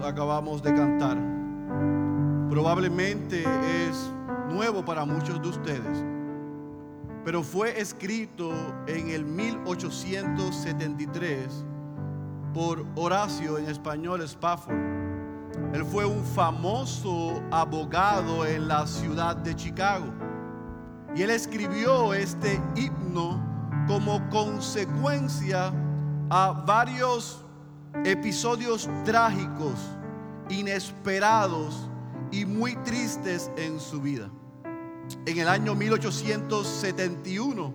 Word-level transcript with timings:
acabamos 0.00 0.62
de 0.62 0.74
cantar 0.74 1.38
probablemente 2.48 3.44
es 3.86 4.10
nuevo 4.48 4.84
para 4.84 5.04
muchos 5.04 5.40
de 5.40 5.48
ustedes, 5.48 6.04
pero 7.24 7.44
fue 7.44 7.80
escrito 7.80 8.50
en 8.86 9.10
el 9.10 9.24
1873 9.24 11.64
por 12.52 12.84
Horacio, 12.96 13.58
en 13.58 13.68
español 13.68 14.22
Spafford. 14.22 14.74
Él 15.72 15.84
fue 15.84 16.04
un 16.04 16.24
famoso 16.24 17.40
abogado 17.50 18.44
en 18.46 18.66
la 18.66 18.84
ciudad 18.86 19.36
de 19.36 19.54
Chicago. 19.54 20.06
Y 21.14 21.22
él 21.22 21.30
escribió 21.30 22.12
este 22.14 22.60
himno 22.74 23.40
como 23.86 24.28
consecuencia 24.30 25.72
a 26.30 26.64
varios 26.66 27.44
episodios 28.04 28.88
trágicos, 29.04 29.74
inesperados 30.48 31.88
y 32.30 32.44
muy 32.44 32.76
tristes 32.76 33.50
en 33.56 33.80
su 33.80 34.00
vida. 34.00 34.30
En 35.26 35.38
el 35.38 35.48
año 35.48 35.74
1871, 35.74 37.74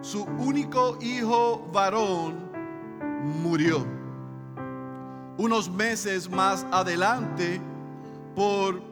su 0.00 0.24
único 0.24 0.98
hijo 1.00 1.66
varón 1.72 2.50
murió. 3.42 3.86
Unos 5.38 5.70
meses 5.70 6.30
más 6.30 6.66
adelante, 6.72 7.60
por 8.34 8.82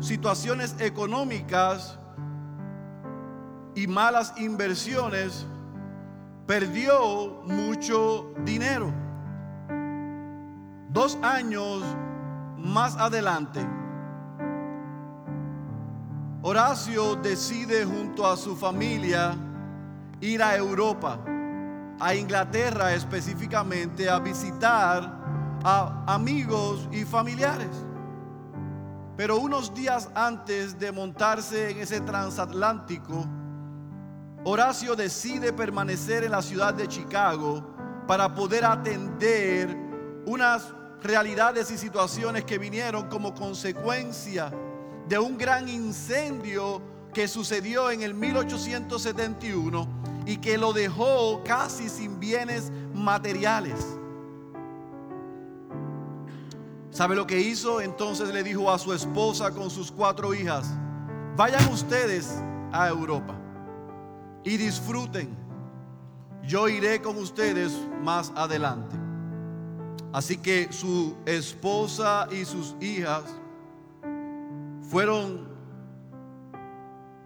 situaciones 0.00 0.76
económicas 0.78 1.98
y 3.74 3.86
malas 3.86 4.34
inversiones, 4.38 5.46
perdió 6.46 7.42
mucho 7.44 8.32
dinero. 8.44 8.92
Dos 10.90 11.18
años 11.22 11.82
más 12.56 12.96
adelante, 12.96 13.60
Horacio 16.40 17.14
decide 17.16 17.84
junto 17.84 18.26
a 18.26 18.38
su 18.38 18.56
familia 18.56 19.36
ir 20.22 20.42
a 20.42 20.56
Europa, 20.56 21.18
a 22.00 22.14
Inglaterra 22.14 22.94
específicamente, 22.94 24.08
a 24.08 24.18
visitar 24.18 25.18
a 25.62 26.04
amigos 26.06 26.88
y 26.90 27.04
familiares. 27.04 27.84
Pero 29.14 29.36
unos 29.36 29.74
días 29.74 30.08
antes 30.14 30.78
de 30.78 30.90
montarse 30.90 31.70
en 31.70 31.80
ese 31.80 32.00
transatlántico, 32.00 33.26
Horacio 34.42 34.96
decide 34.96 35.52
permanecer 35.52 36.24
en 36.24 36.30
la 36.30 36.40
ciudad 36.40 36.72
de 36.72 36.88
Chicago 36.88 37.62
para 38.06 38.34
poder 38.34 38.64
atender 38.64 39.76
unas 40.24 40.77
realidades 41.02 41.70
y 41.70 41.78
situaciones 41.78 42.44
que 42.44 42.58
vinieron 42.58 43.08
como 43.08 43.34
consecuencia 43.34 44.52
de 45.08 45.18
un 45.18 45.38
gran 45.38 45.68
incendio 45.68 46.82
que 47.14 47.26
sucedió 47.28 47.90
en 47.90 48.02
el 48.02 48.14
1871 48.14 49.88
y 50.26 50.36
que 50.36 50.58
lo 50.58 50.72
dejó 50.72 51.42
casi 51.44 51.88
sin 51.88 52.20
bienes 52.20 52.70
materiales. 52.92 53.98
¿Sabe 56.90 57.14
lo 57.14 57.26
que 57.26 57.40
hizo? 57.40 57.80
Entonces 57.80 58.28
le 58.34 58.42
dijo 58.42 58.70
a 58.70 58.78
su 58.78 58.92
esposa 58.92 59.52
con 59.52 59.70
sus 59.70 59.90
cuatro 59.90 60.34
hijas, 60.34 60.68
vayan 61.36 61.72
ustedes 61.72 62.28
a 62.72 62.88
Europa 62.88 63.34
y 64.44 64.56
disfruten. 64.56 65.34
Yo 66.42 66.68
iré 66.68 67.00
con 67.00 67.16
ustedes 67.16 67.72
más 68.02 68.32
adelante. 68.34 68.97
Así 70.12 70.38
que 70.38 70.72
su 70.72 71.16
esposa 71.26 72.28
y 72.30 72.44
sus 72.44 72.74
hijas 72.80 73.24
fueron 74.90 75.46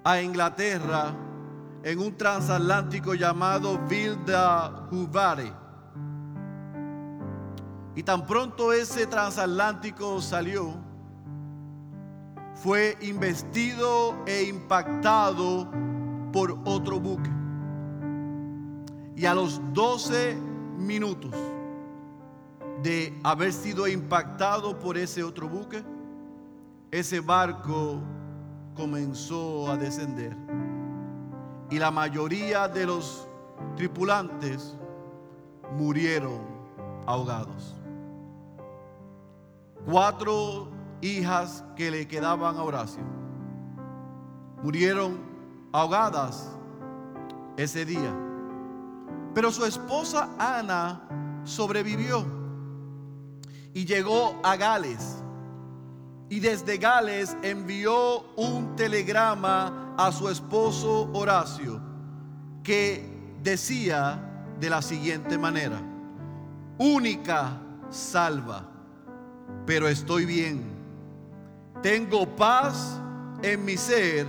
a 0.05 0.21
Inglaterra 0.21 1.15
en 1.85 1.99
un 1.99 2.17
transatlántico 2.17 3.15
llamado 3.15 3.79
Vilda 3.89 4.89
Huvare. 4.91 5.53
Y 7.95 8.03
tan 8.03 8.27
pronto 8.27 8.73
ese 8.73 9.07
transatlántico 9.07 10.21
salió, 10.21 10.75
fue 12.55 12.97
investido 13.03 14.17
e 14.27 14.45
impactado 14.45 15.69
por 16.33 16.59
otro 16.65 16.99
buque. 16.99 17.31
Y 19.15 19.27
a 19.27 19.35
los 19.35 19.61
12 19.73 20.37
minutos 20.79 21.35
de 22.83 23.19
haber 23.23 23.53
sido 23.53 23.87
impactado 23.87 24.79
por 24.79 24.99
ese 24.99 25.23
otro 25.23 25.49
buque, 25.49 25.83
ese 26.91 27.21
barco 27.21 28.01
comenzó 28.75 29.71
a 29.71 29.77
descender. 29.77 30.37
Y 31.71 31.79
la 31.79 31.91
mayoría 31.91 32.69
de 32.69 32.87
los 32.87 33.27
tripulantes 33.77 34.77
murieron 35.77 36.41
ahogados. 37.07 37.75
Cuatro 39.87 40.69
hijas 41.01 41.65
que 41.77 41.91
le 41.91 42.07
quedaban 42.07 42.57
a 42.57 42.63
Horacio 42.63 43.03
murieron 44.63 45.19
ahogadas 45.73 46.51
ese 47.57 47.85
día. 47.85 48.15
Pero 49.35 49.51
su 49.51 49.65
esposa 49.65 50.29
Ana 50.39 51.01
sobrevivió 51.45 52.42
y 53.75 53.85
llegó 53.85 54.39
a 54.43 54.57
Gales. 54.57 55.23
Y 56.29 56.41
desde 56.41 56.79
Gales 56.79 57.37
envió 57.43 58.23
un 58.37 58.75
telegrama 58.77 59.95
a 59.99 60.11
su 60.13 60.29
esposo 60.29 61.11
Horacio 61.13 61.81
que 62.63 63.37
decía 63.43 64.55
de 64.59 64.71
la 64.71 64.81
siguiente 64.81 65.37
manera, 65.37 65.81
única 66.79 67.61
salva, 67.91 68.65
pero 69.67 69.89
estoy 69.89 70.25
bien, 70.25 70.63
tengo 71.83 72.27
paz 72.37 73.01
en 73.43 73.65
mi 73.65 73.77
ser, 73.77 74.27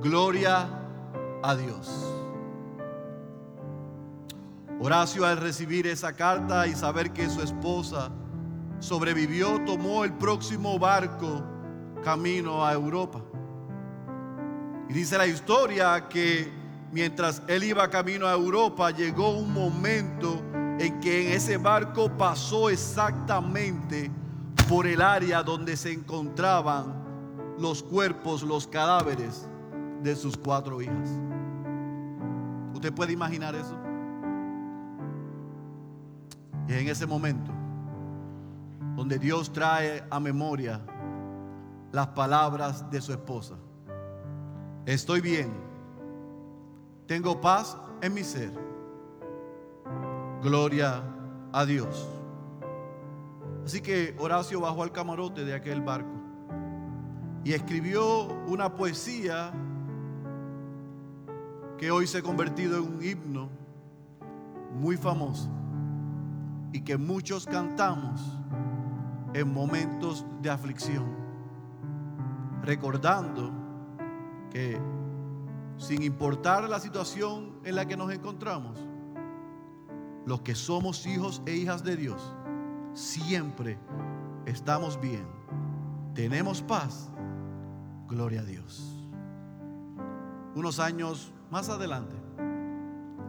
gloria 0.00 0.68
a 1.42 1.56
Dios. 1.56 2.12
Horacio 4.78 5.24
al 5.24 5.38
recibir 5.38 5.86
esa 5.86 6.12
carta 6.12 6.66
y 6.66 6.74
saber 6.74 7.12
que 7.12 7.28
su 7.28 7.42
esposa 7.42 8.10
sobrevivió, 8.78 9.60
tomó 9.64 10.04
el 10.04 10.12
próximo 10.12 10.78
barco 10.78 11.42
camino 12.02 12.64
a 12.64 12.72
Europa. 12.72 13.20
Y 14.88 14.92
dice 14.92 15.18
la 15.18 15.26
historia 15.26 16.08
que 16.08 16.48
mientras 16.92 17.42
él 17.48 17.64
iba 17.64 17.88
camino 17.90 18.26
a 18.26 18.32
Europa, 18.32 18.90
llegó 18.90 19.30
un 19.30 19.52
momento 19.52 20.42
en 20.78 21.00
que 21.00 21.26
en 21.26 21.32
ese 21.32 21.56
barco 21.56 22.10
pasó 22.16 22.70
exactamente 22.70 24.10
por 24.68 24.86
el 24.86 25.00
área 25.00 25.42
donde 25.42 25.76
se 25.76 25.92
encontraban 25.92 27.04
los 27.58 27.82
cuerpos, 27.82 28.42
los 28.42 28.66
cadáveres 28.66 29.48
de 30.02 30.14
sus 30.14 30.36
cuatro 30.36 30.80
hijas. 30.82 31.10
¿Usted 32.74 32.92
puede 32.92 33.12
imaginar 33.12 33.54
eso? 33.54 33.76
Y 36.68 36.74
en 36.74 36.88
ese 36.88 37.06
momento 37.06 37.52
donde 38.96 39.18
Dios 39.18 39.52
trae 39.52 40.02
a 40.10 40.18
memoria 40.18 40.80
las 41.92 42.08
palabras 42.08 42.90
de 42.90 43.00
su 43.00 43.12
esposa. 43.12 43.54
Estoy 44.86 45.20
bien, 45.20 45.52
tengo 47.06 47.40
paz 47.40 47.76
en 48.00 48.14
mi 48.14 48.24
ser. 48.24 48.52
Gloria 50.42 51.02
a 51.52 51.64
Dios. 51.64 52.08
Así 53.64 53.80
que 53.80 54.14
Horacio 54.18 54.60
bajó 54.60 54.82
al 54.82 54.92
camarote 54.92 55.44
de 55.44 55.54
aquel 55.54 55.82
barco 55.82 56.16
y 57.44 57.52
escribió 57.52 58.26
una 58.46 58.74
poesía 58.74 59.52
que 61.76 61.90
hoy 61.90 62.06
se 62.06 62.18
ha 62.18 62.22
convertido 62.22 62.78
en 62.78 62.82
un 62.84 63.04
himno 63.04 63.48
muy 64.74 64.96
famoso 64.96 65.48
y 66.72 66.80
que 66.82 66.96
muchos 66.96 67.46
cantamos 67.46 68.20
en 69.36 69.52
momentos 69.52 70.24
de 70.40 70.48
aflicción, 70.48 71.04
recordando 72.62 73.52
que 74.50 74.80
sin 75.76 76.02
importar 76.02 76.66
la 76.70 76.80
situación 76.80 77.60
en 77.62 77.74
la 77.74 77.84
que 77.86 77.98
nos 77.98 78.10
encontramos, 78.10 78.78
los 80.24 80.40
que 80.40 80.54
somos 80.54 81.06
hijos 81.06 81.42
e 81.44 81.54
hijas 81.54 81.84
de 81.84 81.96
Dios, 81.96 82.34
siempre 82.94 83.78
estamos 84.46 84.98
bien, 84.98 85.26
tenemos 86.14 86.62
paz, 86.62 87.10
gloria 88.08 88.40
a 88.40 88.44
Dios. 88.44 89.06
Unos 90.54 90.80
años 90.80 91.30
más 91.50 91.68
adelante, 91.68 92.16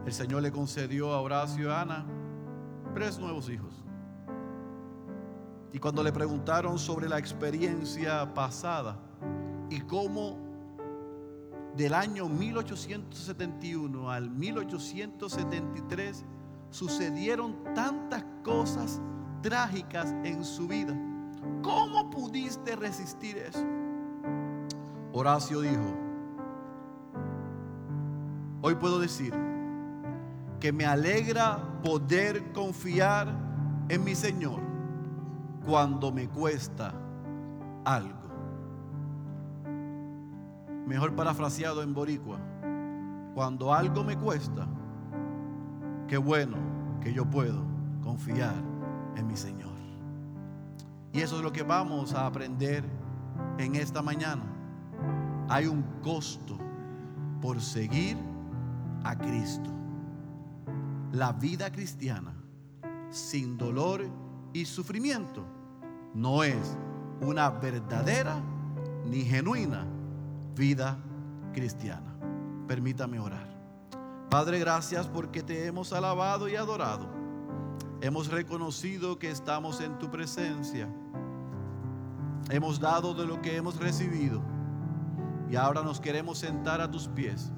el 0.06 0.12
Señor 0.14 0.40
le 0.40 0.52
concedió 0.52 1.12
a 1.12 1.20
Horacio 1.20 1.68
y 1.68 1.70
Ana 1.70 2.06
tres 2.94 3.18
nuevos 3.18 3.50
hijos. 3.50 3.77
Y 5.72 5.78
cuando 5.78 6.02
le 6.02 6.12
preguntaron 6.12 6.78
sobre 6.78 7.08
la 7.08 7.18
experiencia 7.18 8.32
pasada 8.32 8.98
y 9.70 9.80
cómo 9.80 10.38
del 11.76 11.94
año 11.94 12.28
1871 12.28 14.10
al 14.10 14.30
1873 14.30 16.24
sucedieron 16.70 17.62
tantas 17.74 18.24
cosas 18.42 19.00
trágicas 19.42 20.14
en 20.24 20.44
su 20.44 20.66
vida. 20.66 20.96
¿Cómo 21.62 22.10
pudiste 22.10 22.74
resistir 22.74 23.36
eso? 23.38 23.64
Horacio 25.12 25.60
dijo, 25.60 25.94
hoy 28.62 28.74
puedo 28.74 28.98
decir 28.98 29.32
que 30.60 30.72
me 30.72 30.84
alegra 30.86 31.80
poder 31.82 32.52
confiar 32.52 33.28
en 33.88 34.02
mi 34.02 34.14
Señor 34.14 34.67
cuando 35.68 36.10
me 36.10 36.26
cuesta 36.26 36.94
algo. 37.84 38.30
Mejor 40.86 41.14
parafraseado 41.14 41.82
en 41.82 41.92
boricua, 41.92 42.38
cuando 43.34 43.74
algo 43.74 44.02
me 44.02 44.16
cuesta, 44.16 44.66
qué 46.06 46.16
bueno 46.16 46.56
que 47.02 47.12
yo 47.12 47.28
puedo 47.28 47.62
confiar 48.02 48.54
en 49.16 49.26
mi 49.26 49.36
Señor. 49.36 49.74
Y 51.12 51.20
eso 51.20 51.36
es 51.36 51.42
lo 51.42 51.52
que 51.52 51.64
vamos 51.64 52.14
a 52.14 52.24
aprender 52.24 52.82
en 53.58 53.74
esta 53.74 54.00
mañana. 54.00 54.44
Hay 55.50 55.66
un 55.66 55.82
costo 56.02 56.56
por 57.42 57.60
seguir 57.60 58.16
a 59.04 59.14
Cristo. 59.18 59.70
La 61.12 61.32
vida 61.32 61.70
cristiana 61.70 62.32
sin 63.10 63.58
dolor 63.58 64.06
y 64.54 64.64
sufrimiento 64.64 65.57
no 66.18 66.42
es 66.42 66.76
una 67.20 67.48
verdadera 67.48 68.40
ni 69.06 69.22
genuina 69.22 69.86
vida 70.54 70.98
cristiana. 71.52 72.12
Permítame 72.66 73.20
orar. 73.20 73.46
Padre, 74.28 74.58
gracias 74.58 75.06
porque 75.06 75.42
te 75.42 75.66
hemos 75.66 75.92
alabado 75.92 76.48
y 76.48 76.56
adorado. 76.56 77.06
Hemos 78.00 78.28
reconocido 78.28 79.18
que 79.18 79.30
estamos 79.30 79.80
en 79.80 79.96
tu 79.98 80.10
presencia. 80.10 80.88
Hemos 82.50 82.80
dado 82.80 83.14
de 83.14 83.24
lo 83.24 83.40
que 83.40 83.56
hemos 83.56 83.76
recibido. 83.78 84.42
Y 85.48 85.54
ahora 85.54 85.82
nos 85.82 86.00
queremos 86.00 86.38
sentar 86.38 86.80
a 86.80 86.90
tus 86.90 87.06
pies 87.08 87.52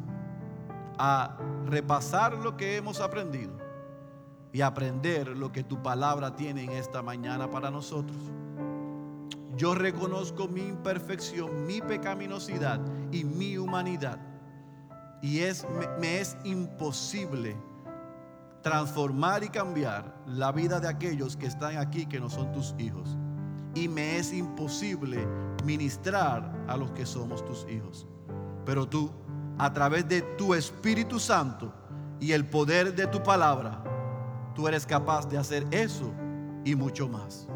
a 0.98 1.38
repasar 1.66 2.34
lo 2.34 2.58
que 2.58 2.76
hemos 2.76 3.00
aprendido 3.00 3.52
y 4.52 4.60
aprender 4.60 5.28
lo 5.28 5.50
que 5.50 5.64
tu 5.64 5.82
palabra 5.82 6.36
tiene 6.36 6.64
en 6.64 6.72
esta 6.72 7.02
mañana 7.02 7.50
para 7.50 7.70
nosotros. 7.70 8.18
Yo 9.60 9.74
reconozco 9.74 10.48
mi 10.48 10.62
imperfección, 10.62 11.66
mi 11.66 11.82
pecaminosidad 11.82 12.80
y 13.12 13.24
mi 13.24 13.58
humanidad. 13.58 14.18
Y 15.20 15.40
es, 15.40 15.66
me, 16.00 16.18
es 16.18 16.34
imposible 16.44 17.58
transformar 18.62 19.44
y 19.44 19.50
cambiar 19.50 20.16
la 20.26 20.50
vida 20.50 20.80
de 20.80 20.88
aquellos 20.88 21.36
que 21.36 21.44
están 21.44 21.76
aquí 21.76 22.06
que 22.06 22.18
no 22.18 22.30
son 22.30 22.50
tus 22.52 22.74
hijos. 22.78 23.18
Y 23.74 23.86
me 23.86 24.16
es 24.16 24.32
imposible 24.32 25.28
ministrar 25.66 26.64
a 26.66 26.78
los 26.78 26.92
que 26.92 27.04
somos 27.04 27.44
tus 27.44 27.66
hijos. 27.68 28.06
Pero 28.64 28.88
tú, 28.88 29.10
a 29.58 29.74
través 29.74 30.08
de 30.08 30.22
tu 30.38 30.54
Espíritu 30.54 31.18
Santo 31.18 31.70
y 32.18 32.32
el 32.32 32.46
poder 32.46 32.94
de 32.94 33.06
tu 33.08 33.22
palabra, 33.22 33.84
tú 34.54 34.66
eres 34.66 34.86
capaz 34.86 35.28
de 35.28 35.36
hacer 35.36 35.66
eso 35.70 36.10
y 36.64 36.74
mucho 36.74 37.10
más. 37.10 37.46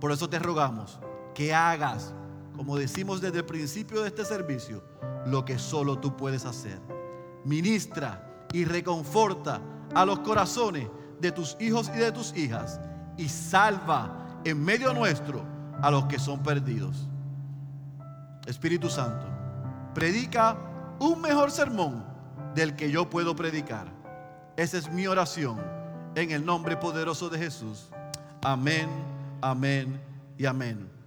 Por 0.00 0.12
eso 0.12 0.28
te 0.28 0.38
rogamos 0.38 1.00
que 1.34 1.54
hagas, 1.54 2.14
como 2.56 2.76
decimos 2.76 3.20
desde 3.20 3.38
el 3.38 3.46
principio 3.46 4.02
de 4.02 4.08
este 4.08 4.24
servicio, 4.24 4.82
lo 5.26 5.44
que 5.44 5.58
solo 5.58 5.98
tú 5.98 6.16
puedes 6.16 6.44
hacer. 6.44 6.80
Ministra 7.44 8.46
y 8.52 8.64
reconforta 8.64 9.60
a 9.94 10.04
los 10.04 10.20
corazones 10.20 10.88
de 11.20 11.32
tus 11.32 11.56
hijos 11.60 11.90
y 11.94 11.98
de 11.98 12.12
tus 12.12 12.36
hijas 12.36 12.80
y 13.16 13.28
salva 13.28 14.40
en 14.44 14.62
medio 14.62 14.92
nuestro 14.92 15.44
a 15.82 15.90
los 15.90 16.06
que 16.06 16.18
son 16.18 16.42
perdidos. 16.42 17.08
Espíritu 18.46 18.88
Santo, 18.88 19.26
predica 19.94 20.56
un 20.98 21.20
mejor 21.20 21.50
sermón 21.50 22.04
del 22.54 22.74
que 22.74 22.90
yo 22.90 23.08
puedo 23.08 23.36
predicar. 23.36 23.86
Esa 24.56 24.78
es 24.78 24.90
mi 24.90 25.06
oración 25.06 25.60
en 26.14 26.30
el 26.30 26.44
nombre 26.44 26.76
poderoso 26.76 27.28
de 27.28 27.38
Jesús. 27.38 27.88
Amén, 28.42 28.88
amén 29.40 30.00
y 30.36 30.46
amén. 30.46 30.99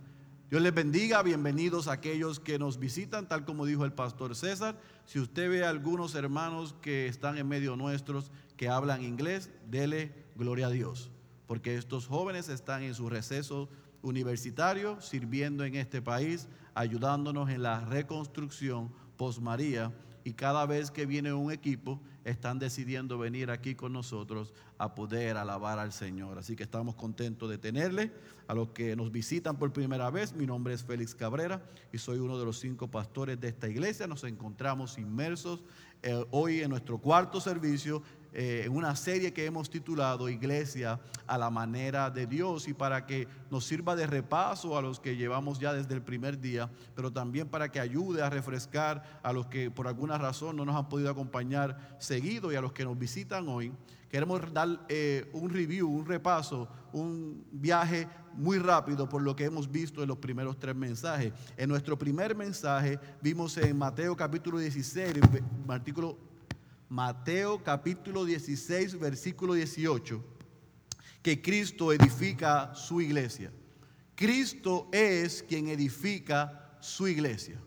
Dios 0.54 0.62
les 0.62 0.76
bendiga, 0.76 1.24
bienvenidos 1.24 1.88
a 1.88 1.94
aquellos 1.94 2.40
que 2.40 2.60
nos 2.60 2.78
visitan, 2.78 3.28
tal 3.28 3.44
como 3.44 3.66
dijo 3.66 3.86
el 3.86 3.92
pastor 3.92 4.36
César. 4.36 4.80
Si 5.04 5.20
usted 5.20 5.50
ve 5.50 5.66
a 5.66 5.70
algunos 5.70 6.14
hermanos 6.14 6.76
que 6.80 7.08
están 7.08 7.40
en 7.40 7.48
medio 7.48 7.76
nuestros 7.76 8.30
que 8.56 8.70
hablan 8.70 9.02
inglés, 9.02 9.50
dele 9.68 10.14
gloria 10.36 10.68
a 10.68 10.69
Dios, 10.69 11.10
porque 11.48 11.76
estos 11.76 12.06
jóvenes 12.06 12.50
están 12.50 12.83
en 12.83 12.94
su 12.94 13.10
receso 13.10 13.68
universitario, 14.04 15.02
sirviendo 15.02 15.66
en 15.66 15.74
este 15.74 16.04
país, 16.04 16.48
ayudándonos 16.76 17.50
en 17.50 17.64
la 17.64 17.80
reconstrucción 17.86 18.92
post 19.18 19.40
María 19.40 19.92
y 20.24 20.33
cada 20.33 20.68
vez 20.68 20.92
que 20.92 21.07
viene 21.07 21.33
un 21.33 21.52
equipo 21.52 22.00
están 22.23 22.59
decidiendo 22.59 23.18
venir 23.18 23.51
aquí 23.51 23.75
con 23.75 23.94
nosotros 23.94 24.53
a 24.77 24.95
poder 24.95 25.37
alabar 25.37 25.80
al 25.80 25.92
Señor. 25.92 26.37
Así 26.37 26.56
que 26.56 26.63
estamos 26.63 26.95
contentos 26.95 27.49
de 27.49 27.57
tenerle. 27.57 28.11
A 28.47 28.53
los 28.53 28.69
que 28.69 28.95
nos 28.95 29.11
visitan 29.11 29.57
por 29.57 29.71
primera 29.71 30.09
vez, 30.09 30.33
mi 30.33 30.45
nombre 30.45 30.73
es 30.73 30.83
Félix 30.83 31.15
Cabrera 31.15 31.61
y 31.94 31.97
soy 31.97 32.19
uno 32.19 32.37
de 32.37 32.45
los 32.45 32.59
cinco 32.59 32.89
pastores 32.89 33.39
de 33.39 33.47
esta 33.47 33.69
iglesia. 33.69 34.06
Nos 34.06 34.25
encontramos 34.25 34.97
inmersos 34.97 35.63
eh, 36.01 36.25
hoy 36.31 36.61
en 36.61 36.69
nuestro 36.69 36.97
cuarto 36.97 37.39
servicio 37.39 38.03
eh, 38.33 38.63
en 38.66 38.75
una 38.75 38.95
serie 38.95 39.31
que 39.31 39.45
hemos 39.45 39.69
titulado 39.69 40.28
Iglesia 40.28 40.99
a 41.28 41.37
la 41.37 41.52
manera 41.52 42.09
de 42.09 42.25
Dios 42.25 42.68
y 42.68 42.73
para 42.73 43.06
que 43.06 43.28
nos 43.52 43.66
sirva 43.66 43.95
de 43.95 44.07
repaso 44.07 44.75
a 44.78 44.81
los 44.81 44.99
que 44.99 45.16
llevamos 45.16 45.59
ya 45.59 45.71
desde 45.71 45.94
el 45.94 46.02
primer 46.02 46.40
día, 46.40 46.69
pero 46.95 47.13
también 47.13 47.47
para 47.47 47.71
que 47.71 47.80
ayude 47.80 48.23
a 48.23 48.30
refrescar 48.30 49.19
a 49.21 49.31
los 49.31 49.45
que 49.45 49.69
por 49.69 49.87
alguna 49.87 50.18
razón 50.18 50.56
no 50.56 50.66
nos 50.66 50.75
han 50.75 50.90
podido 50.90 51.11
acompañar 51.11 51.95
seguido 51.99 52.52
y 52.52 52.56
a 52.56 52.61
los 52.61 52.73
que 52.73 52.85
nos 52.85 52.97
visitan 52.97 53.47
hoy. 53.47 53.71
Queremos 54.09 54.54
dar 54.54 54.85
eh, 54.90 55.30
un 55.33 55.49
review, 55.49 55.90
un 55.90 56.06
repaso, 56.06 56.68
un 56.92 57.45
viaje 57.52 58.07
muy 58.33 58.57
rápido 58.57 59.07
por 59.07 59.21
lo 59.21 59.35
que 59.35 59.45
hemos 59.45 59.71
visto 59.71 60.02
en 60.02 60.07
los 60.07 60.18
primeros 60.18 60.57
tres 60.59 60.75
mensajes. 60.75 61.33
En 61.57 61.69
nuestro 61.69 61.97
primer 61.97 62.35
mensaje 62.35 62.99
vimos 63.21 63.57
en 63.57 63.78
Mateo 63.78 64.16
capítulo 64.16 64.59
16, 64.59 65.13
artículo 65.68 66.32
Mateo 66.94 67.64
capítulo 67.64 68.23
16, 68.23 69.00
versículo 69.00 69.56
18, 69.56 70.23
que 71.23 71.42
Cristo 71.42 71.92
edifica 71.92 72.76
su 72.76 73.02
iglesia. 73.02 73.52
Cristo 74.14 74.90
es 74.92 75.42
quien 75.42 75.69
edifica 75.69 76.78
su 76.81 77.07
iglesia. 77.07 77.59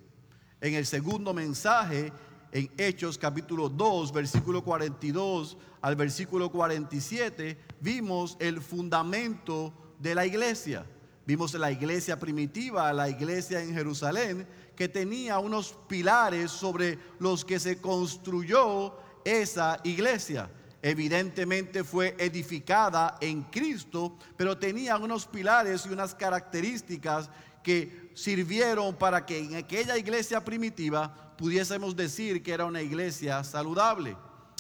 En 0.61 0.75
el 0.75 0.87
segundo 0.87 1.35
mensaje, 1.35 2.13
en 2.53 2.71
Hechos 2.79 3.19
capítulo 3.19 3.69
2, 3.69 4.13
versículo 4.13 4.63
42 4.63 5.57
al 5.81 5.97
versículo 5.97 6.49
47, 6.53 7.59
vimos 7.81 8.37
el 8.39 8.61
fundamento 8.61 9.75
de 9.99 10.15
la 10.15 10.25
iglesia. 10.25 10.87
Vimos 11.27 11.53
la 11.55 11.73
iglesia 11.73 12.21
primitiva, 12.21 12.93
la 12.93 13.09
iglesia 13.09 13.61
en 13.61 13.75
Jerusalén, 13.75 14.47
que 14.77 14.89
tenía 14.89 15.41
unos 15.41 15.77
pilares 15.89 16.53
sobre 16.53 17.01
los 17.19 17.45
que 17.45 17.59
se 17.59 17.81
construyó 17.81 19.05
esa 19.27 19.81
iglesia. 19.83 20.49
Evidentemente 20.81 21.83
fue 21.83 22.15
edificada 22.17 23.19
en 23.21 23.43
Cristo, 23.43 24.17
pero 24.37 24.57
tenía 24.57 24.97
unos 24.97 25.27
pilares 25.27 25.85
y 25.85 25.89
unas 25.89 26.15
características 26.15 27.29
que 27.65 28.13
sirvieron 28.15 28.95
para 28.95 29.27
que 29.27 29.39
en 29.39 29.57
aquella 29.57 29.99
iglesia 29.99 30.45
primitiva 30.45 31.35
pudiésemos 31.37 31.97
decir 31.97 32.41
que 32.41 32.53
era 32.53 32.67
una 32.67 32.83
iglesia 32.83 33.43
saludable. 33.43 34.17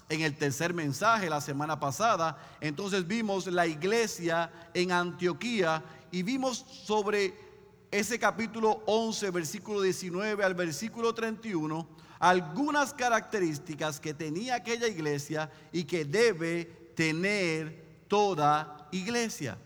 En 0.09 0.21
el 0.23 0.37
tercer 0.37 0.75
mensaje 0.75 1.31
la 1.31 1.41
semana 1.41 1.79
pasada, 1.79 2.37
entonces 2.61 3.07
vimos 3.07 3.47
la 3.47 3.69
iglesia 3.69 4.51
en 4.75 4.91
Antioquía 4.91 5.85
y 6.11 6.25
vimos 6.25 6.59
sobre 6.59 7.35
ese 7.93 8.19
capítulo 8.19 8.83
11, 8.87 9.31
versículo 9.31 9.81
19 9.81 10.43
al 10.43 10.55
versículo 10.55 11.15
31, 11.15 11.89
algunas 12.19 12.95
características 12.95 14.01
que 14.01 14.15
tenía 14.15 14.57
aquella 14.57 14.89
iglesia 14.89 15.51
y 15.73 15.85
que 15.85 16.05
debe 16.05 16.65
tener 16.95 18.05
toda 18.09 18.89
iglesia. 18.91 19.59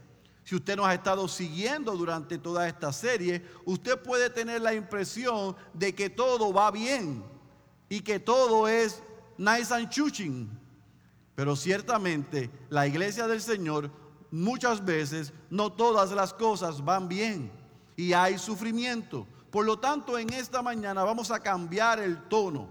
Si 0.44 0.56
usted 0.56 0.76
nos 0.76 0.86
ha 0.86 0.94
estado 0.94 1.28
siguiendo 1.28 1.96
durante 1.96 2.36
toda 2.36 2.66
esta 2.66 2.92
serie, 2.92 3.44
usted 3.64 3.96
puede 4.02 4.30
tener 4.30 4.60
la 4.60 4.74
impresión 4.74 5.54
de 5.72 5.94
que 5.94 6.10
todo 6.10 6.52
va 6.52 6.70
bien 6.70 7.22
y 7.88 8.00
que 8.00 8.18
todo 8.18 8.66
es 8.66 9.02
nice 9.38 9.72
and 9.72 9.88
chuching. 9.90 10.50
Pero 11.36 11.54
ciertamente 11.54 12.50
la 12.68 12.86
iglesia 12.86 13.26
del 13.26 13.40
Señor 13.40 13.90
muchas 14.30 14.84
veces 14.84 15.32
no 15.50 15.72
todas 15.72 16.10
las 16.12 16.34
cosas 16.34 16.84
van 16.84 17.08
bien 17.08 17.52
y 17.96 18.12
hay 18.12 18.38
sufrimiento. 18.38 19.26
Por 19.50 19.64
lo 19.64 19.78
tanto, 19.78 20.16
en 20.18 20.32
esta 20.32 20.62
mañana 20.62 21.02
vamos 21.02 21.30
a 21.30 21.40
cambiar 21.40 21.98
el 22.00 22.28
tono 22.28 22.68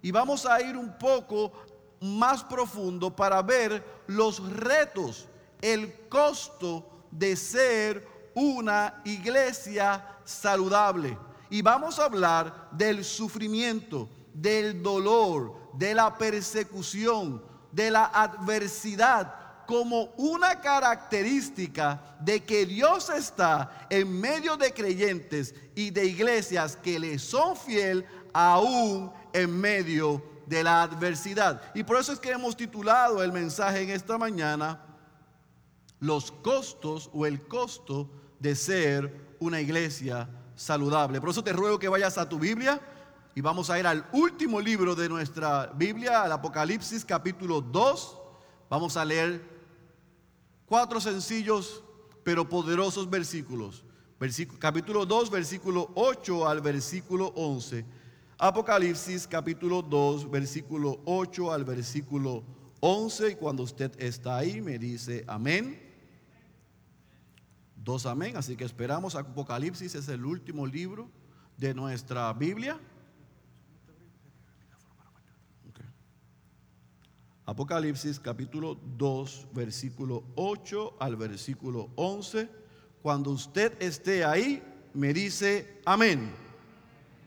y 0.00 0.10
vamos 0.10 0.46
a 0.46 0.60
ir 0.62 0.76
un 0.76 0.96
poco 0.98 1.52
más 2.00 2.42
profundo 2.42 3.14
para 3.14 3.42
ver 3.42 4.02
los 4.06 4.42
retos, 4.50 5.28
el 5.60 6.08
costo 6.08 7.04
de 7.10 7.36
ser 7.36 8.06
una 8.34 9.02
iglesia 9.04 10.18
saludable. 10.24 11.18
Y 11.50 11.60
vamos 11.60 11.98
a 11.98 12.06
hablar 12.06 12.70
del 12.72 13.04
sufrimiento, 13.04 14.08
del 14.32 14.82
dolor, 14.82 15.54
de 15.74 15.94
la 15.94 16.16
persecución, 16.16 17.42
de 17.70 17.90
la 17.90 18.06
adversidad 18.06 19.41
como 19.72 20.12
una 20.18 20.60
característica 20.60 21.98
de 22.20 22.44
que 22.44 22.66
Dios 22.66 23.08
está 23.08 23.86
en 23.88 24.20
medio 24.20 24.58
de 24.58 24.70
creyentes 24.74 25.54
y 25.74 25.88
de 25.88 26.04
iglesias 26.04 26.76
que 26.76 26.98
le 26.98 27.18
son 27.18 27.56
fiel 27.56 28.04
aún 28.34 29.10
en 29.32 29.50
medio 29.58 30.22
de 30.44 30.62
la 30.62 30.82
adversidad. 30.82 31.62
Y 31.74 31.84
por 31.84 31.96
eso 31.96 32.12
es 32.12 32.20
que 32.20 32.32
hemos 32.32 32.54
titulado 32.54 33.22
el 33.22 33.32
mensaje 33.32 33.80
en 33.80 33.88
esta 33.88 34.18
mañana, 34.18 34.78
los 36.00 36.30
costos 36.30 37.08
o 37.14 37.24
el 37.24 37.40
costo 37.48 38.10
de 38.40 38.54
ser 38.54 39.36
una 39.40 39.58
iglesia 39.62 40.28
saludable. 40.54 41.18
Por 41.18 41.30
eso 41.30 41.42
te 41.42 41.54
ruego 41.54 41.78
que 41.78 41.88
vayas 41.88 42.18
a 42.18 42.28
tu 42.28 42.38
Biblia 42.38 42.78
y 43.34 43.40
vamos 43.40 43.70
a 43.70 43.78
ir 43.78 43.86
al 43.86 44.04
último 44.12 44.60
libro 44.60 44.94
de 44.94 45.08
nuestra 45.08 45.72
Biblia, 45.74 46.24
al 46.24 46.32
Apocalipsis 46.32 47.06
capítulo 47.06 47.62
2. 47.62 48.18
Vamos 48.68 48.98
a 48.98 49.04
leer 49.06 49.51
cuatro 50.72 51.02
sencillos 51.02 51.84
pero 52.24 52.48
poderosos 52.48 53.10
versículos. 53.10 53.84
capítulo 54.58 55.04
2, 55.04 55.30
versículo 55.30 55.92
8 55.94 56.48
al 56.48 56.62
versículo 56.62 57.26
11. 57.36 57.84
Apocalipsis 58.38 59.26
capítulo 59.26 59.82
2, 59.82 60.30
versículo 60.30 61.02
8 61.04 61.52
al 61.52 61.66
versículo 61.66 62.42
11. 62.80 63.32
Y 63.32 63.34
cuando 63.34 63.64
usted 63.64 63.92
está 64.00 64.38
ahí, 64.38 64.62
me 64.62 64.78
dice 64.78 65.26
amén. 65.28 65.78
Dos 67.76 68.06
amén. 68.06 68.38
Así 68.38 68.56
que 68.56 68.64
esperamos. 68.64 69.14
Apocalipsis 69.14 69.94
es 69.94 70.08
el 70.08 70.24
último 70.24 70.66
libro 70.66 71.10
de 71.58 71.74
nuestra 71.74 72.32
Biblia. 72.32 72.80
Apocalipsis 77.44 78.20
capítulo 78.20 78.78
2, 78.96 79.48
versículo 79.52 80.22
8 80.36 80.96
al 81.00 81.16
versículo 81.16 81.90
11. 81.96 82.48
Cuando 83.02 83.30
usted 83.30 83.72
esté 83.82 84.24
ahí, 84.24 84.62
me 84.94 85.12
dice 85.12 85.80
amén. 85.84 86.30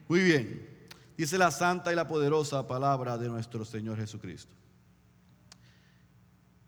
Muy 0.07 0.21
bien. 0.21 0.69
Dice 1.17 1.37
la 1.37 1.51
santa 1.51 1.91
y 1.91 1.95
la 1.95 2.07
poderosa 2.07 2.65
palabra 2.65 3.17
de 3.17 3.27
nuestro 3.27 3.65
Señor 3.65 3.97
Jesucristo. 3.97 4.53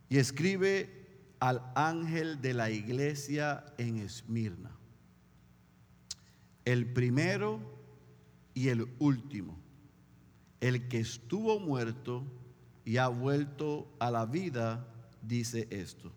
Y 0.10 0.18
escribe 0.18 0.98
al 1.40 1.62
ángel 1.76 2.42
de 2.42 2.54
la 2.54 2.70
iglesia 2.70 3.66
en 3.78 3.98
Esmirna, 3.98 4.72
el 6.66 6.92
primero 6.92 7.60
y 8.54 8.70
el 8.70 8.88
último, 9.00 9.58
el 10.60 10.88
que 10.88 11.00
estuvo 11.00 11.60
muerto 11.60 12.26
y 12.88 12.96
ha 12.96 13.10
vuelto 13.10 13.94
a 14.00 14.10
la 14.10 14.26
vida, 14.26 14.88
dice 15.22 15.68
esto. 15.70 16.10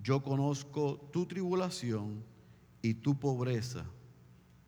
Yo 0.00 0.24
conozco 0.24 1.08
tu 1.12 1.24
tribulación 1.24 2.24
y 2.82 2.94
tu 2.94 3.16
pobreza, 3.16 3.84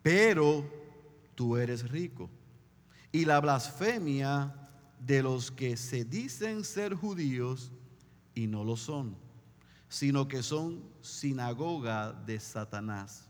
pero 0.01 0.63
tú 1.35 1.57
eres 1.57 1.91
rico. 1.91 2.29
Y 3.11 3.25
la 3.25 3.41
blasfemia 3.41 4.69
de 5.05 5.21
los 5.21 5.51
que 5.51 5.75
se 5.75 6.05
dicen 6.05 6.63
ser 6.63 6.95
judíos 6.95 7.73
y 8.33 8.47
no 8.47 8.63
lo 8.63 8.77
son, 8.77 9.17
sino 9.89 10.29
que 10.29 10.41
son 10.41 10.81
sinagoga 11.01 12.13
de 12.13 12.39
Satanás. 12.39 13.29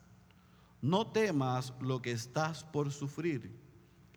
No 0.83 1.07
temas 1.07 1.73
lo 1.81 1.99
que 1.99 2.11
estás 2.11 2.63
por 2.63 2.91
sufrir 2.91 3.66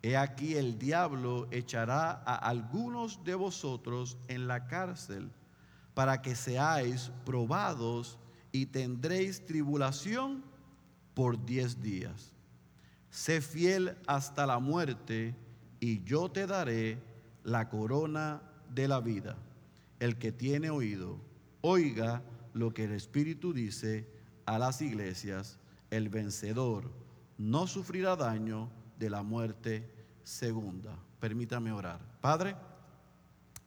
He 0.03 0.17
aquí 0.17 0.55
el 0.55 0.79
diablo 0.79 1.47
echará 1.51 2.23
a 2.25 2.35
algunos 2.35 3.23
de 3.23 3.35
vosotros 3.35 4.17
en 4.27 4.47
la 4.47 4.65
cárcel 4.65 5.31
para 5.93 6.21
que 6.21 6.35
seáis 6.35 7.11
probados 7.25 8.17
y 8.51 8.65
tendréis 8.65 9.45
tribulación 9.45 10.43
por 11.13 11.45
diez 11.45 11.81
días. 11.81 12.33
Sé 13.11 13.41
fiel 13.41 13.97
hasta 14.07 14.45
la 14.47 14.59
muerte 14.59 15.35
y 15.79 16.03
yo 16.03 16.29
te 16.31 16.47
daré 16.47 16.97
la 17.43 17.69
corona 17.69 18.41
de 18.73 18.87
la 18.87 19.01
vida. 19.01 19.37
El 19.99 20.17
que 20.17 20.31
tiene 20.31 20.69
oído, 20.69 21.19
oiga 21.61 22.23
lo 22.53 22.73
que 22.73 22.85
el 22.85 22.93
Espíritu 22.93 23.53
dice 23.53 24.07
a 24.45 24.57
las 24.57 24.81
iglesias. 24.81 25.59
El 25.91 26.09
vencedor 26.09 26.89
no 27.37 27.67
sufrirá 27.67 28.15
daño 28.15 28.69
de 29.01 29.09
la 29.09 29.23
muerte 29.23 29.91
segunda. 30.23 30.95
Permítame 31.19 31.71
orar. 31.71 31.99
Padre, 32.21 32.55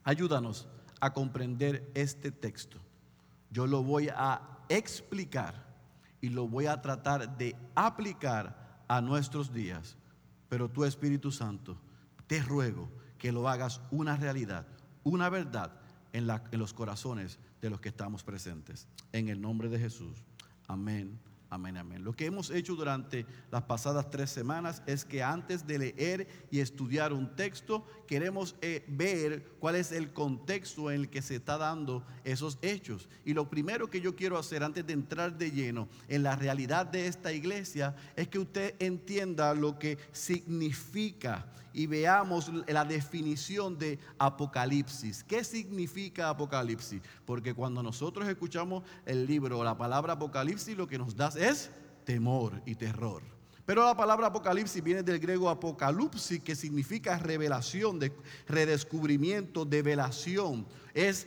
ayúdanos 0.05 0.69
a 1.00 1.12
comprender 1.12 1.91
este 1.93 2.31
texto. 2.31 2.79
Yo 3.50 3.67
lo 3.67 3.83
voy 3.83 4.11
a 4.11 4.61
explicar 4.69 5.67
y 6.21 6.29
lo 6.29 6.47
voy 6.47 6.67
a 6.67 6.81
tratar 6.81 7.37
de 7.37 7.57
aplicar 7.75 8.85
a 8.87 9.00
nuestros 9.00 9.53
días. 9.53 9.97
Pero 10.49 10.71
tu 10.71 10.85
Espíritu 10.85 11.33
Santo, 11.33 11.81
te 12.29 12.41
ruego 12.41 12.88
que 13.19 13.33
lo 13.33 13.49
hagas 13.49 13.81
una 13.91 14.17
realidad, 14.17 14.69
una 15.03 15.31
verdad 15.31 15.73
en, 16.12 16.31
en 16.31 16.61
los 16.61 16.73
corazones 16.73 17.41
de 17.61 17.71
los 17.71 17.81
que 17.81 17.88
estamos 17.88 18.23
presentes. 18.23 18.87
En 19.11 19.29
el 19.29 19.41
nombre 19.41 19.69
de 19.69 19.81
Jesús. 19.81 20.23
Amén 20.69 21.19
Amén, 21.54 21.76
amén. 21.76 22.02
Lo 22.02 22.14
que 22.14 22.26
hemos 22.26 22.50
hecho 22.50 22.75
durante 22.75 23.25
las 23.52 23.62
pasadas 23.62 24.11
tres 24.11 24.28
semanas 24.28 24.82
es 24.87 25.04
que 25.04 25.23
antes 25.23 25.64
de 25.64 25.78
leer 25.78 26.26
y 26.50 26.58
estudiar 26.58 27.12
un 27.12 27.37
texto, 27.37 27.87
queremos 28.08 28.56
eh, 28.61 28.84
ver 28.88 29.52
cuál 29.61 29.76
es 29.76 29.92
el 29.92 30.12
contexto 30.12 30.90
en 30.90 31.02
el 31.02 31.11
que 31.11 31.23
se 31.23 31.37
está 31.37 31.56
dando 31.56 32.04
esos 32.25 32.58
hechos. 32.61 33.08
Y 33.25 33.34
lo 33.34 33.49
primero 33.49 33.88
que 33.88 34.00
yo 34.00 34.16
quiero 34.16 34.37
hacer 34.37 34.64
antes 34.64 34.84
de 34.84 34.94
entrar 34.94 35.38
de 35.38 35.52
lleno 35.52 35.88
en 36.08 36.25
la 36.25 36.34
realidad 36.34 36.87
de 36.87 37.06
esta 37.06 37.32
iglesia 37.32 37.94
es 38.16 38.26
que 38.26 38.40
usted 38.40 38.75
entienda 38.80 39.54
lo 39.54 39.78
que 39.78 39.96
significa 40.11 41.46
y 41.75 41.88
veamos 41.88 42.50
la 42.68 42.84
definición 42.84 43.76
de 43.76 43.99
Apocalipsis. 44.16 45.25
¿Qué 45.25 45.42
significa 45.42 46.28
Apocalipsis? 46.28 47.02
Porque 47.26 47.52
cuando 47.52 47.82
nosotros 47.82 48.28
escuchamos 48.28 48.84
el 49.04 49.26
libro 49.26 49.58
o 49.58 49.64
la 49.64 49.76
palabra 49.76 50.12
Apocalipsis, 50.12 50.76
lo 50.76 50.87
que 50.87 50.99
nos 50.99 51.16
da 51.16 51.28
es 51.37 51.43
temor 52.04 52.60
y 52.66 52.74
terror. 52.74 53.22
Pero 53.66 53.84
la 53.84 53.96
palabra 53.96 54.26
Apocalipsis 54.26 54.82
viene 54.82 55.02
del 55.02 55.18
griego 55.18 55.48
apocalipsis, 55.48 56.40
que 56.40 56.54
significa 56.54 57.18
revelación, 57.18 57.98
de 57.98 58.12
redescubrimiento, 58.46 59.64
develación. 59.64 60.66
Es 60.92 61.26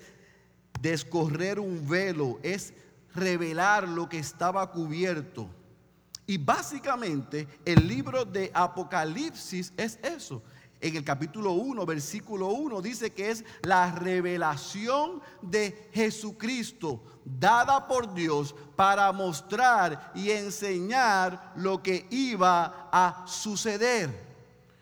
descorrer 0.79 1.59
un 1.59 1.88
velo, 1.88 2.39
es 2.43 2.74
revelar 3.15 3.88
lo 3.88 4.07
que 4.07 4.19
estaba 4.19 4.69
cubierto. 4.71 5.50
Y 6.27 6.38
básicamente 6.38 7.47
el 7.65 7.88
libro 7.88 8.25
de 8.25 8.51
Apocalipsis 8.53 9.74
es 9.77 9.97
eso. 10.03 10.43
En 10.79 10.96
el 10.96 11.03
capítulo 11.03 11.53
1, 11.53 11.86
versículo 11.88 12.50
1 12.50 12.81
dice 12.81 13.12
que 13.12 13.31
es 13.31 13.43
la 13.63 13.91
revelación 13.91 15.22
de 15.41 15.89
Jesucristo 15.91 17.01
dada 17.25 17.88
por 17.88 18.13
Dios 18.13 18.53
para 18.75 19.12
mostrar 19.12 20.12
y 20.13 20.29
enseñar 20.29 21.53
lo 21.55 21.81
que 21.81 22.05
iba 22.12 22.89
a 22.91 23.25
suceder. 23.27 24.27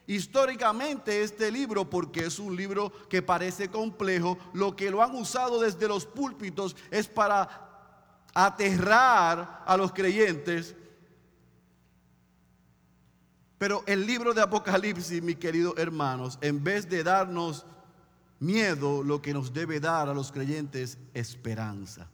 Históricamente 0.05 1.23
este 1.23 1.49
libro, 1.49 1.89
porque 1.89 2.25
es 2.25 2.39
un 2.39 2.55
libro 2.55 2.91
que 3.09 3.21
parece 3.21 3.69
complejo, 3.69 4.37
lo 4.53 4.75
que 4.75 4.91
lo 4.91 5.01
han 5.01 5.15
usado 5.15 5.61
desde 5.61 5.87
los 5.87 6.05
púlpitos 6.05 6.75
es 6.91 7.07
para 7.07 7.65
aterrar 8.33 9.63
a 9.65 9.77
los 9.77 9.93
creyentes 9.93 10.75
pero 13.57 13.83
el 13.87 14.05
libro 14.05 14.33
de 14.33 14.41
Apocalipsis, 14.41 15.21
mis 15.21 15.37
queridos 15.37 15.75
hermanos, 15.77 16.37
en 16.41 16.63
vez 16.63 16.89
de 16.89 17.03
darnos 17.03 17.65
miedo, 18.39 19.03
lo 19.03 19.21
que 19.21 19.33
nos 19.33 19.53
debe 19.53 19.79
dar 19.79 20.09
a 20.09 20.13
los 20.13 20.31
creyentes 20.31 20.97
esperanza. 21.13 22.09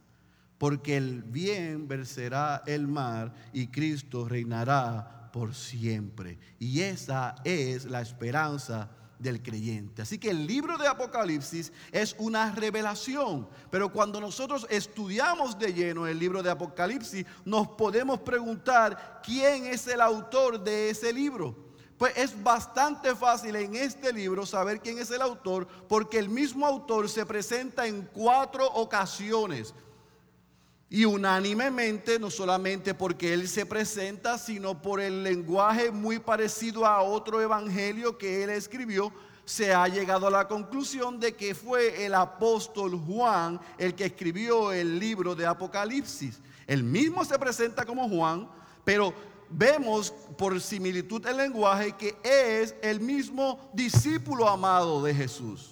Porque 0.57 0.97
el 0.97 1.23
bien 1.23 1.87
vencerá 1.87 2.61
el 2.67 2.87
mar 2.87 3.33
y 3.51 3.67
Cristo 3.67 4.29
reinará 4.29 5.29
por 5.33 5.55
siempre. 5.55 6.37
Y 6.59 6.81
esa 6.81 7.35
es 7.43 7.85
la 7.85 8.01
esperanza 8.01 8.89
del 9.21 9.41
creyente. 9.41 10.01
Así 10.01 10.17
que 10.17 10.31
el 10.31 10.47
libro 10.47 10.77
de 10.77 10.87
Apocalipsis 10.87 11.71
es 11.91 12.15
una 12.17 12.51
revelación, 12.51 13.47
pero 13.69 13.91
cuando 13.91 14.19
nosotros 14.19 14.65
estudiamos 14.69 15.57
de 15.59 15.73
lleno 15.73 16.07
el 16.07 16.17
libro 16.17 16.41
de 16.41 16.49
Apocalipsis, 16.49 17.25
nos 17.45 17.67
podemos 17.69 18.19
preguntar 18.21 19.21
quién 19.23 19.65
es 19.65 19.85
el 19.87 20.01
autor 20.01 20.63
de 20.63 20.89
ese 20.89 21.13
libro. 21.13 21.55
Pues 21.97 22.17
es 22.17 22.43
bastante 22.43 23.13
fácil 23.15 23.55
en 23.55 23.75
este 23.75 24.11
libro 24.11 24.43
saber 24.43 24.79
quién 24.79 24.97
es 24.97 25.11
el 25.11 25.21
autor, 25.21 25.67
porque 25.87 26.17
el 26.17 26.29
mismo 26.29 26.65
autor 26.65 27.07
se 27.07 27.25
presenta 27.27 27.85
en 27.85 28.09
cuatro 28.11 28.65
ocasiones. 28.73 29.75
Y 30.93 31.05
unánimemente, 31.05 32.19
no 32.19 32.29
solamente 32.29 32.93
porque 32.93 33.33
Él 33.33 33.47
se 33.47 33.65
presenta, 33.65 34.37
sino 34.37 34.81
por 34.81 34.99
el 34.99 35.23
lenguaje 35.23 35.89
muy 35.89 36.19
parecido 36.19 36.85
a 36.85 37.01
otro 37.01 37.41
evangelio 37.41 38.17
que 38.17 38.43
Él 38.43 38.49
escribió, 38.49 39.09
se 39.45 39.73
ha 39.73 39.87
llegado 39.87 40.27
a 40.27 40.31
la 40.31 40.49
conclusión 40.49 41.17
de 41.17 41.33
que 41.33 41.55
fue 41.55 42.05
el 42.05 42.13
apóstol 42.13 42.99
Juan 43.07 43.57
el 43.77 43.95
que 43.95 44.03
escribió 44.03 44.73
el 44.73 44.99
libro 44.99 45.33
de 45.33 45.45
Apocalipsis. 45.45 46.41
El 46.67 46.83
mismo 46.83 47.23
se 47.23 47.39
presenta 47.39 47.85
como 47.85 48.09
Juan, 48.09 48.49
pero 48.83 49.13
vemos 49.49 50.11
por 50.37 50.59
similitud 50.59 51.25
el 51.25 51.37
lenguaje 51.37 51.93
que 51.93 52.17
es 52.21 52.75
el 52.81 52.99
mismo 52.99 53.71
discípulo 53.71 54.45
amado 54.45 55.01
de 55.01 55.15
Jesús. 55.15 55.71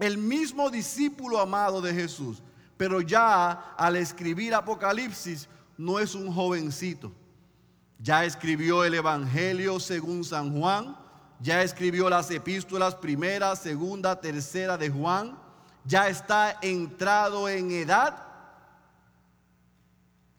El 0.00 0.18
mismo 0.18 0.70
discípulo 0.70 1.38
amado 1.38 1.80
de 1.80 1.94
Jesús. 1.94 2.42
Pero 2.76 3.00
ya 3.00 3.74
al 3.76 3.96
escribir 3.96 4.54
Apocalipsis 4.54 5.48
no 5.76 5.98
es 5.98 6.14
un 6.14 6.32
jovencito. 6.32 7.12
Ya 7.98 8.24
escribió 8.24 8.84
el 8.84 8.94
Evangelio 8.94 9.78
según 9.80 10.24
San 10.24 10.58
Juan, 10.58 10.96
ya 11.40 11.62
escribió 11.62 12.08
las 12.10 12.30
epístolas 12.30 12.94
primera, 12.94 13.54
segunda, 13.56 14.20
tercera 14.20 14.76
de 14.76 14.90
Juan, 14.90 15.38
ya 15.84 16.08
está 16.08 16.58
entrado 16.62 17.48
en 17.48 17.70
edad. 17.70 18.22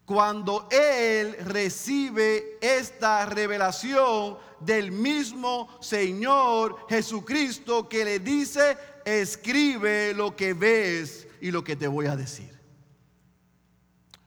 Cuando 0.04 0.68
él 0.70 1.36
recibe 1.44 2.58
esta 2.60 3.26
revelación 3.26 4.38
del 4.60 4.92
mismo 4.92 5.68
Señor 5.80 6.86
Jesucristo 6.88 7.88
que 7.88 8.04
le 8.04 8.18
dice, 8.20 8.78
escribe 9.04 10.14
lo 10.14 10.36
que 10.36 10.54
ves 10.54 11.25
y 11.40 11.50
lo 11.50 11.64
que 11.64 11.76
te 11.76 11.88
voy 11.88 12.06
a 12.06 12.16
decir. 12.16 12.56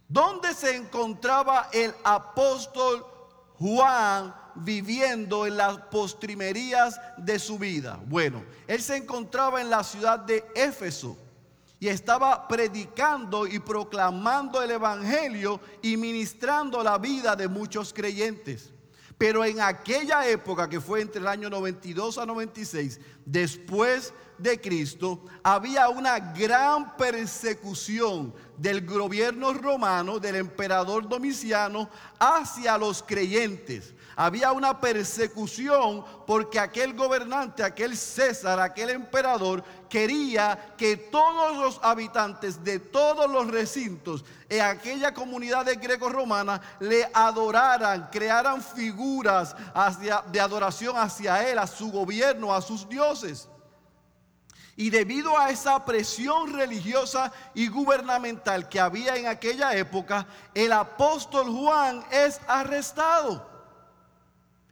¿Dónde 0.08 0.54
se 0.54 0.76
encontraba 0.76 1.70
el 1.72 1.94
apóstol 2.04 3.06
Juan 3.60 4.34
viviendo 4.56 5.46
en 5.46 5.58
las 5.58 5.78
postrimerías 5.78 7.00
de 7.18 7.38
su 7.38 7.60
vida? 7.60 8.00
Bueno, 8.08 8.44
él 8.68 8.82
se 8.82 8.98
encontraba 8.98 9.62
en 9.62 9.70
la 9.70 9.84
ciudad 9.84 10.20
de 10.20 10.44
Éfeso 10.56 11.16
y 11.80 11.88
estaba 11.88 12.48
predicando 12.48 13.48
y 13.48 13.60
proclamando 13.60 14.62
el 14.62 14.72
Evangelio 14.72 15.62
y 15.82 15.96
ministrando 15.96 16.84
la 16.84 16.98
vida 16.98 17.36
de 17.36 17.48
muchos 17.48 17.94
creyentes. 17.94 18.72
Pero 19.20 19.44
en 19.44 19.60
aquella 19.60 20.26
época, 20.30 20.70
que 20.70 20.80
fue 20.80 21.02
entre 21.02 21.20
el 21.20 21.28
año 21.28 21.50
92 21.50 22.18
a 22.18 22.26
96, 22.26 23.02
después 23.26 24.14
de 24.38 24.62
Cristo, 24.62 25.26
había 25.44 25.90
una 25.90 26.18
gran 26.20 26.96
persecución 26.96 28.34
del 28.56 28.86
gobierno 28.86 29.52
romano, 29.54 30.20
del 30.20 30.36
emperador 30.36 31.10
Domiciano, 31.10 31.90
hacia 32.18 32.78
los 32.78 33.04
creyentes. 33.04 33.94
Había 34.22 34.52
una 34.52 34.82
persecución 34.82 36.04
porque 36.28 36.60
aquel 36.60 36.94
gobernante, 36.94 37.64
aquel 37.64 37.96
César, 37.96 38.60
aquel 38.60 38.90
emperador 38.90 39.64
quería 39.88 40.74
que 40.78 40.98
todos 40.98 41.56
los 41.56 41.80
habitantes 41.82 42.62
de 42.62 42.80
todos 42.80 43.32
los 43.32 43.48
recintos 43.48 44.26
en 44.50 44.60
aquella 44.60 45.14
comunidad 45.14 45.64
de 45.64 45.78
greco-romana 45.78 46.60
le 46.82 47.10
adoraran, 47.14 48.10
crearan 48.12 48.62
figuras 48.62 49.56
hacia, 49.74 50.22
de 50.30 50.42
adoración 50.42 50.98
hacia 50.98 51.50
él, 51.50 51.58
a 51.58 51.66
su 51.66 51.90
gobierno, 51.90 52.54
a 52.54 52.62
sus 52.62 52.90
dioses. 52.90 53.48
Y 54.76 54.90
debido 54.90 55.38
a 55.38 55.50
esa 55.50 55.86
presión 55.86 56.52
religiosa 56.52 57.32
y 57.54 57.70
gubernamental 57.70 58.68
que 58.68 58.82
había 58.82 59.16
en 59.16 59.28
aquella 59.28 59.74
época, 59.78 60.28
el 60.54 60.74
apóstol 60.74 61.48
Juan 61.48 62.04
es 62.12 62.42
arrestado. 62.50 63.49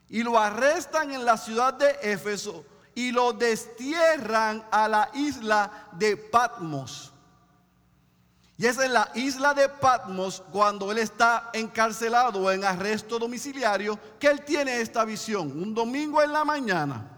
Y 0.08 0.22
lo 0.22 0.38
arrestan 0.38 1.10
en 1.10 1.24
la 1.24 1.36
ciudad 1.36 1.74
de 1.74 1.98
Éfeso 2.02 2.64
y 2.94 3.12
lo 3.12 3.32
destierran 3.32 4.66
a 4.70 4.88
la 4.88 5.10
isla 5.14 5.88
de 5.92 6.16
Patmos. 6.16 7.12
Y 8.56 8.66
es 8.66 8.76
en 8.78 8.92
la 8.92 9.08
isla 9.14 9.54
de 9.54 9.68
Patmos, 9.68 10.42
cuando 10.50 10.90
él 10.90 10.98
está 10.98 11.50
encarcelado 11.52 12.50
en 12.50 12.64
arresto 12.64 13.16
domiciliario, 13.16 13.96
que 14.18 14.26
él 14.26 14.44
tiene 14.44 14.80
esta 14.80 15.04
visión. 15.04 15.62
Un 15.62 15.72
domingo 15.72 16.20
en 16.20 16.32
la 16.32 16.44
mañana, 16.44 17.08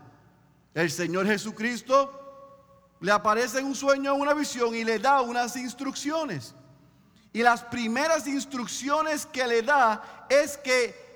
el 0.74 0.90
Señor 0.90 1.26
Jesucristo 1.26 2.20
le 3.00 3.10
aparece 3.10 3.60
en 3.60 3.64
un 3.64 3.74
sueño, 3.74 4.14
una 4.14 4.34
visión 4.34 4.74
y 4.74 4.84
le 4.84 4.98
da 4.98 5.22
unas 5.22 5.56
instrucciones. 5.56 6.54
Y 7.32 7.42
las 7.42 7.64
primeras 7.64 8.26
instrucciones 8.26 9.24
que 9.24 9.46
le 9.46 9.62
da 9.62 10.26
es 10.28 10.58
que 10.58 11.09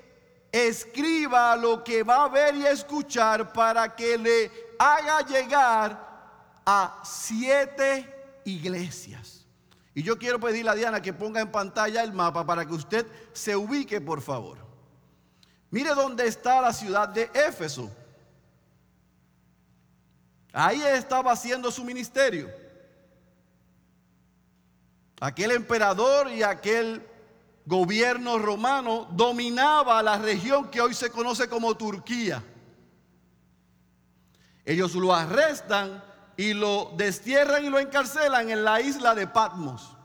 escriba 0.55 1.53
lo 1.57 1.83
que 1.83 2.01
va 2.01 2.23
a 2.23 2.29
ver 2.29 2.55
y 2.55 2.65
escuchar 2.65 3.51
para 3.51 3.93
que 3.93 4.17
le 4.17 4.49
haga 4.79 5.19
llegar 5.25 6.61
a 6.65 7.01
siete 7.03 8.41
iglesias. 8.45 9.45
Y 9.93 10.01
yo 10.01 10.17
quiero 10.17 10.39
pedirle 10.39 10.71
a 10.71 10.75
Diana 10.75 11.01
que 11.01 11.11
ponga 11.11 11.41
en 11.41 11.51
pantalla 11.51 12.01
el 12.01 12.13
mapa 12.13 12.45
para 12.45 12.65
que 12.65 12.73
usted 12.73 13.05
se 13.33 13.53
ubique, 13.53 13.99
por 13.99 14.21
favor. 14.21 14.57
Mire 15.71 15.93
dónde 15.93 16.25
está 16.25 16.61
la 16.61 16.71
ciudad 16.71 17.09
de 17.09 17.29
Éfeso. 17.33 17.91
Ahí 20.53 20.81
estaba 20.83 21.33
haciendo 21.33 21.69
su 21.69 21.83
ministerio. 21.83 22.49
Aquel 25.19 25.51
emperador 25.51 26.31
y 26.31 26.43
aquel 26.43 27.05
gobierno 27.65 28.37
romano 28.37 29.07
dominaba 29.11 30.01
la 30.03 30.17
región 30.17 30.69
que 30.69 30.81
hoy 30.81 30.93
se 30.93 31.09
conoce 31.09 31.49
como 31.49 31.75
Turquía. 31.75 32.43
Ellos 34.63 34.95
lo 34.95 35.13
arrestan 35.13 36.03
y 36.37 36.53
lo 36.53 36.93
destierran 36.97 37.65
y 37.65 37.69
lo 37.69 37.79
encarcelan 37.79 38.49
en 38.49 38.63
la 38.63 38.81
isla 38.81 39.15
de 39.15 39.27
Patmos. 39.27 39.95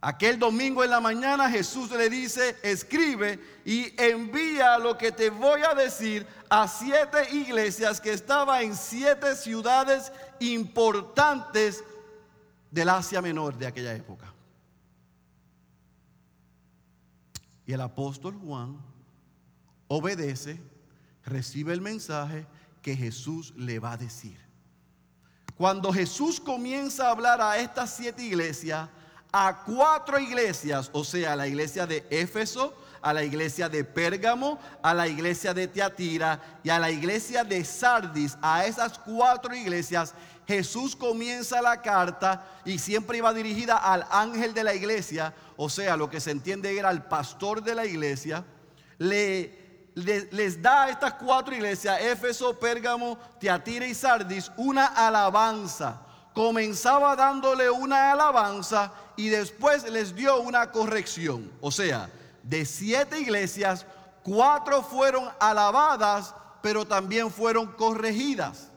Aquel 0.00 0.38
domingo 0.38 0.84
en 0.84 0.90
la 0.90 1.00
mañana 1.00 1.48
Jesús 1.48 1.90
le 1.90 2.10
dice, 2.10 2.58
escribe 2.62 3.40
y 3.64 3.94
envía 3.96 4.76
lo 4.78 4.98
que 4.98 5.12
te 5.12 5.30
voy 5.30 5.62
a 5.62 5.72
decir 5.72 6.26
a 6.50 6.68
siete 6.68 7.34
iglesias 7.34 8.02
que 8.02 8.12
estaban 8.12 8.62
en 8.62 8.76
siete 8.76 9.34
ciudades 9.34 10.12
importantes 10.40 11.82
del 12.70 12.90
Asia 12.90 13.22
Menor 13.22 13.56
de 13.56 13.66
aquella 13.66 13.94
época. 13.94 14.33
Y 17.66 17.72
el 17.72 17.80
apóstol 17.80 18.36
Juan 18.36 18.78
obedece, 19.88 20.60
recibe 21.24 21.72
el 21.72 21.80
mensaje 21.80 22.46
que 22.82 22.96
Jesús 22.96 23.54
le 23.56 23.78
va 23.78 23.92
a 23.92 23.96
decir. 23.96 24.38
Cuando 25.56 25.92
Jesús 25.92 26.40
comienza 26.40 27.06
a 27.06 27.10
hablar 27.10 27.40
a 27.40 27.58
estas 27.58 27.94
siete 27.94 28.22
iglesias, 28.22 28.88
a 29.32 29.64
cuatro 29.64 30.18
iglesias, 30.18 30.90
o 30.92 31.04
sea, 31.04 31.32
a 31.32 31.36
la 31.36 31.46
iglesia 31.46 31.86
de 31.86 32.06
Éfeso, 32.10 32.74
a 33.00 33.12
la 33.12 33.22
iglesia 33.22 33.68
de 33.68 33.84
Pérgamo, 33.84 34.58
a 34.82 34.94
la 34.94 35.06
iglesia 35.06 35.52
de 35.52 35.68
Teatira 35.68 36.60
y 36.62 36.70
a 36.70 36.78
la 36.78 36.90
iglesia 36.90 37.44
de 37.44 37.64
Sardis, 37.64 38.36
a 38.40 38.64
esas 38.64 38.98
cuatro 38.98 39.54
iglesias, 39.54 40.14
Jesús 40.46 40.94
comienza 40.94 41.62
la 41.62 41.80
carta 41.80 42.46
y 42.64 42.78
siempre 42.78 43.18
iba 43.18 43.32
dirigida 43.32 43.76
al 43.76 44.06
ángel 44.10 44.52
de 44.52 44.64
la 44.64 44.74
iglesia, 44.74 45.34
o 45.56 45.70
sea, 45.70 45.96
lo 45.96 46.10
que 46.10 46.20
se 46.20 46.30
entiende 46.30 46.76
era 46.76 46.90
al 46.90 47.08
pastor 47.08 47.62
de 47.62 47.74
la 47.74 47.86
iglesia, 47.86 48.44
le, 48.98 49.64
les 49.94 50.60
da 50.60 50.84
a 50.84 50.90
estas 50.90 51.14
cuatro 51.14 51.54
iglesias, 51.54 52.00
Éfeso, 52.00 52.58
Pérgamo, 52.58 53.18
Teatira 53.40 53.86
y 53.86 53.94
Sardis, 53.94 54.50
una 54.56 54.86
alabanza. 54.86 56.00
Comenzaba 56.34 57.14
dándole 57.14 57.70
una 57.70 58.12
alabanza 58.12 58.92
y 59.16 59.28
después 59.28 59.88
les 59.88 60.14
dio 60.14 60.40
una 60.40 60.72
corrección. 60.72 61.50
O 61.60 61.70
sea, 61.70 62.10
de 62.42 62.66
siete 62.66 63.20
iglesias, 63.20 63.86
cuatro 64.24 64.82
fueron 64.82 65.30
alabadas, 65.38 66.34
pero 66.60 66.84
también 66.84 67.30
fueron 67.30 67.68
corregidas. 67.72 68.68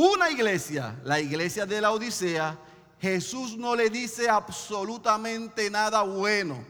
Una 0.00 0.30
iglesia, 0.30 0.98
la 1.04 1.20
iglesia 1.20 1.66
de 1.66 1.78
la 1.78 1.92
Odisea, 1.92 2.56
Jesús 2.98 3.58
no 3.58 3.76
le 3.76 3.90
dice 3.90 4.30
absolutamente 4.30 5.68
nada 5.68 6.00
bueno, 6.00 6.64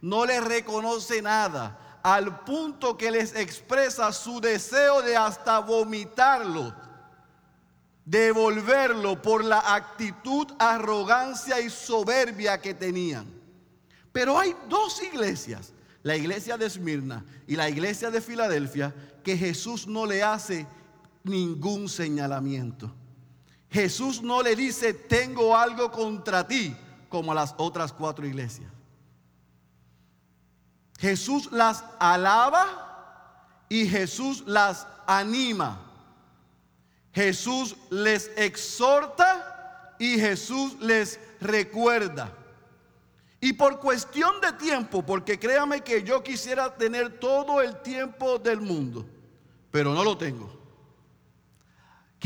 no 0.00 0.24
le 0.24 0.40
reconoce 0.40 1.20
nada. 1.20 1.98
al 2.04 2.44
punto 2.44 2.96
que 2.96 3.10
les 3.10 3.34
expresa 3.34 4.12
su 4.12 4.40
deseo 4.40 5.02
de 5.02 5.16
hasta 5.16 5.58
vomitarlo, 5.58 6.72
devolverlo 8.04 9.20
por 9.20 9.44
la 9.44 9.74
actitud, 9.74 10.46
arrogancia 10.56 11.60
y 11.60 11.68
soberbia 11.68 12.60
que 12.60 12.72
tenían. 12.72 13.26
Pero 14.12 14.38
hay 14.38 14.54
dos 14.68 15.02
iglesias, 15.02 15.72
la 16.04 16.14
iglesia 16.14 16.56
de 16.56 16.66
Esmirna 16.66 17.24
y 17.48 17.56
la 17.56 17.68
iglesia 17.68 18.12
de 18.12 18.20
Filadelfia, 18.20 18.94
que 19.24 19.36
Jesús 19.36 19.88
no 19.88 20.06
le 20.06 20.22
hace 20.22 20.68
ningún 21.26 21.88
señalamiento. 21.88 22.92
Jesús 23.70 24.22
no 24.22 24.42
le 24.42 24.56
dice, 24.56 24.94
tengo 24.94 25.56
algo 25.56 25.90
contra 25.90 26.46
ti, 26.46 26.74
como 27.08 27.32
a 27.32 27.34
las 27.34 27.54
otras 27.58 27.92
cuatro 27.92 28.26
iglesias. 28.26 28.70
Jesús 30.98 31.52
las 31.52 31.84
alaba 31.98 33.66
y 33.68 33.86
Jesús 33.86 34.44
las 34.46 34.86
anima. 35.06 35.82
Jesús 37.12 37.76
les 37.90 38.30
exhorta 38.36 39.94
y 39.98 40.18
Jesús 40.18 40.76
les 40.80 41.20
recuerda. 41.40 42.32
Y 43.40 43.52
por 43.52 43.78
cuestión 43.80 44.40
de 44.40 44.52
tiempo, 44.52 45.04
porque 45.04 45.38
créame 45.38 45.82
que 45.82 46.02
yo 46.02 46.22
quisiera 46.22 46.74
tener 46.74 47.20
todo 47.20 47.60
el 47.60 47.80
tiempo 47.82 48.38
del 48.38 48.60
mundo, 48.60 49.06
pero 49.70 49.92
no 49.92 50.02
lo 50.02 50.16
tengo. 50.16 50.65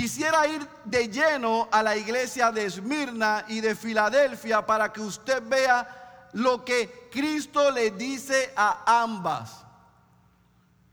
Quisiera 0.00 0.46
ir 0.46 0.66
de 0.86 1.08
lleno 1.08 1.68
a 1.70 1.82
la 1.82 1.94
iglesia 1.94 2.50
de 2.50 2.64
Esmirna 2.64 3.44
y 3.48 3.60
de 3.60 3.74
Filadelfia 3.74 4.64
para 4.64 4.90
que 4.90 5.02
usted 5.02 5.42
vea 5.46 6.30
lo 6.32 6.64
que 6.64 7.10
Cristo 7.12 7.70
le 7.70 7.90
dice 7.90 8.50
a 8.56 9.02
ambas. 9.02 9.62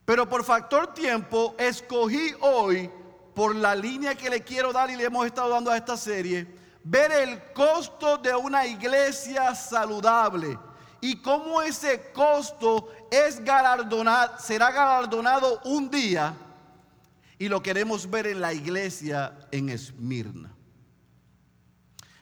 Pero 0.03 0.27
por 0.27 0.43
factor 0.43 0.93
tiempo, 0.93 1.55
escogí 1.57 2.35
hoy, 2.41 2.91
por 3.33 3.55
la 3.55 3.73
línea 3.75 4.13
que 4.13 4.29
le 4.29 4.43
quiero 4.43 4.73
dar 4.73 4.89
y 4.89 4.97
le 4.97 5.05
hemos 5.05 5.25
estado 5.25 5.51
dando 5.51 5.71
a 5.71 5.77
esta 5.77 5.95
serie, 5.95 6.45
ver 6.83 7.09
el 7.13 7.53
costo 7.53 8.17
de 8.17 8.35
una 8.35 8.65
iglesia 8.65 9.55
saludable 9.55 10.59
y 10.99 11.21
cómo 11.21 11.61
ese 11.61 12.11
costo 12.11 12.89
es 13.09 13.37
será 13.37 14.71
galardonado 14.71 15.61
un 15.63 15.89
día 15.89 16.35
y 17.39 17.49
lo 17.49 17.61
queremos 17.61 18.09
ver 18.09 18.27
en 18.27 18.41
la 18.41 18.53
iglesia 18.53 19.47
en 19.51 19.69
Esmirna. 19.69 20.53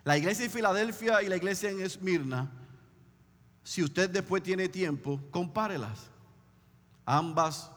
La 0.04 0.18
iglesia 0.18 0.46
de 0.46 0.52
Filadelfia 0.52 1.24
y 1.24 1.30
la 1.30 1.38
iglesia 1.38 1.70
en 1.70 1.82
Esmirna 1.82 2.52
si 3.66 3.84
usted 3.84 4.12
después 4.12 4.44
tiene 4.44 4.70
tiempo, 4.70 5.20
compárelas. 5.32 6.12
Ambas 7.04 7.72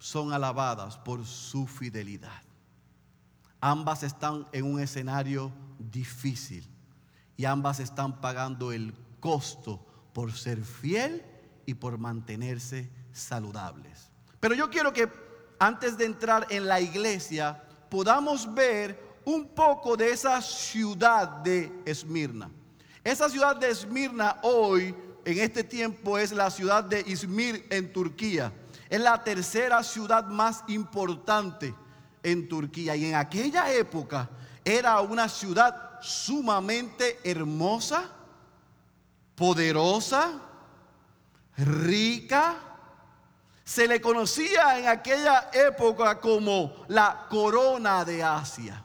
son 0.00 0.32
alabadas 0.32 0.98
por 0.98 1.24
su 1.24 1.68
fidelidad. 1.68 2.42
Ambas 3.60 4.02
están 4.02 4.48
en 4.50 4.64
un 4.64 4.80
escenario 4.80 5.52
difícil 5.78 6.68
y 7.36 7.44
ambas 7.44 7.78
están 7.78 8.20
pagando 8.20 8.72
el 8.72 8.92
costo 9.20 9.86
por 10.12 10.32
ser 10.32 10.64
fiel 10.64 11.24
y 11.64 11.74
por 11.74 11.98
mantenerse 11.98 12.90
saludables. 13.12 14.10
Pero 14.40 14.56
yo 14.56 14.68
quiero 14.68 14.92
que 14.92 15.06
antes 15.60 15.96
de 15.96 16.06
entrar 16.06 16.46
en 16.50 16.66
la 16.66 16.80
iglesia 16.80 17.62
podamos 17.90 18.52
ver 18.52 18.98
un 19.24 19.46
poco 19.48 19.96
de 19.96 20.10
esa 20.10 20.40
ciudad 20.40 21.28
de 21.28 21.70
Esmirna. 21.84 22.50
Esa 23.04 23.28
ciudad 23.28 23.56
de 23.56 23.70
Esmirna 23.70 24.38
hoy, 24.42 24.94
en 25.24 25.38
este 25.38 25.62
tiempo, 25.62 26.16
es 26.16 26.32
la 26.32 26.50
ciudad 26.50 26.82
de 26.82 27.02
Izmir 27.06 27.66
en 27.70 27.92
Turquía. 27.92 28.52
Es 28.88 29.00
la 29.00 29.22
tercera 29.22 29.82
ciudad 29.82 30.26
más 30.26 30.64
importante 30.68 31.74
en 32.22 32.48
Turquía. 32.48 32.96
Y 32.96 33.06
en 33.06 33.14
aquella 33.14 33.70
época 33.70 34.30
era 34.64 34.98
una 35.00 35.28
ciudad 35.28 36.00
sumamente 36.00 37.18
hermosa, 37.22 38.10
poderosa, 39.34 40.40
rica. 41.58 42.69
Se 43.70 43.86
le 43.86 44.00
conocía 44.00 44.80
en 44.80 44.88
aquella 44.88 45.48
época 45.52 46.18
como 46.18 46.84
la 46.88 47.28
corona 47.30 48.04
de 48.04 48.20
Asia. 48.20 48.84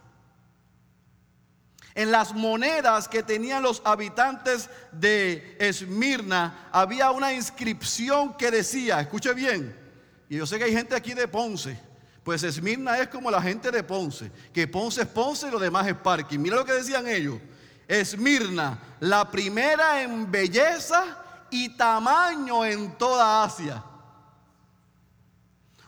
En 1.95 2.11
las 2.11 2.35
monedas 2.35 3.07
que 3.07 3.23
tenían 3.23 3.63
los 3.63 3.81
habitantes 3.83 4.69
de 4.91 5.57
Esmirna 5.59 6.69
había 6.71 7.09
una 7.09 7.33
inscripción 7.33 8.37
que 8.37 8.51
decía, 8.51 9.01
escuche 9.01 9.33
bien, 9.33 9.75
y 10.29 10.37
yo 10.37 10.45
sé 10.45 10.59
que 10.59 10.65
hay 10.65 10.73
gente 10.73 10.95
aquí 10.95 11.15
de 11.15 11.27
Ponce, 11.27 11.79
pues 12.23 12.43
Esmirna 12.43 12.99
es 12.99 13.07
como 13.07 13.31
la 13.31 13.41
gente 13.41 13.71
de 13.71 13.81
Ponce, 13.81 14.31
que 14.53 14.67
Ponce 14.67 15.01
es 15.01 15.07
Ponce 15.07 15.47
y 15.47 15.51
lo 15.51 15.57
demás 15.57 15.87
es 15.87 15.95
parking. 15.95 16.37
Mira 16.37 16.57
lo 16.57 16.65
que 16.65 16.73
decían 16.73 17.07
ellos, 17.07 17.39
Esmirna, 17.87 18.77
la 18.99 19.31
primera 19.31 20.03
en 20.03 20.31
belleza 20.31 21.05
y 21.49 21.69
tamaño 21.69 22.63
en 22.63 22.95
toda 22.99 23.43
Asia. 23.43 23.83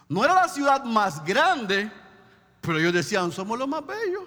No 0.10 0.24
era 0.24 0.34
la 0.34 0.48
ciudad 0.48 0.84
más 0.84 1.24
grande, 1.24 1.92
pero 2.62 2.80
ellos 2.80 2.94
decían, 2.94 3.32
somos 3.32 3.58
los 3.60 3.68
más 3.68 3.86
bellos. 3.86 4.24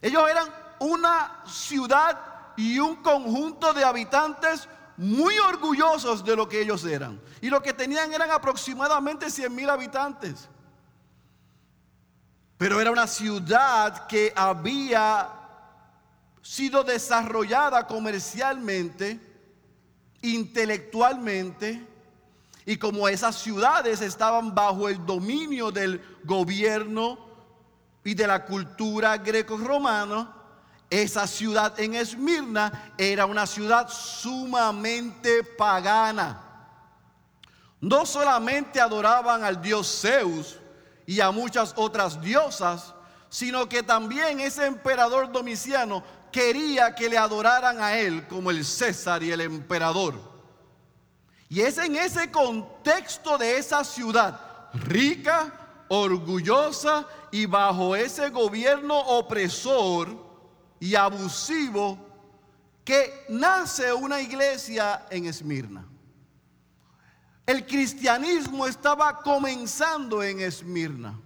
Ellos 0.00 0.28
eran 0.30 0.48
una 0.80 1.42
ciudad 1.46 2.20
y 2.56 2.78
un 2.78 2.96
conjunto 2.96 3.72
de 3.72 3.84
habitantes 3.84 4.68
muy 4.96 5.38
orgullosos 5.38 6.24
de 6.24 6.36
lo 6.36 6.48
que 6.48 6.60
ellos 6.60 6.84
eran. 6.84 7.20
Y 7.40 7.50
lo 7.50 7.62
que 7.62 7.72
tenían 7.72 8.12
eran 8.12 8.30
aproximadamente 8.30 9.30
100 9.30 9.54
mil 9.54 9.68
habitantes. 9.68 10.48
Pero 12.56 12.80
era 12.80 12.90
una 12.90 13.06
ciudad 13.06 14.06
que 14.06 14.32
había 14.36 15.28
sido 16.40 16.84
desarrollada 16.84 17.86
comercialmente, 17.86 19.18
intelectualmente, 20.22 21.93
y 22.66 22.76
como 22.76 23.08
esas 23.08 23.36
ciudades 23.36 24.00
estaban 24.00 24.54
bajo 24.54 24.88
el 24.88 25.04
dominio 25.04 25.70
del 25.70 26.00
gobierno 26.24 27.18
y 28.02 28.14
de 28.14 28.26
la 28.26 28.44
cultura 28.44 29.18
greco-romana, 29.18 30.32
esa 30.88 31.26
ciudad 31.26 31.78
en 31.78 31.94
Esmirna 31.94 32.94
era 32.96 33.26
una 33.26 33.46
ciudad 33.46 33.88
sumamente 33.88 35.42
pagana. 35.42 36.40
No 37.80 38.06
solamente 38.06 38.80
adoraban 38.80 39.44
al 39.44 39.60
dios 39.60 40.00
Zeus 40.00 40.58
y 41.06 41.20
a 41.20 41.30
muchas 41.30 41.74
otras 41.76 42.20
diosas, 42.20 42.94
sino 43.28 43.68
que 43.68 43.82
también 43.82 44.40
ese 44.40 44.64
emperador 44.64 45.30
Domiciano 45.30 46.02
quería 46.32 46.94
que 46.94 47.08
le 47.08 47.18
adoraran 47.18 47.82
a 47.82 47.98
él 47.98 48.26
como 48.26 48.50
el 48.50 48.64
César 48.64 49.22
y 49.22 49.32
el 49.32 49.42
emperador. 49.42 50.33
Y 51.48 51.60
es 51.60 51.78
en 51.78 51.96
ese 51.96 52.30
contexto 52.30 53.38
de 53.38 53.58
esa 53.58 53.84
ciudad 53.84 54.40
rica, 54.74 55.52
orgullosa 55.88 57.06
y 57.30 57.46
bajo 57.46 57.94
ese 57.94 58.30
gobierno 58.30 58.98
opresor 58.98 60.08
y 60.80 60.94
abusivo 60.94 61.98
que 62.84 63.24
nace 63.28 63.92
una 63.92 64.20
iglesia 64.20 65.06
en 65.10 65.26
Esmirna. 65.26 65.86
El 67.46 67.66
cristianismo 67.66 68.66
estaba 68.66 69.20
comenzando 69.20 70.22
en 70.22 70.40
Esmirna. 70.40 71.20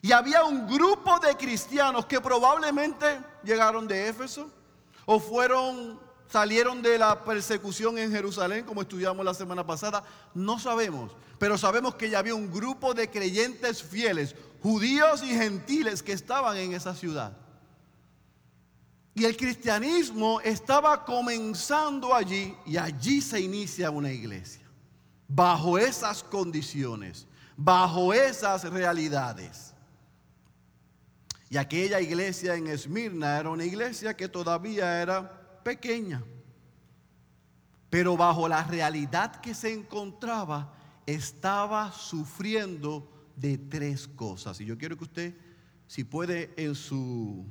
Y 0.00 0.12
había 0.12 0.44
un 0.44 0.66
grupo 0.66 1.18
de 1.18 1.36
cristianos 1.36 2.06
que 2.06 2.20
probablemente 2.20 3.20
llegaron 3.42 3.86
de 3.86 4.08
Éfeso 4.08 4.50
o 5.04 5.18
fueron 5.18 6.00
salieron 6.30 6.82
de 6.82 6.98
la 6.98 7.24
persecución 7.24 7.98
en 7.98 8.12
Jerusalén, 8.12 8.64
como 8.64 8.82
estudiamos 8.82 9.24
la 9.24 9.34
semana 9.34 9.66
pasada, 9.66 10.04
no 10.34 10.58
sabemos, 10.58 11.12
pero 11.38 11.56
sabemos 11.56 11.94
que 11.94 12.10
ya 12.10 12.18
había 12.18 12.34
un 12.34 12.52
grupo 12.52 12.94
de 12.94 13.10
creyentes 13.10 13.82
fieles, 13.82 14.34
judíos 14.62 15.22
y 15.22 15.28
gentiles 15.28 16.02
que 16.02 16.12
estaban 16.12 16.56
en 16.56 16.74
esa 16.74 16.94
ciudad. 16.94 17.36
Y 19.14 19.24
el 19.24 19.36
cristianismo 19.36 20.40
estaba 20.42 21.04
comenzando 21.04 22.14
allí 22.14 22.54
y 22.64 22.76
allí 22.76 23.20
se 23.20 23.40
inicia 23.40 23.90
una 23.90 24.12
iglesia. 24.12 24.62
Bajo 25.26 25.76
esas 25.76 26.22
condiciones, 26.22 27.26
bajo 27.56 28.14
esas 28.14 28.62
realidades. 28.64 29.74
Y 31.50 31.56
aquella 31.56 32.00
iglesia 32.00 32.54
en 32.54 32.68
Esmirna 32.68 33.38
era 33.38 33.50
una 33.50 33.64
iglesia 33.64 34.16
que 34.16 34.28
todavía 34.28 35.02
era 35.02 35.37
pequeña. 35.68 36.24
Pero 37.90 38.16
bajo 38.16 38.48
la 38.48 38.64
realidad 38.64 39.38
que 39.42 39.52
se 39.52 39.70
encontraba, 39.70 40.72
estaba 41.04 41.92
sufriendo 41.92 43.06
de 43.36 43.58
tres 43.58 44.08
cosas. 44.08 44.62
Y 44.62 44.64
yo 44.64 44.78
quiero 44.78 44.96
que 44.96 45.04
usted, 45.04 45.34
si 45.86 46.04
puede, 46.04 46.54
en 46.56 46.74
su 46.74 47.44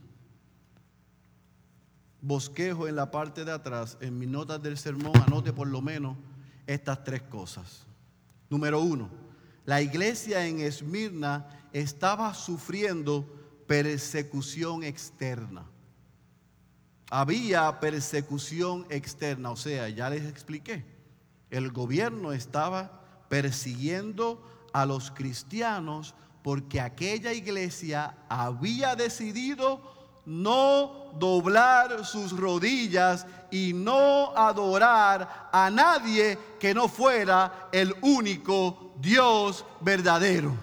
bosquejo 2.20 2.88
en 2.88 2.96
la 2.96 3.12
parte 3.12 3.46
de 3.46 3.52
atrás, 3.52 4.00
en 4.02 4.18
mis 4.18 4.28
notas 4.28 4.64
del 4.64 4.80
sermón, 4.80 5.16
anote 5.28 5.54
por 5.54 5.68
lo 5.68 5.84
menos 5.84 6.18
estas 6.66 7.04
tres 7.04 7.22
cosas. 7.22 7.86
Número 8.50 8.82
uno, 8.82 9.12
la 9.64 9.80
iglesia 9.80 10.48
en 10.48 10.60
Esmirna 10.60 11.70
estaba 11.72 12.34
sufriendo 12.34 13.28
persecución 13.68 14.84
externa. 14.84 15.66
Había 17.10 17.80
persecución 17.80 18.86
externa, 18.90 19.52
o 19.52 19.56
sea, 19.56 19.88
ya 19.90 20.10
les 20.10 20.26
expliqué, 20.26 20.86
el 21.50 21.72
gobierno 21.72 22.34
estaba 22.34 23.02
persiguiendo 23.30 24.44
a 24.74 24.86
los 24.86 25.12
cristianos 25.12 26.16
porque 26.44 26.82
aquella 26.82 27.34
iglesia 27.34 28.16
había 28.30 28.96
decidido 28.96 29.98
no 30.26 31.14
doblar 31.18 32.06
sus 32.06 32.38
rodillas 32.38 33.26
y 33.50 33.72
no 33.74 34.36
adorar 34.36 35.50
a 35.54 35.70
nadie 35.70 36.38
que 36.60 36.74
no 36.74 36.90
fuera 36.90 37.70
el 37.72 37.96
único 38.02 38.94
Dios 39.00 39.66
verdadero. 39.80 40.54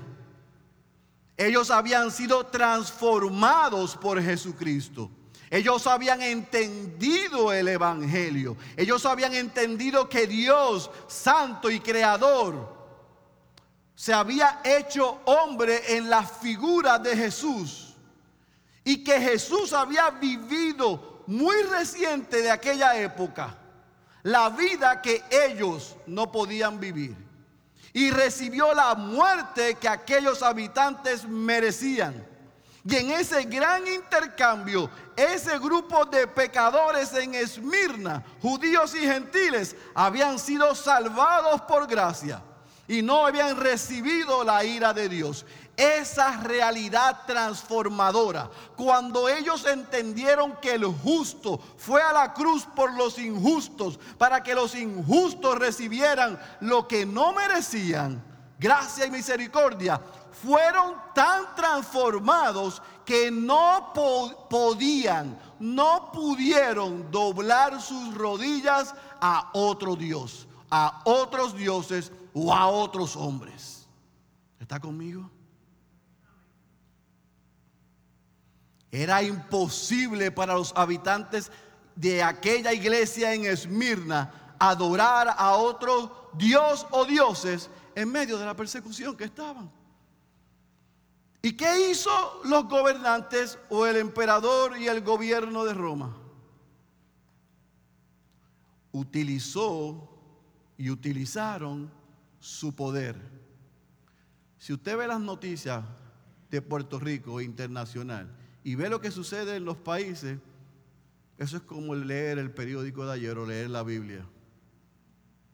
Ellos 1.37 1.71
habían 1.71 2.11
sido 2.11 2.45
transformados 2.47 3.97
por 3.97 4.23
Jesucristo. 4.23 5.11
Ellos 5.51 5.87
habían 5.87 6.23
entendido 6.23 7.53
el 7.53 7.69
Evangelio. 7.69 8.57
Ellos 8.77 9.05
habían 9.07 9.35
entendido 9.35 10.09
que 10.09 10.27
Dios, 10.27 10.91
santo 11.07 11.71
y 11.71 11.81
creador, 11.81 12.75
se 13.95 14.13
había 14.13 14.61
hecho 14.65 15.21
hombre 15.25 15.97
en 15.97 16.11
la 16.11 16.25
figura 16.25 16.99
de 16.99 17.17
Jesús. 17.17 17.95
Y 18.83 19.03
que 19.03 19.21
Jesús 19.21 19.73
había 19.73 20.11
vivido 20.11 21.23
muy 21.27 21.63
reciente 21.63 22.43
de 22.43 22.51
aquella 22.51 23.01
época 23.01 23.59
la 24.25 24.49
vida 24.49 25.03
que 25.03 25.23
ellos 25.31 25.97
no 26.07 26.33
podían 26.33 26.81
vivir. 26.81 27.15
Y 27.93 28.11
recibió 28.11 28.75
la 28.75 28.95
muerte 28.95 29.77
que 29.77 29.89
aquellos 29.89 30.43
habitantes 30.43 31.29
merecían. 31.29 32.27
Y 32.87 32.97
en 32.97 33.13
ese 33.13 33.45
gran 33.45 33.87
intercambio, 33.87 34.91
ese 35.17 35.59
grupo 35.59 36.05
de 36.05 36.27
pecadores 36.27 37.15
en 37.15 37.35
Esmirna, 37.35 38.23
judíos 38.43 38.95
y 38.95 39.01
gentiles, 39.01 39.75
habían 39.95 40.39
sido 40.39 40.75
salvados 40.75 41.63
por 41.63 41.87
gracia 41.87 42.43
y 42.87 43.01
no 43.01 43.25
habían 43.25 43.57
recibido 43.57 44.45
la 44.45 44.65
ira 44.65 44.93
de 44.93 45.09
Dios. 45.09 45.47
Esa 45.77 46.43
realidad 46.43 47.23
transformadora, 47.27 48.51
cuando 48.77 49.31
ellos 49.31 49.65
entendieron 49.67 50.55
que 50.61 50.75
el 50.75 50.85
justo 50.85 51.59
fue 51.79 52.03
a 52.03 52.13
la 52.13 52.35
cruz 52.35 52.67
por 52.77 52.93
los 52.93 53.19
injustos, 53.19 53.99
para 54.19 54.43
que 54.43 54.55
los 54.55 54.75
injustos 54.75 55.59
recibieran 55.59 56.39
lo 56.61 56.87
que 56.87 57.07
no 57.07 57.33
merecían, 57.33 58.23
gracia 58.59 59.07
y 59.07 59.11
misericordia, 59.11 60.01
fueron 60.43 60.95
tan 61.15 61.55
transformados 61.55 62.83
que 63.05 63.31
no 63.31 63.93
podían, 64.51 65.39
no 65.59 66.11
pudieron 66.13 67.11
doblar 67.11 67.81
sus 67.81 68.15
rodillas 68.15 68.95
a 69.21 69.51
otro 69.53 69.97
Dios, 69.97 70.47
a 70.71 71.03
otros 71.05 71.57
dioses 71.57 72.13
o 72.33 72.53
a 72.53 72.67
otros 72.67 73.17
hombres. 73.17 73.87
¿Está 74.59 74.81
conmigo? 74.81 75.31
Era 78.91 79.23
imposible 79.23 80.31
para 80.31 80.55
los 80.55 80.73
habitantes 80.77 81.51
de 81.97 82.23
aquella 82.23 82.73
iglesia 82.73 83.35
en 83.35 83.45
Esmirna 83.45 84.57
adorar 84.59 85.35
a 85.37 85.57
otro 85.57 86.31
Dios 86.35 86.87
o 86.91 87.05
dioses 87.05 87.71
en 87.95 88.11
medio 88.11 88.39
de 88.39 88.47
la 88.47 88.55
persecución 88.55 89.17
que 89.17 89.25
estaban. 89.25 89.71
¿Y 91.45 91.53
qué 91.59 91.91
hizo 91.91 92.41
los 92.47 92.67
gobernantes 92.71 93.59
o 93.69 93.85
el 93.85 93.97
emperador 93.97 94.79
y 94.79 94.89
el 94.89 95.03
gobierno 95.03 95.67
de 95.67 95.75
Roma? 95.75 96.17
Utilizó 98.93 100.09
y 100.79 100.89
utilizaron 100.89 101.91
su 102.41 102.75
poder. 102.75 103.21
Si 104.57 104.73
usted 104.73 104.97
ve 104.97 105.07
las 105.07 105.21
noticias 105.21 105.85
de 106.51 106.63
Puerto 106.63 106.99
Rico 106.99 107.43
internacional 107.43 108.35
y 108.63 108.75
ve 108.75 108.89
lo 108.89 109.03
que 109.03 109.11
sucede 109.11 109.57
en 109.57 109.67
los 109.67 109.77
países, 109.77 110.39
eso 111.37 111.59
es 111.59 111.63
como 111.65 111.95
leer 111.95 112.39
el 112.39 112.53
periódico 112.53 113.05
de 113.05 113.13
ayer 113.13 113.37
o 113.37 113.45
leer 113.45 113.69
la 113.69 113.83
Biblia. 113.83 114.25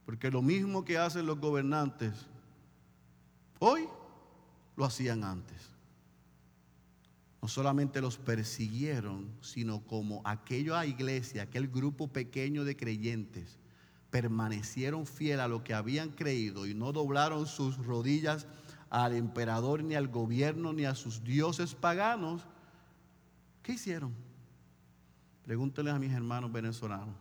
Porque 0.06 0.30
lo 0.30 0.40
mismo 0.40 0.84
que 0.84 0.98
hacen 0.98 1.26
los 1.26 1.40
gobernantes 1.40 2.28
hoy, 3.58 3.88
lo 4.76 4.84
hacían 4.84 5.24
antes 5.24 5.79
no 7.42 7.48
solamente 7.48 8.00
los 8.00 8.18
persiguieron, 8.18 9.30
sino 9.40 9.80
como 9.84 10.20
aquella 10.24 10.84
iglesia, 10.84 11.42
aquel 11.42 11.68
grupo 11.68 12.08
pequeño 12.08 12.64
de 12.64 12.76
creyentes, 12.76 13.58
permanecieron 14.10 15.06
fiel 15.06 15.40
a 15.40 15.48
lo 15.48 15.64
que 15.64 15.72
habían 15.72 16.10
creído 16.10 16.66
y 16.66 16.74
no 16.74 16.92
doblaron 16.92 17.46
sus 17.46 17.78
rodillas 17.78 18.46
al 18.90 19.14
emperador, 19.14 19.84
ni 19.84 19.94
al 19.94 20.08
gobierno, 20.08 20.72
ni 20.72 20.84
a 20.84 20.94
sus 20.94 21.22
dioses 21.22 21.74
paganos, 21.74 22.42
¿qué 23.62 23.74
hicieron? 23.74 24.12
Pregúntenles 25.44 25.94
a 25.94 25.98
mis 25.98 26.12
hermanos 26.12 26.52
venezolanos. 26.52 27.14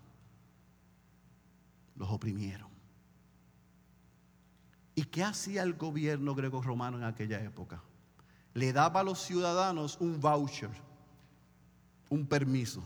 Los 1.95 2.09
oprimieron. 2.09 2.69
¿Y 4.95 5.03
qué 5.03 5.23
hacía 5.23 5.63
el 5.63 5.75
gobierno 5.75 6.35
greco-romano 6.35 6.97
en 6.97 7.03
aquella 7.03 7.41
época? 7.41 7.81
Le 8.53 8.73
daba 8.73 9.01
a 9.01 9.03
los 9.03 9.21
ciudadanos 9.21 9.97
un 9.99 10.19
voucher, 10.19 10.71
un 12.09 12.25
permiso. 12.25 12.83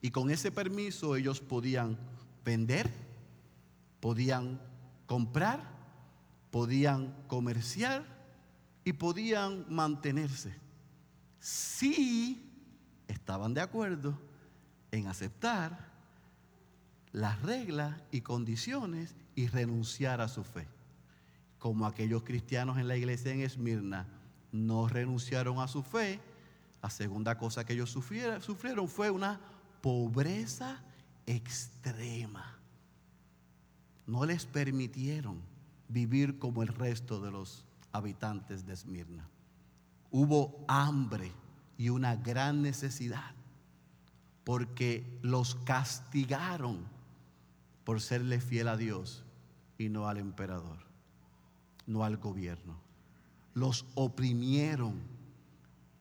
Y 0.00 0.10
con 0.10 0.30
ese 0.30 0.52
permiso 0.52 1.16
ellos 1.16 1.40
podían 1.40 1.98
vender, 2.44 2.90
podían 4.00 4.60
comprar, 5.06 5.60
podían 6.50 7.14
comerciar 7.26 8.04
y 8.84 8.92
podían 8.92 9.66
mantenerse. 9.68 10.54
Si 11.40 12.48
estaban 13.08 13.54
de 13.54 13.60
acuerdo 13.60 14.18
en 14.90 15.06
aceptar 15.06 15.88
las 17.12 17.40
reglas 17.42 18.00
y 18.10 18.20
condiciones 18.20 19.14
y 19.34 19.48
renunciar 19.48 20.20
a 20.20 20.28
su 20.28 20.44
fe. 20.44 20.66
Como 21.58 21.86
aquellos 21.86 22.22
cristianos 22.22 22.78
en 22.78 22.86
la 22.86 22.96
iglesia 22.96 23.32
en 23.32 23.40
Esmirna 23.40 24.06
no 24.52 24.88
renunciaron 24.88 25.58
a 25.60 25.68
su 25.68 25.82
fe, 25.82 26.20
la 26.82 26.90
segunda 26.90 27.36
cosa 27.38 27.64
que 27.64 27.74
ellos 27.74 27.90
sufrieron, 27.90 28.88
fue 28.88 29.10
una 29.10 29.40
pobreza 29.80 30.80
extrema. 31.26 32.56
No 34.06 34.24
les 34.24 34.46
permitieron 34.46 35.40
vivir 35.88 36.38
como 36.38 36.62
el 36.62 36.68
resto 36.68 37.20
de 37.20 37.30
los 37.30 37.64
habitantes 37.92 38.66
de 38.66 38.72
Esmirna. 38.72 39.28
Hubo 40.10 40.64
hambre 40.68 41.32
y 41.76 41.90
una 41.90 42.16
gran 42.16 42.62
necesidad 42.62 43.32
porque 44.44 45.18
los 45.20 45.56
castigaron 45.56 46.86
por 47.84 48.00
serle 48.00 48.40
fiel 48.40 48.68
a 48.68 48.76
Dios 48.78 49.24
y 49.76 49.90
no 49.90 50.08
al 50.08 50.16
emperador, 50.16 50.78
no 51.86 52.04
al 52.04 52.16
gobierno 52.16 52.87
los 53.58 53.86
oprimieron. 53.94 55.00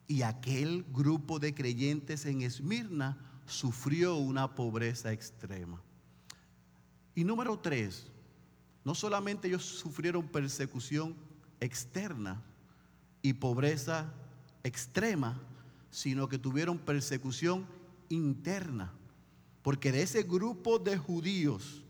Y 0.08 0.22
aquel 0.22 0.86
grupo 0.94 1.40
de 1.40 1.54
creyentes 1.54 2.26
en 2.26 2.42
Esmirna 2.42 3.18
sufrió 3.46 4.16
una 4.16 4.56
pobreza 4.56 5.12
extrema. 5.12 5.82
Y 7.16 7.24
número 7.24 7.60
tres, 7.60 8.08
no 8.86 8.96
solamente 8.96 9.48
ellos 9.48 9.66
sufrieron 9.66 10.28
persecución 10.28 11.16
externa 11.60 12.42
y 13.22 13.34
pobreza 13.34 14.14
extrema, 14.64 15.42
sino 15.90 16.30
que 16.30 16.38
tuvieron 16.38 16.78
persecución 16.78 17.66
interna. 18.10 18.94
Porque 19.62 19.92
de 19.92 20.04
ese 20.04 20.24
grupo 20.24 20.80
de 20.80 20.98
judíos 20.98 21.84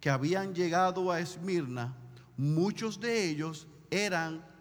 que 0.00 0.10
habían 0.10 0.54
llegado 0.54 1.10
a 1.10 1.18
Esmirna, 1.18 1.96
muchos 2.36 3.00
de 3.00 3.30
ellos 3.30 3.66
eran 3.90 4.53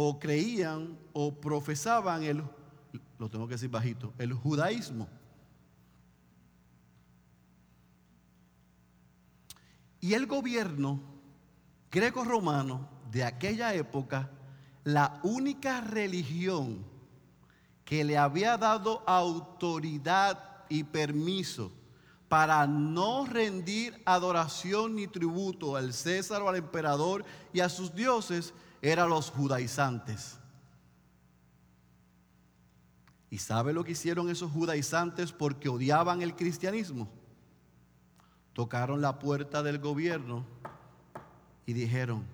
o 0.00 0.16
creían 0.16 0.96
o 1.12 1.34
profesaban 1.40 2.22
el, 2.22 2.44
lo 3.18 3.28
tengo 3.28 3.48
que 3.48 3.54
decir 3.54 3.68
bajito, 3.68 4.14
el 4.16 4.32
judaísmo. 4.32 5.08
Y 10.00 10.14
el 10.14 10.26
gobierno 10.26 11.00
greco-romano 11.90 12.88
de 13.10 13.24
aquella 13.24 13.74
época, 13.74 14.30
la 14.84 15.18
única 15.24 15.80
religión 15.80 16.84
que 17.84 18.04
le 18.04 18.16
había 18.16 18.56
dado 18.56 19.02
autoridad 19.04 20.64
y 20.68 20.84
permiso 20.84 21.72
para 22.28 22.68
no 22.68 23.26
rendir 23.26 24.00
adoración 24.06 24.94
ni 24.94 25.08
tributo 25.08 25.74
al 25.74 25.92
César 25.92 26.40
o 26.42 26.48
al 26.48 26.54
emperador 26.54 27.24
y 27.52 27.58
a 27.58 27.68
sus 27.68 27.92
dioses 27.92 28.54
eran 28.82 29.10
los 29.10 29.30
judaizantes. 29.30 30.38
¿Y 33.30 33.38
sabe 33.38 33.72
lo 33.72 33.84
que 33.84 33.92
hicieron 33.92 34.30
esos 34.30 34.50
judaizantes 34.50 35.32
porque 35.32 35.68
odiaban 35.68 36.22
el 36.22 36.34
cristianismo? 36.34 37.08
Tocaron 38.52 39.00
la 39.00 39.18
puerta 39.18 39.62
del 39.62 39.78
gobierno 39.78 40.46
y 41.66 41.74
dijeron, 41.74 42.24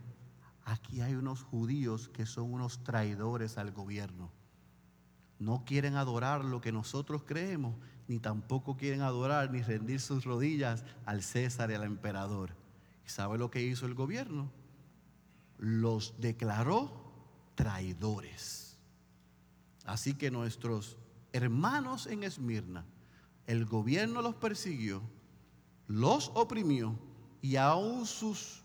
aquí 0.65 1.01
hay 1.01 1.15
unos 1.15 1.43
judíos 1.43 2.09
que 2.09 2.27
son 2.27 2.53
unos 2.53 2.85
traidores 2.85 3.59
al 3.59 3.73
gobierno. 3.73 4.31
No 5.39 5.65
quieren 5.67 5.97
adorar 5.97 6.45
lo 6.45 6.61
que 6.61 6.71
nosotros 6.71 7.25
creemos, 7.27 7.75
ni 8.07 8.21
tampoco 8.21 8.77
quieren 8.77 9.03
adorar 9.03 9.51
ni 9.51 9.63
rendir 9.63 10.01
sus 10.01 10.25
rodillas 10.25 10.85
al 11.05 11.23
César 11.23 11.71
y 11.71 11.75
al 11.75 11.83
emperador. 11.83 12.51
¿Y 13.05 13.11
sabe 13.11 13.37
lo 13.37 13.51
que 13.51 13.63
hizo 13.63 13.87
el 13.87 13.95
gobierno? 13.95 14.51
Los 15.65 16.21
declaró 16.21 16.93
traidores. 17.55 18.77
Así 19.87 20.13
que 20.13 20.31
nuestros 20.31 20.99
hermanos 21.33 22.07
en 22.07 22.23
Esmirna, 22.23 22.85
el 23.47 23.65
gobierno 23.65 24.21
los 24.21 24.35
persiguió, 24.35 25.03
los 25.87 26.31
oprimió 26.35 26.99
y 27.41 27.57
aún 27.57 28.05
sus 28.05 28.63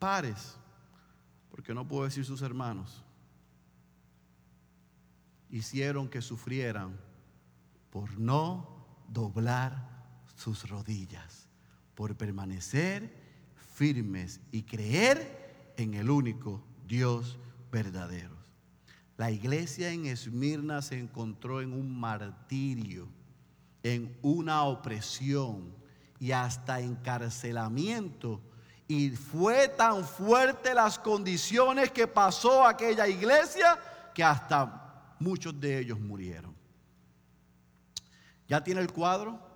pares, 0.00 0.56
porque 1.52 1.72
no 1.72 1.86
puedo 1.86 2.02
decir 2.02 2.24
sus 2.24 2.42
hermanos, 2.42 3.04
hicieron 5.50 6.08
que 6.08 6.20
sufrieran 6.20 6.98
por 7.90 8.18
no 8.18 8.84
doblar 9.08 9.88
sus 10.36 10.68
rodillas, 10.68 11.47
por 11.98 12.14
permanecer 12.14 13.12
firmes 13.74 14.38
y 14.52 14.62
creer 14.62 15.72
en 15.76 15.94
el 15.94 16.08
único 16.10 16.62
Dios 16.86 17.40
verdadero. 17.72 18.36
La 19.16 19.32
iglesia 19.32 19.90
en 19.90 20.06
Esmirna 20.06 20.80
se 20.80 20.96
encontró 20.96 21.60
en 21.60 21.72
un 21.72 21.98
martirio, 21.98 23.08
en 23.82 24.16
una 24.22 24.62
opresión 24.62 25.74
y 26.20 26.30
hasta 26.30 26.78
encarcelamiento. 26.78 28.40
Y 28.86 29.10
fue 29.10 29.66
tan 29.66 30.04
fuerte 30.04 30.74
las 30.74 31.00
condiciones 31.00 31.90
que 31.90 32.06
pasó 32.06 32.64
aquella 32.64 33.08
iglesia 33.08 33.76
que 34.14 34.22
hasta 34.22 35.16
muchos 35.18 35.58
de 35.58 35.80
ellos 35.80 35.98
murieron. 35.98 36.54
¿Ya 38.46 38.62
tiene 38.62 38.82
el 38.82 38.92
cuadro? 38.92 39.47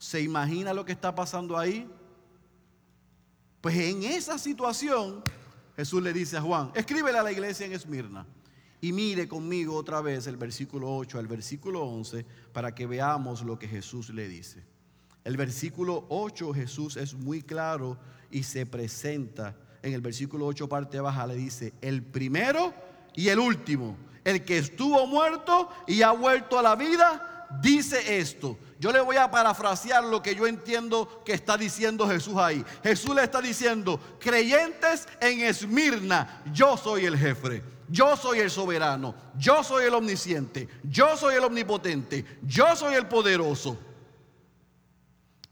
¿Se 0.00 0.22
imagina 0.22 0.72
lo 0.72 0.86
que 0.86 0.92
está 0.92 1.14
pasando 1.14 1.58
ahí? 1.58 1.86
Pues 3.60 3.76
en 3.76 4.02
esa 4.02 4.38
situación 4.38 5.22
Jesús 5.76 6.02
le 6.02 6.14
dice 6.14 6.38
a 6.38 6.40
Juan, 6.40 6.72
escríbele 6.74 7.18
a 7.18 7.22
la 7.22 7.30
iglesia 7.30 7.66
en 7.66 7.74
Esmirna. 7.74 8.26
Y 8.80 8.94
mire 8.94 9.28
conmigo 9.28 9.76
otra 9.76 10.00
vez 10.00 10.26
el 10.26 10.38
versículo 10.38 10.90
8 10.96 11.18
al 11.18 11.26
versículo 11.26 11.82
11 11.82 12.24
para 12.54 12.74
que 12.74 12.86
veamos 12.86 13.42
lo 13.42 13.58
que 13.58 13.68
Jesús 13.68 14.08
le 14.08 14.26
dice. 14.26 14.64
El 15.22 15.36
versículo 15.36 16.06
8 16.08 16.54
Jesús 16.54 16.96
es 16.96 17.12
muy 17.12 17.42
claro 17.42 17.98
y 18.30 18.44
se 18.44 18.64
presenta 18.64 19.54
en 19.82 19.92
el 19.92 20.00
versículo 20.00 20.46
8 20.46 20.66
parte 20.66 20.98
baja 20.98 21.26
le 21.26 21.34
dice, 21.34 21.74
el 21.82 22.02
primero 22.02 22.72
y 23.14 23.28
el 23.28 23.38
último, 23.38 23.98
el 24.24 24.46
que 24.46 24.56
estuvo 24.56 25.06
muerto 25.06 25.68
y 25.86 26.00
ha 26.00 26.12
vuelto 26.12 26.58
a 26.58 26.62
la 26.62 26.74
vida, 26.74 27.29
dice 27.60 28.18
esto. 28.18 28.58
Yo 28.78 28.92
le 28.92 29.00
voy 29.00 29.16
a 29.16 29.30
parafrasear 29.30 30.04
lo 30.04 30.22
que 30.22 30.34
yo 30.34 30.46
entiendo 30.46 31.22
que 31.24 31.32
está 31.32 31.56
diciendo 31.56 32.08
Jesús 32.08 32.36
ahí. 32.36 32.64
Jesús 32.82 33.14
le 33.14 33.24
está 33.24 33.40
diciendo, 33.40 34.00
creyentes 34.18 35.06
en 35.20 35.40
Esmirna, 35.40 36.42
yo 36.52 36.76
soy 36.76 37.04
el 37.06 37.18
jefe. 37.18 37.62
Yo 37.90 38.16
soy 38.16 38.38
el 38.38 38.50
soberano, 38.52 39.16
yo 39.36 39.64
soy 39.64 39.86
el 39.86 39.94
omnisciente, 39.94 40.68
yo 40.84 41.16
soy 41.16 41.34
el 41.34 41.42
omnipotente, 41.42 42.24
yo 42.42 42.76
soy 42.76 42.94
el 42.94 43.08
poderoso. 43.08 43.76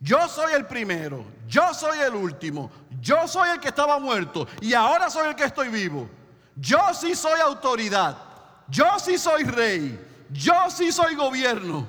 Yo 0.01 0.29
soy 0.29 0.53
el 0.53 0.65
primero, 0.65 1.25
yo 1.49 1.75
soy 1.75 1.99
el 1.99 2.15
último, 2.15 2.71
yo 3.01 3.27
soy 3.27 3.51
el 3.51 3.59
que 3.59 3.69
estaba 3.69 3.99
muerto 3.99 4.47
y 4.61 4.73
ahora 4.73 5.11
soy 5.11 5.29
el 5.31 5.35
que 5.35 5.43
estoy 5.43 5.69
vivo. 5.69 6.09
Yo 6.55 6.79
sí 6.95 7.17
soy 7.17 7.41
autoridad, 7.41 8.17
yo 8.69 8.87
sí 9.01 9.19
soy 9.19 9.43
rey, 9.43 9.99
yo 10.31 10.55
sí 10.71 10.93
soy 10.93 11.15
gobierno. 11.15 11.89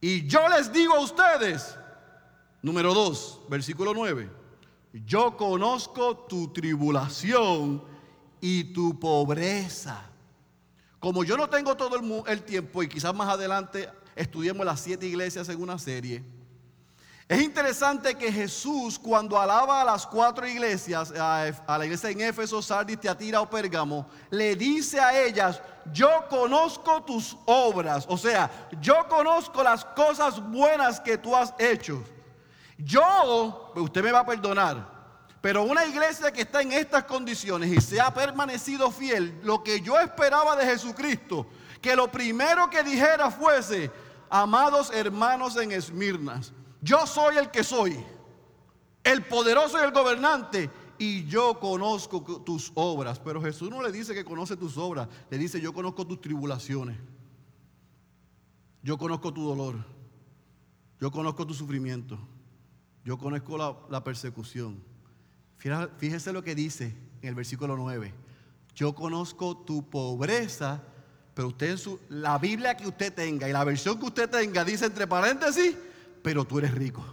Y 0.00 0.26
yo 0.26 0.48
les 0.48 0.72
digo 0.72 0.94
a 0.94 1.00
ustedes, 1.00 1.76
número 2.60 2.92
2, 2.92 3.42
versículo 3.48 3.94
9, 3.94 4.30
yo 5.06 5.36
conozco 5.36 6.16
tu 6.28 6.52
tribulación 6.52 7.82
y 8.40 8.64
tu 8.64 8.98
pobreza. 9.00 10.10
Como 11.00 11.24
yo 11.24 11.36
no 11.36 11.48
tengo 11.48 11.76
todo 11.76 11.96
el, 11.96 12.32
el 12.32 12.42
tiempo 12.42 12.82
y 12.82 12.88
quizás 12.88 13.14
más 13.14 13.28
adelante 13.28 13.90
estudiemos 14.14 14.64
las 14.64 14.80
siete 14.80 15.06
iglesias 15.06 15.48
en 15.48 15.60
una 15.60 15.78
serie, 15.78 16.22
es 17.26 17.40
interesante 17.40 18.14
que 18.16 18.30
Jesús 18.30 18.98
cuando 18.98 19.40
alaba 19.40 19.80
a 19.80 19.84
las 19.84 20.06
cuatro 20.06 20.46
iglesias, 20.46 21.10
a, 21.10 21.50
la 21.78 21.84
iglesia 21.86 22.10
en 22.10 22.20
Éfeso, 22.20 22.60
Sardis, 22.60 23.00
Teatira 23.00 23.40
o 23.40 23.48
Pérgamo, 23.48 24.06
le 24.28 24.54
dice 24.54 25.00
a 25.00 25.18
ellas, 25.18 25.60
yo 25.90 26.08
conozco 26.28 27.02
tus 27.02 27.34
obras, 27.46 28.04
o 28.08 28.18
sea, 28.18 28.68
yo 28.78 29.08
conozco 29.08 29.62
las 29.62 29.86
cosas 29.86 30.38
buenas 30.50 31.00
que 31.00 31.16
tú 31.16 31.34
has 31.34 31.54
hecho. 31.58 32.04
Yo, 32.76 33.72
usted 33.76 34.02
me 34.02 34.12
va 34.12 34.20
a 34.20 34.26
perdonar, 34.26 34.86
pero 35.40 35.62
una 35.62 35.86
iglesia 35.86 36.30
que 36.30 36.42
está 36.42 36.60
en 36.60 36.72
estas 36.72 37.04
condiciones 37.04 37.72
y 37.72 37.80
se 37.80 38.02
ha 38.02 38.12
permanecido 38.12 38.90
fiel, 38.90 39.40
lo 39.42 39.62
que 39.62 39.80
yo 39.80 39.98
esperaba 39.98 40.56
de 40.56 40.66
Jesucristo, 40.66 41.46
que 41.80 41.96
lo 41.96 42.12
primero 42.12 42.68
que 42.68 42.82
dijera 42.82 43.30
fuese, 43.30 43.90
amados 44.28 44.90
hermanos 44.92 45.56
en 45.56 45.72
Esmirnas, 45.72 46.52
yo 46.84 47.06
soy 47.06 47.38
el 47.38 47.50
que 47.50 47.64
soy, 47.64 47.96
el 49.02 49.24
poderoso 49.24 49.80
y 49.80 49.84
el 49.84 49.90
gobernante, 49.90 50.70
y 50.98 51.24
yo 51.24 51.58
conozco 51.58 52.22
tus 52.44 52.70
obras. 52.74 53.18
Pero 53.18 53.40
Jesús 53.40 53.70
no 53.70 53.82
le 53.82 53.90
dice 53.90 54.14
que 54.14 54.24
conoce 54.24 54.56
tus 54.56 54.76
obras, 54.76 55.08
le 55.30 55.38
dice 55.38 55.60
yo 55.60 55.72
conozco 55.72 56.06
tus 56.06 56.20
tribulaciones, 56.20 56.98
yo 58.82 58.98
conozco 58.98 59.32
tu 59.32 59.48
dolor, 59.48 59.76
yo 61.00 61.10
conozco 61.10 61.46
tu 61.46 61.54
sufrimiento, 61.54 62.18
yo 63.02 63.16
conozco 63.16 63.86
la, 63.88 64.04
persecución. 64.04 64.82
Fíjese 65.56 66.32
lo 66.32 66.44
que 66.44 66.54
dice 66.54 66.94
en 67.22 67.30
el 67.30 67.34
versículo 67.34 67.76
9. 67.76 68.12
Yo 68.74 68.94
conozco 68.94 69.56
tu 69.56 69.88
pobreza, 69.88 70.82
pero 71.32 71.48
usted 71.48 71.70
en 71.70 71.78
su, 71.78 71.98
la 72.10 72.38
Biblia 72.38 72.76
que 72.76 72.86
usted 72.86 73.14
tenga 73.14 73.48
y 73.48 73.52
la 73.52 73.64
versión 73.64 73.98
que 73.98 74.04
usted 74.04 74.28
tenga 74.28 74.64
dice 74.64 74.84
entre 74.84 75.06
paréntesis, 75.06 75.74
pero 76.24 76.46
tú 76.46 76.58
eres 76.58 76.74
rico. 76.74 77.04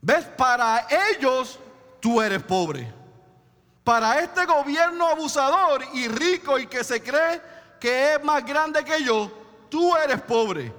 ¿Ves? 0.00 0.24
Para 0.24 0.86
ellos 1.10 1.58
tú 1.98 2.22
eres 2.22 2.40
pobre. 2.44 2.94
Para 3.82 4.20
este 4.20 4.46
gobierno 4.46 5.08
abusador 5.08 5.82
y 5.92 6.06
rico 6.06 6.60
y 6.60 6.68
que 6.68 6.84
se 6.84 7.02
cree 7.02 7.42
que 7.80 8.14
es 8.14 8.22
más 8.22 8.46
grande 8.46 8.84
que 8.84 9.02
yo, 9.02 9.32
tú 9.68 9.96
eres 9.96 10.20
pobre. 10.22 10.72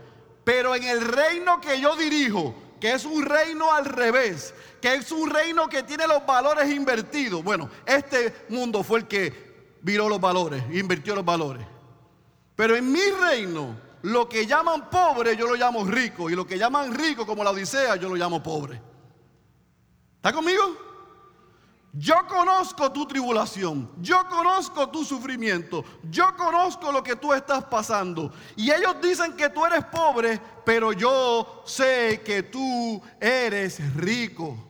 Pero 0.46 0.76
en 0.76 0.84
el 0.84 1.02
reino 1.02 1.60
que 1.60 1.82
yo 1.82 1.94
dirijo, 1.98 2.56
que 2.80 2.94
es 2.94 3.04
un 3.04 3.26
reino 3.26 3.74
al 3.74 3.84
revés, 3.84 4.54
que 4.82 4.94
es 4.94 5.12
un 5.12 5.30
reino 5.30 5.68
que 5.68 5.84
tiene 5.84 6.08
los 6.08 6.26
valores 6.26 6.72
invertidos. 6.72 7.44
Bueno, 7.44 7.70
este 7.86 8.34
mundo 8.48 8.82
fue 8.82 9.00
el 9.00 9.08
que 9.08 9.76
viró 9.82 10.08
los 10.08 10.22
valores, 10.22 10.64
invirtió 10.72 11.16
los 11.16 11.26
valores. 11.26 11.68
Pero 12.56 12.78
en 12.78 12.90
mi 12.90 13.12
reino, 13.20 13.76
lo 14.04 14.28
que 14.28 14.46
llaman 14.46 14.90
pobre 14.90 15.36
yo 15.36 15.48
lo 15.48 15.56
llamo 15.56 15.86
rico. 15.86 16.30
Y 16.30 16.36
lo 16.36 16.46
que 16.46 16.58
llaman 16.58 16.94
rico 16.94 17.26
como 17.26 17.44
la 17.44 17.52
Odisea 17.52 17.96
yo 17.96 18.10
lo 18.10 18.16
llamo 18.16 18.42
pobre. 18.42 18.82
¿Está 20.18 20.34
conmigo? 20.34 20.88
Yo 21.94 22.28
conozco 22.28 22.92
tu 22.92 23.08
tribulación, 23.08 23.90
yo 24.00 24.28
conozco 24.30 24.88
tu 24.90 25.04
sufrimiento, 25.04 25.84
yo 26.04 26.36
conozco 26.36 26.92
lo 26.92 27.02
que 27.02 27.16
tú 27.16 27.34
estás 27.34 27.64
pasando. 27.64 28.32
Y 28.56 28.70
ellos 28.70 28.98
dicen 29.02 29.34
que 29.34 29.50
tú 29.50 29.66
eres 29.66 29.84
pobre, 29.86 30.40
pero 30.64 30.92
yo 30.92 31.64
sé 31.66 32.22
que 32.24 32.44
tú 32.44 33.02
eres 33.20 33.96
rico. 33.96 34.67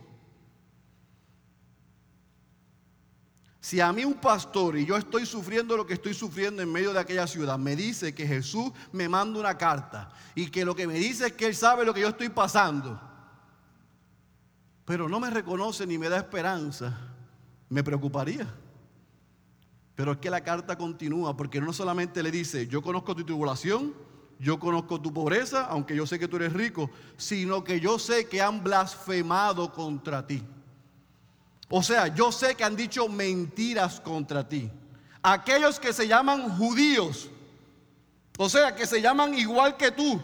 Si 3.68 3.82
a 3.82 3.92
mí 3.92 4.06
un 4.06 4.14
pastor 4.14 4.78
y 4.78 4.86
yo 4.86 4.96
estoy 4.96 5.26
sufriendo 5.26 5.76
lo 5.76 5.86
que 5.86 5.96
estoy 5.96 6.14
sufriendo 6.14 6.62
en 6.62 6.72
medio 6.72 6.94
de 6.94 7.02
aquella 7.02 7.28
ciudad, 7.28 7.60
me 7.60 7.76
dice 7.76 8.16
que 8.16 8.26
Jesús 8.26 8.72
me 8.94 9.10
manda 9.10 9.42
una 9.42 9.58
carta 9.58 10.08
y 10.36 10.50
que 10.50 10.64
lo 10.64 10.74
que 10.74 10.88
me 10.88 10.94
dice 10.94 11.28
es 11.28 11.34
que 11.34 11.48
Él 11.48 11.54
sabe 11.54 11.84
lo 11.84 11.94
que 11.94 12.00
yo 12.00 12.08
estoy 12.08 12.30
pasando, 12.30 12.98
pero 14.86 15.10
no 15.10 15.20
me 15.20 15.30
reconoce 15.30 15.86
ni 15.86 15.98
me 15.98 16.08
da 16.08 16.16
esperanza, 16.16 16.98
me 17.68 17.84
preocuparía. 17.84 18.48
Pero 19.96 20.14
es 20.14 20.20
que 20.20 20.30
la 20.30 20.46
carta 20.46 20.78
continúa 20.78 21.36
porque 21.36 21.60
no 21.60 21.74
solamente 21.74 22.24
le 22.24 22.32
dice, 22.32 22.68
yo 22.68 22.82
conozco 22.82 23.18
tu 23.18 23.26
tribulación, 23.26 23.94
yo 24.40 24.60
conozco 24.60 25.02
tu 25.02 25.12
pobreza, 25.12 25.66
aunque 25.66 25.94
yo 25.94 26.08
sé 26.08 26.18
que 26.18 26.30
tú 26.30 26.38
eres 26.38 26.54
rico, 26.54 26.90
sino 27.18 27.66
que 27.66 27.82
yo 27.82 28.00
sé 28.00 28.30
que 28.30 28.42
han 28.42 28.64
blasfemado 28.64 29.74
contra 29.74 30.26
ti. 30.26 30.42
O 31.70 31.84
sea, 31.84 32.08
yo 32.08 32.32
sé 32.32 32.56
que 32.56 32.64
han 32.64 32.76
dicho 32.76 33.08
mentiras 33.08 34.00
contra 34.00 34.48
ti. 34.48 34.70
Aquellos 35.22 35.80
que 35.80 35.92
se 35.92 36.08
llaman 36.08 36.58
judíos, 36.58 37.30
o 38.38 38.48
sea, 38.50 38.76
que 38.76 38.86
se 38.86 39.02
llaman 39.02 39.34
igual 39.34 39.76
que 39.76 39.92
tú, 39.92 40.22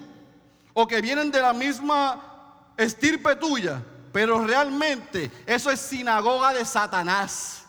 o 0.73 0.87
que 0.87 1.01
vienen 1.01 1.31
de 1.31 1.41
la 1.41 1.53
misma 1.53 2.71
estirpe 2.77 3.35
tuya, 3.35 3.83
pero 4.11 4.45
realmente 4.45 5.31
eso 5.45 5.69
es 5.69 5.79
sinagoga 5.79 6.53
de 6.53 6.63
Satanás. 6.63 7.63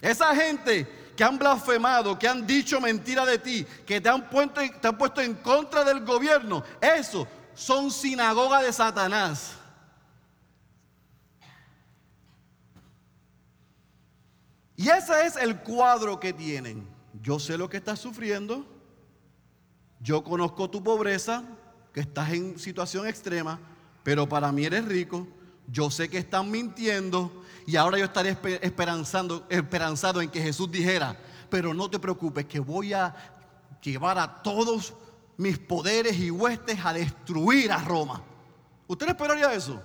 Esa 0.00 0.34
gente 0.34 1.12
que 1.16 1.24
han 1.24 1.38
blasfemado, 1.38 2.18
que 2.18 2.28
han 2.28 2.46
dicho 2.46 2.80
mentira 2.80 3.24
de 3.24 3.38
ti, 3.38 3.66
que 3.86 4.00
te 4.00 4.08
han, 4.08 4.28
puesto, 4.28 4.60
te 4.80 4.88
han 4.88 4.98
puesto 4.98 5.22
en 5.22 5.34
contra 5.34 5.82
del 5.82 6.04
gobierno, 6.04 6.62
eso 6.80 7.26
son 7.54 7.90
sinagoga 7.90 8.60
de 8.60 8.72
Satanás. 8.72 9.52
Y 14.76 14.88
ese 14.88 15.26
es 15.26 15.36
el 15.36 15.58
cuadro 15.60 16.20
que 16.20 16.32
tienen. 16.32 16.86
Yo 17.22 17.38
sé 17.38 17.56
lo 17.56 17.68
que 17.68 17.78
estás 17.78 17.98
sufriendo. 17.98 18.64
Yo 20.00 20.22
conozco 20.22 20.68
tu 20.68 20.82
pobreza, 20.82 21.42
que 21.92 22.00
estás 22.00 22.30
en 22.32 22.58
situación 22.58 23.06
extrema, 23.06 23.58
pero 24.02 24.28
para 24.28 24.52
mí 24.52 24.64
eres 24.64 24.84
rico. 24.84 25.26
Yo 25.66 25.90
sé 25.90 26.08
que 26.08 26.18
están 26.18 26.50
mintiendo 26.50 27.42
y 27.66 27.76
ahora 27.76 27.98
yo 27.98 28.04
estaré 28.04 28.36
esperanzando, 28.60 29.46
esperanzado 29.48 30.20
en 30.20 30.30
que 30.30 30.40
Jesús 30.40 30.70
dijera, 30.70 31.16
pero 31.48 31.74
no 31.74 31.90
te 31.90 31.98
preocupes 31.98 32.44
que 32.44 32.60
voy 32.60 32.92
a 32.92 33.14
llevar 33.82 34.18
a 34.18 34.42
todos 34.42 34.94
mis 35.36 35.58
poderes 35.58 36.18
y 36.18 36.30
huestes 36.30 36.78
a 36.84 36.92
destruir 36.92 37.72
a 37.72 37.78
Roma. 37.78 38.22
¿Usted 38.86 39.08
esperaría 39.08 39.52
eso? 39.52 39.82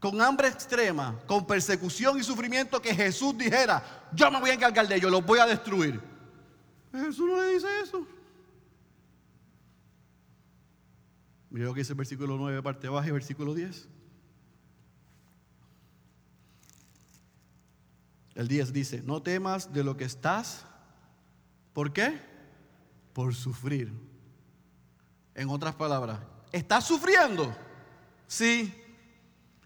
Con 0.00 0.20
hambre 0.22 0.48
extrema, 0.48 1.20
con 1.26 1.46
persecución 1.46 2.18
y 2.18 2.24
sufrimiento, 2.24 2.80
que 2.80 2.94
Jesús 2.94 3.36
dijera, 3.36 4.08
yo 4.12 4.30
me 4.30 4.40
voy 4.40 4.50
a 4.50 4.54
encargar 4.54 4.88
de 4.88 4.96
ellos, 4.96 5.10
los 5.10 5.24
voy 5.24 5.38
a 5.38 5.46
destruir. 5.46 6.00
Jesús 6.90 7.28
no 7.28 7.40
le 7.40 7.52
dice 7.52 7.66
eso. 7.84 8.06
Mira 11.50 11.66
lo 11.66 11.74
que 11.74 11.80
dice 11.80 11.92
el 11.92 11.98
versículo 11.98 12.38
9, 12.38 12.62
parte 12.62 12.88
baja, 12.88 13.08
y 13.08 13.10
versículo 13.10 13.54
10. 13.54 13.88
El 18.36 18.48
10 18.48 18.72
dice, 18.72 19.02
no 19.02 19.22
temas 19.22 19.70
de 19.72 19.84
lo 19.84 19.98
que 19.98 20.04
estás. 20.04 20.64
¿Por 21.74 21.92
qué? 21.92 22.18
Por 23.12 23.34
sufrir. 23.34 23.92
En 25.34 25.50
otras 25.50 25.74
palabras, 25.74 26.20
¿estás 26.52 26.86
sufriendo? 26.86 27.54
Sí. 28.26 28.79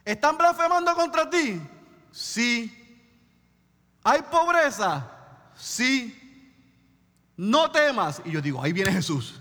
¿Están 0.05 0.37
blasfemando 0.37 0.95
contra 0.95 1.29
ti? 1.29 1.61
Sí. 2.13 2.71
¿Hay 4.03 4.23
pobreza? 4.23 5.11
Sí. 5.57 6.21
No 7.37 7.71
temas. 7.71 8.21
Y 8.25 8.33
yo 8.33 8.43
digo, 8.43 8.63
ahí 8.63 8.73
viene 8.73 8.93
Jesús. 8.93 9.41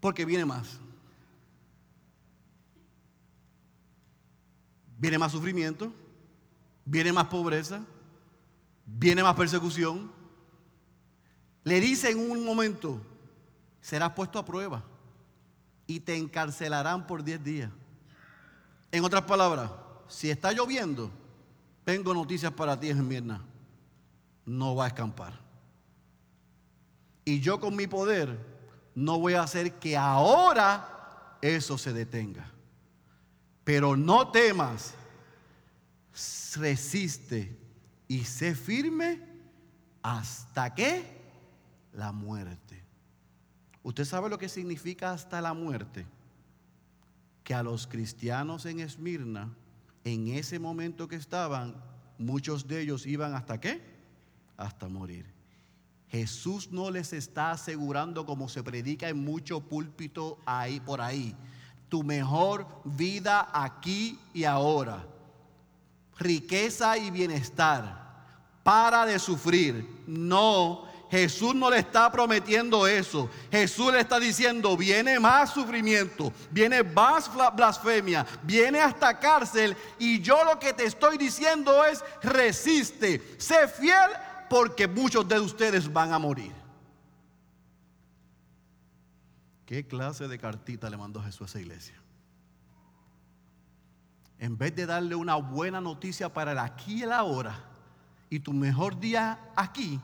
Porque 0.00 0.24
viene 0.24 0.44
más. 0.44 0.78
Viene 4.98 5.18
más 5.18 5.32
sufrimiento. 5.32 5.92
Viene 6.84 7.12
más 7.12 7.26
pobreza. 7.26 7.80
Viene 8.84 9.22
más 9.22 9.36
persecución. 9.36 10.10
Le 11.62 11.80
dice 11.80 12.10
en 12.10 12.30
un 12.30 12.44
momento, 12.44 13.00
serás 13.80 14.12
puesto 14.12 14.38
a 14.38 14.44
prueba 14.44 14.84
y 15.86 16.00
te 16.00 16.16
encarcelarán 16.16 17.06
por 17.06 17.24
10 17.24 17.42
días. 17.42 17.70
En 18.90 19.04
otras 19.04 19.22
palabras, 19.22 19.70
si 20.08 20.30
está 20.30 20.52
lloviendo, 20.52 21.10
tengo 21.84 22.14
noticias 22.14 22.52
para 22.52 22.78
ti, 22.78 22.88
Esmirna. 22.88 23.42
No 24.44 24.74
va 24.74 24.84
a 24.84 24.88
escampar. 24.88 25.38
Y 27.24 27.40
yo 27.40 27.58
con 27.58 27.74
mi 27.74 27.86
poder 27.86 28.38
no 28.94 29.18
voy 29.18 29.34
a 29.34 29.42
hacer 29.42 29.74
que 29.74 29.96
ahora 29.96 31.36
eso 31.42 31.76
se 31.76 31.92
detenga. 31.92 32.50
Pero 33.64 33.96
no 33.96 34.30
temas, 34.30 34.94
resiste 36.56 37.56
y 38.08 38.24
sé 38.24 38.54
firme 38.54 39.20
hasta 40.02 40.74
que 40.74 41.04
la 41.92 42.12
muerte. 42.12 42.82
¿Usted 43.82 44.04
sabe 44.04 44.28
lo 44.28 44.38
que 44.38 44.48
significa 44.48 45.12
hasta 45.12 45.40
la 45.40 45.52
muerte? 45.52 46.06
Que 47.46 47.54
a 47.54 47.62
los 47.62 47.86
cristianos 47.86 48.66
en 48.66 48.80
Esmirna, 48.80 49.54
en 50.02 50.26
ese 50.26 50.58
momento 50.58 51.06
que 51.06 51.14
estaban, 51.14 51.76
muchos 52.18 52.66
de 52.66 52.80
ellos 52.80 53.06
iban 53.06 53.36
hasta 53.36 53.60
qué? 53.60 53.80
Hasta 54.56 54.88
morir. 54.88 55.32
Jesús 56.08 56.72
no 56.72 56.90
les 56.90 57.12
está 57.12 57.52
asegurando, 57.52 58.26
como 58.26 58.48
se 58.48 58.64
predica 58.64 59.08
en 59.08 59.24
mucho 59.24 59.60
púlpito 59.60 60.40
ahí 60.44 60.80
por 60.80 61.00
ahí, 61.00 61.36
tu 61.88 62.02
mejor 62.02 62.66
vida 62.84 63.48
aquí 63.52 64.18
y 64.34 64.42
ahora, 64.42 65.06
riqueza 66.18 66.98
y 66.98 67.12
bienestar, 67.12 68.24
para 68.64 69.06
de 69.06 69.20
sufrir. 69.20 70.02
No, 70.08 70.85
Jesús 71.10 71.54
no 71.54 71.70
le 71.70 71.78
está 71.78 72.10
prometiendo 72.10 72.86
eso. 72.86 73.30
Jesús 73.50 73.92
le 73.92 74.00
está 74.00 74.18
diciendo, 74.18 74.76
viene 74.76 75.20
más 75.20 75.50
sufrimiento, 75.50 76.32
viene 76.50 76.82
más 76.82 77.30
blasfemia, 77.54 78.26
viene 78.42 78.80
hasta 78.80 79.18
cárcel. 79.18 79.76
Y 79.98 80.20
yo 80.20 80.44
lo 80.44 80.58
que 80.58 80.72
te 80.72 80.84
estoy 80.84 81.16
diciendo 81.16 81.84
es, 81.84 82.02
resiste, 82.22 83.36
sé 83.38 83.68
fiel 83.68 84.10
porque 84.50 84.88
muchos 84.88 85.26
de 85.28 85.38
ustedes 85.38 85.92
van 85.92 86.12
a 86.12 86.18
morir. 86.18 86.52
¿Qué 89.64 89.86
clase 89.86 90.28
de 90.28 90.38
cartita 90.38 90.88
le 90.88 90.96
mandó 90.96 91.22
Jesús 91.22 91.42
a 91.42 91.44
esa 91.46 91.60
iglesia? 91.60 92.00
En 94.38 94.58
vez 94.58 94.74
de 94.76 94.86
darle 94.86 95.14
una 95.14 95.36
buena 95.36 95.80
noticia 95.80 96.32
para 96.32 96.52
el 96.52 96.58
aquí 96.58 97.00
y 97.00 97.02
el 97.02 97.12
ahora 97.12 97.58
y 98.28 98.40
tu 98.40 98.52
mejor 98.52 98.98
día 98.98 99.38
aquí, 99.56 100.00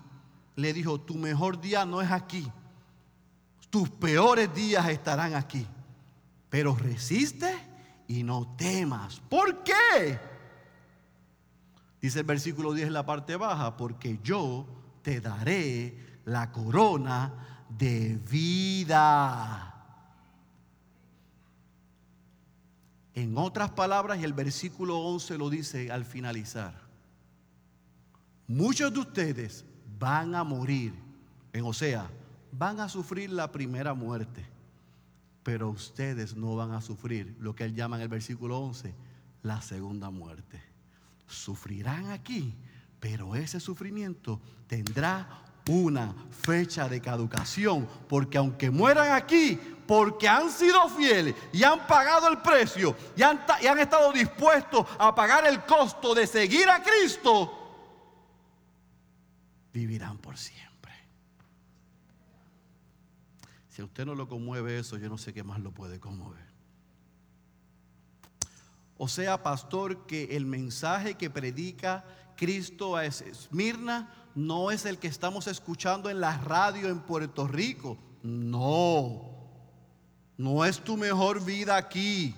le 0.56 0.72
dijo, 0.72 1.00
tu 1.00 1.14
mejor 1.14 1.60
día 1.60 1.84
no 1.84 2.02
es 2.02 2.10
aquí, 2.10 2.50
tus 3.70 3.88
peores 3.88 4.54
días 4.54 4.88
estarán 4.88 5.34
aquí, 5.34 5.66
pero 6.50 6.74
resiste 6.74 7.54
y 8.06 8.22
no 8.22 8.54
temas. 8.56 9.20
¿Por 9.20 9.64
qué? 9.64 10.20
Dice 12.00 12.20
el 12.20 12.26
versículo 12.26 12.74
10 12.74 12.88
en 12.88 12.92
la 12.92 13.06
parte 13.06 13.36
baja, 13.36 13.76
porque 13.76 14.18
yo 14.22 14.66
te 15.02 15.20
daré 15.20 15.96
la 16.24 16.52
corona 16.52 17.66
de 17.68 18.18
vida. 18.30 19.68
En 23.14 23.36
otras 23.38 23.70
palabras, 23.70 24.18
y 24.18 24.24
el 24.24 24.32
versículo 24.32 24.98
11 24.98 25.38
lo 25.38 25.48
dice 25.48 25.90
al 25.90 26.04
finalizar, 26.04 26.74
muchos 28.46 28.92
de 28.92 29.00
ustedes 29.00 29.64
van 30.02 30.34
a 30.34 30.42
morir. 30.42 30.92
En 31.52 31.64
Osea, 31.64 32.10
van 32.50 32.80
a 32.80 32.88
sufrir 32.88 33.30
la 33.30 33.52
primera 33.52 33.94
muerte, 33.94 34.44
pero 35.44 35.70
ustedes 35.70 36.34
no 36.34 36.56
van 36.56 36.72
a 36.72 36.80
sufrir 36.80 37.36
lo 37.38 37.54
que 37.54 37.64
él 37.64 37.74
llama 37.76 37.96
en 37.96 38.02
el 38.02 38.08
versículo 38.08 38.58
11, 38.58 38.92
la 39.44 39.62
segunda 39.62 40.10
muerte. 40.10 40.60
Sufrirán 41.28 42.10
aquí, 42.10 42.52
pero 42.98 43.36
ese 43.36 43.60
sufrimiento 43.60 44.40
tendrá 44.66 45.44
una 45.68 46.12
fecha 46.30 46.88
de 46.88 47.00
caducación, 47.00 47.86
porque 48.08 48.38
aunque 48.38 48.72
mueran 48.72 49.12
aquí, 49.12 49.56
porque 49.86 50.28
han 50.28 50.50
sido 50.50 50.88
fieles 50.88 51.36
y 51.52 51.62
han 51.62 51.86
pagado 51.86 52.28
el 52.28 52.38
precio 52.38 52.96
y 53.16 53.22
han, 53.22 53.40
y 53.60 53.66
han 53.68 53.78
estado 53.78 54.10
dispuestos 54.10 54.84
a 54.98 55.14
pagar 55.14 55.46
el 55.46 55.62
costo 55.64 56.12
de 56.12 56.26
seguir 56.26 56.68
a 56.68 56.82
Cristo, 56.82 57.61
vivirán 59.72 60.18
por 60.18 60.36
siempre. 60.36 60.92
Si 63.68 63.80
a 63.80 63.84
usted 63.84 64.04
no 64.04 64.14
lo 64.14 64.28
conmueve 64.28 64.78
eso, 64.78 64.98
yo 64.98 65.08
no 65.08 65.18
sé 65.18 65.32
qué 65.32 65.42
más 65.42 65.60
lo 65.60 65.72
puede 65.72 65.98
conmover. 65.98 66.52
O 68.98 69.08
sea, 69.08 69.42
pastor, 69.42 70.06
que 70.06 70.36
el 70.36 70.46
mensaje 70.46 71.14
que 71.14 71.30
predica 71.30 72.04
Cristo 72.36 72.96
a 72.96 73.06
Esmirna 73.06 74.12
no 74.34 74.70
es 74.70 74.84
el 74.84 74.98
que 74.98 75.08
estamos 75.08 75.46
escuchando 75.46 76.10
en 76.10 76.20
la 76.20 76.36
radio 76.38 76.88
en 76.88 77.00
Puerto 77.00 77.48
Rico. 77.48 77.98
No, 78.22 79.32
no 80.36 80.64
es 80.64 80.78
tu 80.84 80.96
mejor 80.96 81.44
vida 81.44 81.76
aquí. 81.76 82.34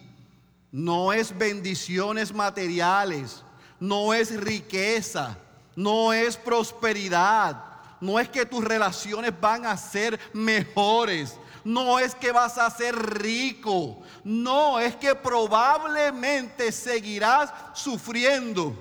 No 0.70 1.12
es 1.12 1.36
bendiciones 1.36 2.32
materiales. 2.32 3.44
No 3.78 4.14
es 4.14 4.40
riqueza 4.40 5.38
no 5.76 6.12
es 6.12 6.36
prosperidad, 6.36 7.74
no 8.00 8.18
es 8.18 8.28
que 8.28 8.46
tus 8.46 8.62
relaciones 8.62 9.32
van 9.40 9.66
a 9.66 9.76
ser 9.76 10.18
mejores, 10.32 11.38
no 11.64 11.98
es 11.98 12.14
que 12.14 12.32
vas 12.32 12.58
a 12.58 12.70
ser 12.70 12.94
rico, 12.94 14.02
no 14.22 14.78
es 14.78 14.96
que 14.96 15.14
probablemente 15.14 16.70
seguirás 16.70 17.52
sufriendo 17.72 18.76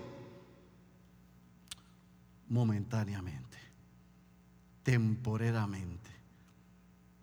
momentáneamente, 2.48 3.58
temporeramente. 4.84 6.12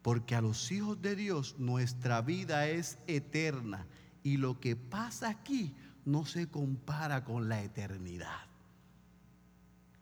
Porque 0.02 0.34
a 0.34 0.40
los 0.40 0.72
hijos 0.72 1.00
de 1.02 1.14
Dios 1.14 1.56
nuestra 1.58 2.22
vida 2.22 2.66
es 2.66 2.98
eterna 3.06 3.86
y 4.22 4.38
lo 4.38 4.58
que 4.58 4.74
pasa 4.76 5.28
aquí 5.28 5.74
no 6.04 6.24
se 6.24 6.48
compara 6.48 7.24
con 7.24 7.48
la 7.48 7.62
eternidad. 7.62 8.49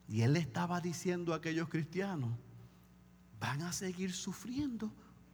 Y 0.09 0.22
él 0.22 0.32
le 0.32 0.40
estaba 0.40 0.80
diciendo 0.80 1.32
a 1.32 1.36
aquellos 1.36 1.68
cristianos, 1.68 2.30
van 3.38 3.62
a 3.62 3.72
seguir 3.72 4.12
sufriendo 4.12 4.90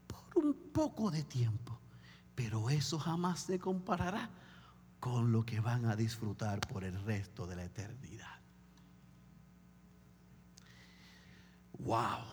por 0.07 0.45
un 0.45 0.55
poco 0.73 1.11
de 1.11 1.23
tiempo, 1.23 1.79
pero 2.35 2.69
eso 2.69 2.99
jamás 2.99 3.41
se 3.41 3.59
comparará 3.59 4.29
con 4.99 5.33
lo 5.33 5.47
que 5.47 5.61
van 5.61 5.87
a 5.87 5.97
disfrutar 5.97 6.61
por 6.61 6.83
el 6.83 7.01
resto 7.05 7.47
de 7.47 7.57
la 7.57 7.65
eternidad. 7.65 8.41
Wow. 11.79 12.25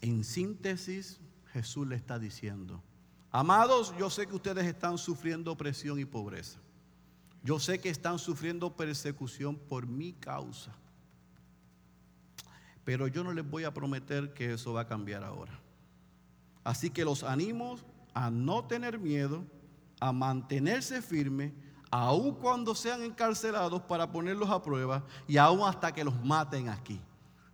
En 0.00 0.24
síntesis, 0.24 1.20
Jesús 1.52 1.86
le 1.86 1.96
está 1.96 2.18
diciendo, 2.18 2.82
amados, 3.30 3.94
yo 3.98 4.10
sé 4.10 4.26
que 4.26 4.34
ustedes 4.34 4.66
están 4.66 4.98
sufriendo 4.98 5.52
opresión 5.52 5.98
y 5.98 6.04
pobreza. 6.04 6.58
Yo 7.44 7.58
sé 7.58 7.80
que 7.80 7.88
están 7.88 8.18
sufriendo 8.18 8.76
persecución 8.76 9.56
por 9.56 9.86
mi 9.86 10.12
causa. 10.12 10.74
Pero 12.84 13.06
yo 13.06 13.22
no 13.22 13.32
les 13.32 13.48
voy 13.48 13.64
a 13.64 13.72
prometer 13.72 14.34
que 14.34 14.54
eso 14.54 14.72
va 14.72 14.82
a 14.82 14.86
cambiar 14.88 15.22
ahora. 15.24 15.58
Así 16.64 16.90
que 16.90 17.04
los 17.04 17.22
animo 17.22 17.76
a 18.14 18.30
no 18.30 18.64
tener 18.64 18.98
miedo, 18.98 19.44
a 20.00 20.12
mantenerse 20.12 21.02
firmes, 21.02 21.52
aun 21.90 22.34
cuando 22.34 22.74
sean 22.74 23.02
encarcelados 23.02 23.82
para 23.82 24.10
ponerlos 24.10 24.50
a 24.50 24.62
prueba 24.62 25.04
y 25.28 25.36
aun 25.36 25.60
hasta 25.68 25.92
que 25.92 26.04
los 26.04 26.24
maten 26.24 26.68
aquí. 26.68 27.00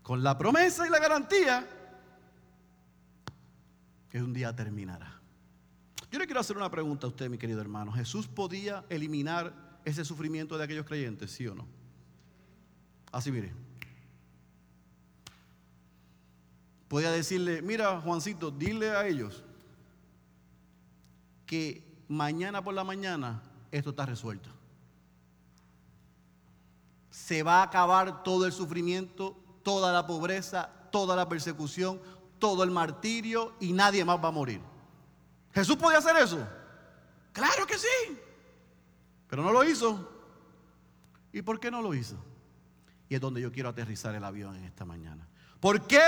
Con 0.03 0.23
la 0.23 0.39
promesa 0.39 0.87
y 0.87 0.91
la 0.91 0.99
garantía 0.99 1.69
que 4.09 4.23
un 4.23 4.33
día 4.33 4.55
terminará. 4.55 5.21
Yo 6.11 6.19
le 6.19 6.25
quiero 6.25 6.41
hacer 6.41 6.57
una 6.57 6.71
pregunta 6.71 7.07
a 7.07 7.11
usted, 7.11 7.29
mi 7.29 7.37
querido 7.37 7.61
hermano. 7.61 7.93
¿Jesús 7.93 8.27
podía 8.27 8.85
eliminar 8.89 9.81
ese 9.85 10.05
sufrimiento 10.05 10.57
de 10.57 10.65
aquellos 10.65 10.87
creyentes, 10.87 11.33
sí 11.33 11.47
o 11.47 11.55
no? 11.55 11.67
Así 13.13 13.31
mire. 13.31 13.68
Podía 16.89 17.11
decirle, 17.11 17.61
mira 17.63 18.01
Juancito, 18.01 18.51
dile 18.51 18.91
a 18.91 19.07
ellos 19.07 19.45
que 21.45 21.83
mañana 22.09 22.63
por 22.65 22.75
la 22.75 22.85
mañana 22.85 23.43
esto 23.71 23.91
está 23.91 24.07
resuelto. 24.07 24.49
Se 27.11 27.43
va 27.43 27.61
a 27.61 27.65
acabar 27.65 28.23
todo 28.23 28.47
el 28.47 28.53
sufrimiento, 28.53 29.37
toda 29.63 29.93
la 29.93 30.07
pobreza, 30.07 30.71
toda 30.91 31.15
la 31.15 31.29
persecución, 31.29 32.01
todo 32.39 32.63
el 32.63 32.71
martirio 32.71 33.55
y 33.61 33.73
nadie 33.73 34.05
más 34.05 34.23
va 34.23 34.29
a 34.29 34.33
morir. 34.33 34.61
¿Jesús 35.53 35.77
podía 35.77 35.99
hacer 35.99 36.17
eso? 36.17 36.47
Claro 37.33 37.67
que 37.67 37.77
sí. 37.77 38.19
Pero 39.29 39.43
no 39.43 39.53
lo 39.53 39.65
hizo. 39.65 40.09
¿Y 41.33 41.43
por 41.43 41.61
qué 41.61 41.71
no 41.71 41.83
lo 41.83 41.95
hizo? 41.95 42.17
Y 43.09 43.15
es 43.15 43.21
donde 43.21 43.41
yo 43.41 43.53
quiero 43.53 43.69
aterrizar 43.69 44.15
el 44.15 44.25
avión 44.25 44.57
en 44.57 44.65
esta 44.65 44.85
mañana. 44.85 45.27
¿Por 45.61 45.87
qué 45.87 46.01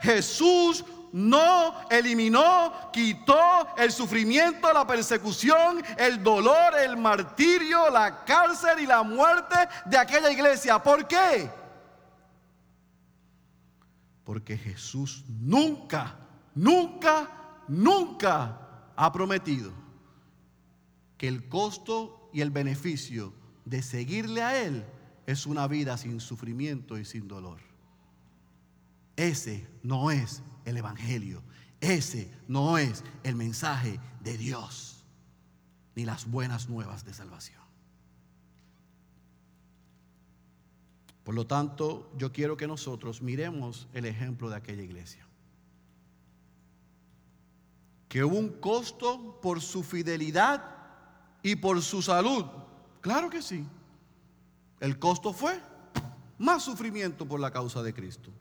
Jesús 0.00 0.84
no 1.12 1.88
eliminó, 1.90 2.90
quitó 2.92 3.74
el 3.76 3.92
sufrimiento, 3.92 4.72
la 4.72 4.86
persecución, 4.86 5.82
el 5.98 6.22
dolor, 6.22 6.78
el 6.78 6.96
martirio, 6.96 7.90
la 7.90 8.24
cárcel 8.24 8.80
y 8.80 8.86
la 8.86 9.02
muerte 9.02 9.56
de 9.86 9.98
aquella 9.98 10.30
iglesia? 10.30 10.82
¿Por 10.82 11.06
qué? 11.06 11.50
Porque 14.24 14.56
Jesús 14.56 15.24
nunca, 15.28 16.16
nunca, 16.54 17.28
nunca 17.68 18.58
ha 18.96 19.12
prometido 19.12 19.72
que 21.18 21.28
el 21.28 21.48
costo 21.48 22.30
y 22.32 22.40
el 22.40 22.50
beneficio 22.50 23.34
de 23.64 23.82
seguirle 23.82 24.42
a 24.42 24.62
Él 24.62 24.84
es 25.26 25.46
una 25.46 25.66
vida 25.66 25.96
sin 25.96 26.20
sufrimiento 26.20 26.98
y 26.98 27.04
sin 27.04 27.28
dolor. 27.28 27.71
Ese 29.22 29.68
no 29.84 30.10
es 30.10 30.42
el 30.64 30.76
Evangelio. 30.76 31.44
Ese 31.80 32.28
no 32.48 32.76
es 32.76 33.04
el 33.22 33.36
mensaje 33.36 34.00
de 34.20 34.36
Dios, 34.36 35.04
ni 35.94 36.04
las 36.04 36.28
buenas 36.28 36.68
nuevas 36.68 37.04
de 37.04 37.14
salvación. 37.14 37.62
Por 41.22 41.36
lo 41.36 41.46
tanto, 41.46 42.12
yo 42.18 42.32
quiero 42.32 42.56
que 42.56 42.66
nosotros 42.66 43.22
miremos 43.22 43.86
el 43.92 44.06
ejemplo 44.06 44.50
de 44.50 44.56
aquella 44.56 44.82
iglesia. 44.82 45.24
Que 48.08 48.24
hubo 48.24 48.36
un 48.36 48.48
costo 48.58 49.38
por 49.40 49.60
su 49.60 49.84
fidelidad 49.84 50.64
y 51.44 51.54
por 51.54 51.80
su 51.80 52.02
salud. 52.02 52.44
Claro 53.00 53.30
que 53.30 53.40
sí. 53.40 53.64
El 54.80 54.98
costo 54.98 55.32
fue 55.32 55.60
más 56.38 56.64
sufrimiento 56.64 57.24
por 57.24 57.38
la 57.38 57.52
causa 57.52 57.84
de 57.84 57.94
Cristo. 57.94 58.32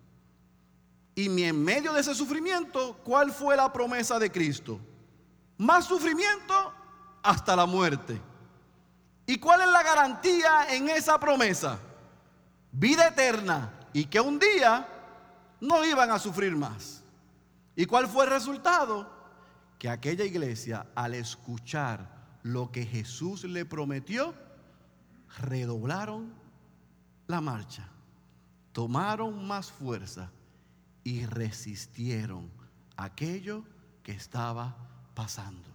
Y 1.22 1.43
en 1.43 1.63
medio 1.63 1.93
de 1.93 2.01
ese 2.01 2.15
sufrimiento, 2.15 2.97
¿cuál 3.03 3.32
fue 3.32 3.55
la 3.55 3.72
promesa 3.72 4.17
de 4.17 4.32
Cristo? 4.32 4.80
Más 5.57 5.86
sufrimiento 5.86 6.74
hasta 7.22 7.55
la 7.55 7.67
muerte. 7.67 8.19
¿Y 9.28 9.38
cuál 9.38 9.61
es 9.61 9.67
la 9.67 9.84
garantía 9.84 10.74
en 10.74 10.89
esa 10.89 11.19
promesa? 11.19 11.78
vida 12.72 13.07
eterna 13.07 13.72
y 13.93 14.05
que 14.05 14.19
un 14.19 14.39
día 14.39 14.88
no 15.59 15.86
iban 15.86 16.09
a 16.09 16.19
sufrir 16.19 16.55
más. 16.55 17.03
¿Y 17.76 17.86
cuál 17.86 18.07
fue 18.07 18.26
el 18.26 18.32
resultado? 18.32 19.07
Que 19.78 19.89
aquella 19.89 20.24
iglesia 20.24 20.88
al 20.95 21.13
escuchar 21.13 22.09
lo 22.43 22.72
que 22.72 22.86
Jesús 22.86 23.43
le 23.43 23.65
prometió, 23.65 24.34
redoblaron 25.39 26.34
la 27.28 27.41
marcha, 27.41 27.88
tomaron 28.72 29.47
más 29.47 29.72
fuerza 29.72 30.32
y 31.04 31.26
resistieron 31.26 32.49
aquello 32.97 33.64
que 34.04 34.12
estaba 34.12 34.76
pasando. 35.14 35.70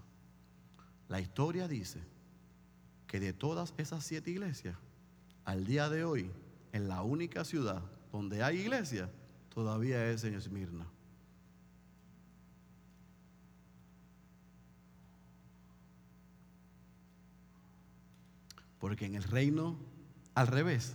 La 1.09 1.21
historia 1.21 1.69
dice 1.69 2.01
que 3.07 3.21
de 3.21 3.33
todas 3.33 3.75
esas 3.77 4.05
siete 4.05 4.31
iglesias, 4.31 4.77
al 5.45 5.65
día 5.65 5.89
de 5.89 6.05
hoy, 6.05 6.31
en 6.73 6.89
la 6.89 7.03
única 7.03 7.45
ciudad 7.45 7.83
donde 8.13 8.43
hay 8.43 8.59
iglesia, 8.59 9.11
todavía 9.55 10.11
es 10.11 10.25
en 10.25 10.35
Esmirna. 10.35 10.87
Porque 18.79 19.07
en 19.07 19.15
el 19.15 19.23
reino 19.23 19.77
al 20.35 20.49
revés, 20.49 20.95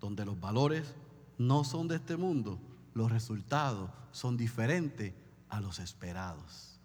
donde 0.00 0.24
los 0.24 0.38
valores 0.40 0.94
no 1.36 1.64
son 1.64 1.88
de 1.88 1.96
este 1.96 2.16
mundo, 2.16 2.60
los 2.98 3.12
resultados 3.12 3.90
son 4.10 4.36
diferentes 4.36 5.14
a 5.48 5.60
los 5.60 5.78
esperados. 5.78 6.80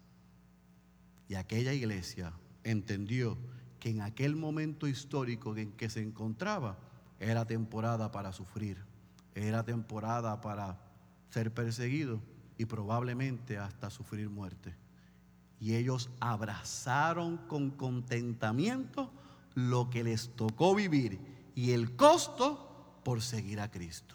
Y 1.28 1.34
aquella 1.34 1.72
iglesia 1.72 2.32
entendió 2.62 3.36
que 3.80 3.90
en 3.90 4.00
aquel 4.00 4.36
momento 4.36 4.86
histórico 4.86 5.56
en 5.56 5.72
que 5.72 5.90
se 5.90 6.00
encontraba, 6.00 6.78
era 7.18 7.44
temporada 7.46 8.12
para 8.12 8.32
sufrir, 8.32 8.78
era 9.34 9.64
temporada 9.64 10.40
para 10.40 10.78
ser 11.30 11.52
perseguido 11.52 12.20
y 12.58 12.66
probablemente 12.66 13.58
hasta 13.58 13.90
sufrir 13.90 14.30
muerte. 14.30 14.72
Y 15.58 15.74
ellos 15.74 16.10
abrazaron 16.20 17.38
con 17.48 17.70
contentamiento 17.70 19.10
lo 19.54 19.90
que 19.90 20.04
les 20.04 20.28
tocó 20.36 20.76
vivir 20.76 21.18
y 21.56 21.72
el 21.72 21.96
costo 21.96 23.00
por 23.02 23.20
seguir 23.20 23.60
a 23.60 23.70
Cristo. 23.70 24.14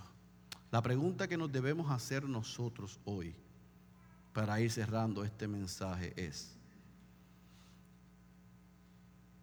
La 0.72 0.82
pregunta 0.82 1.28
que 1.28 1.38
nos 1.38 1.52
debemos 1.52 1.90
hacer 1.92 2.24
nosotros 2.24 3.00
hoy 3.06 3.34
para 4.34 4.62
ir 4.62 4.72
cerrando 4.72 5.24
este 5.24 5.48
mensaje 5.48 6.14
es, 6.16 6.56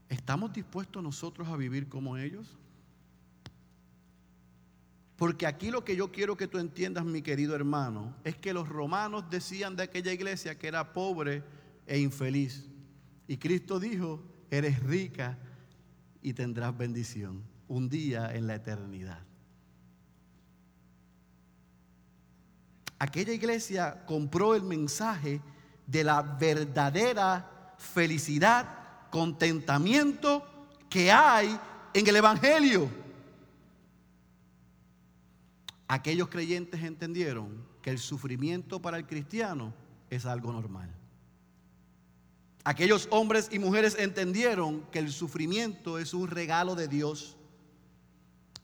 ¿estamos 0.08 0.52
dispuestos 0.52 1.02
nosotros 1.02 1.48
a 1.48 1.56
vivir 1.56 1.88
como 1.88 2.16
ellos? 2.16 2.56
Porque 5.16 5.46
aquí 5.46 5.70
lo 5.70 5.84
que 5.84 5.96
yo 5.96 6.12
quiero 6.12 6.36
que 6.36 6.46
tú 6.46 6.58
entiendas, 6.58 7.04
mi 7.04 7.22
querido 7.22 7.56
hermano, 7.56 8.14
es 8.22 8.36
que 8.36 8.52
los 8.52 8.68
romanos 8.68 9.24
decían 9.30 9.74
de 9.74 9.84
aquella 9.84 10.12
iglesia 10.12 10.58
que 10.58 10.68
era 10.68 10.92
pobre 10.92 11.42
e 11.86 11.98
infeliz. 11.98 12.68
Y 13.26 13.38
Cristo 13.38 13.80
dijo, 13.80 14.22
eres 14.50 14.80
rica 14.80 15.38
y 16.22 16.34
tendrás 16.34 16.76
bendición 16.76 17.42
un 17.66 17.88
día 17.88 18.32
en 18.34 18.46
la 18.46 18.56
eternidad. 18.56 19.24
Aquella 22.98 23.32
iglesia 23.32 24.04
compró 24.06 24.54
el 24.54 24.62
mensaje 24.62 25.40
de 25.86 26.04
la 26.04 26.22
verdadera 26.22 27.74
felicidad, 27.78 28.66
contentamiento 29.10 30.44
que 30.88 31.12
hay 31.12 31.58
en 31.92 32.06
el 32.06 32.16
Evangelio. 32.16 32.88
Aquellos 35.88 36.28
creyentes 36.28 36.82
entendieron 36.82 37.64
que 37.82 37.90
el 37.90 37.98
sufrimiento 37.98 38.80
para 38.80 38.96
el 38.96 39.06
cristiano 39.06 39.72
es 40.10 40.26
algo 40.26 40.52
normal. 40.52 40.90
Aquellos 42.64 43.06
hombres 43.12 43.48
y 43.52 43.60
mujeres 43.60 43.96
entendieron 43.96 44.80
que 44.90 44.98
el 44.98 45.12
sufrimiento 45.12 46.00
es 46.00 46.12
un 46.12 46.26
regalo 46.26 46.74
de 46.74 46.88
Dios 46.88 47.35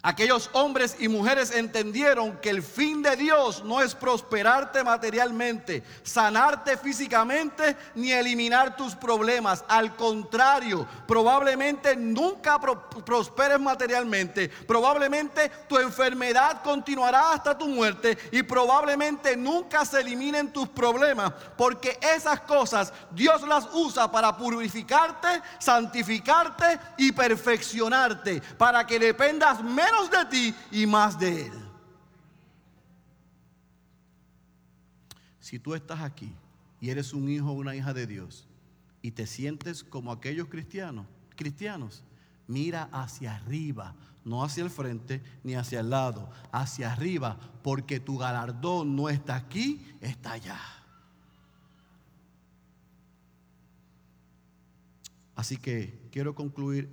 Aquellos 0.04 0.50
hombres 0.54 0.96
y 0.98 1.06
mujeres 1.06 1.52
entendieron 1.52 2.36
que 2.38 2.50
el 2.50 2.60
fin 2.64 3.04
de 3.04 3.14
Dios 3.14 3.62
no 3.62 3.80
es 3.80 3.94
prosperarte 3.94 4.82
materialmente, 4.82 5.84
sanarte 6.02 6.76
físicamente, 6.76 7.76
ni 7.94 8.10
eliminar 8.10 8.76
tus 8.76 8.96
problemas. 8.96 9.64
Al 9.68 9.94
contrario, 9.94 10.88
probablemente 11.06 11.94
nunca 11.94 12.58
prosperes 12.58 13.60
materialmente. 13.60 14.48
Probablemente 14.48 15.48
tu 15.68 15.78
enfermedad 15.78 16.62
continuará 16.64 17.30
hasta 17.30 17.56
tu 17.56 17.68
muerte 17.68 18.18
y 18.32 18.42
probablemente 18.42 19.36
nunca 19.36 19.84
se 19.84 20.00
eliminen 20.00 20.52
tus 20.52 20.68
problemas. 20.68 21.32
Porque 21.56 21.96
esas 22.00 22.40
cosas 22.40 22.92
Dios 23.12 23.42
las 23.42 23.68
usa 23.72 24.10
para 24.10 24.36
purificarte, 24.36 25.28
santificarte 25.60 26.80
y 26.96 27.12
perfeccionarte. 27.12 28.42
Para 28.58 28.84
que 28.84 28.98
dependas 28.98 29.62
menos 29.62 29.91
de 30.10 30.24
ti 30.30 30.54
y 30.70 30.86
más 30.86 31.18
de 31.18 31.46
Él. 31.46 31.52
Si 35.40 35.58
tú 35.58 35.74
estás 35.74 36.00
aquí 36.00 36.32
y 36.80 36.90
eres 36.90 37.12
un 37.12 37.28
hijo 37.28 37.50
o 37.50 37.54
una 37.54 37.76
hija 37.76 37.92
de 37.92 38.06
Dios 38.06 38.48
y 39.02 39.10
te 39.10 39.26
sientes 39.26 39.84
como 39.84 40.12
aquellos 40.12 40.48
cristianos, 40.48 41.06
cristianos, 41.36 42.04
mira 42.46 42.88
hacia 42.92 43.36
arriba, 43.36 43.94
no 44.24 44.44
hacia 44.44 44.64
el 44.64 44.70
frente 44.70 45.22
ni 45.42 45.54
hacia 45.54 45.80
el 45.80 45.90
lado, 45.90 46.30
hacia 46.52 46.92
arriba, 46.92 47.38
porque 47.62 48.00
tu 48.00 48.18
galardón 48.18 48.96
no 48.96 49.08
está 49.08 49.36
aquí, 49.36 49.84
está 50.00 50.32
allá. 50.32 50.60
Así 55.34 55.56
que 55.56 56.08
quiero 56.12 56.34
concluir 56.34 56.88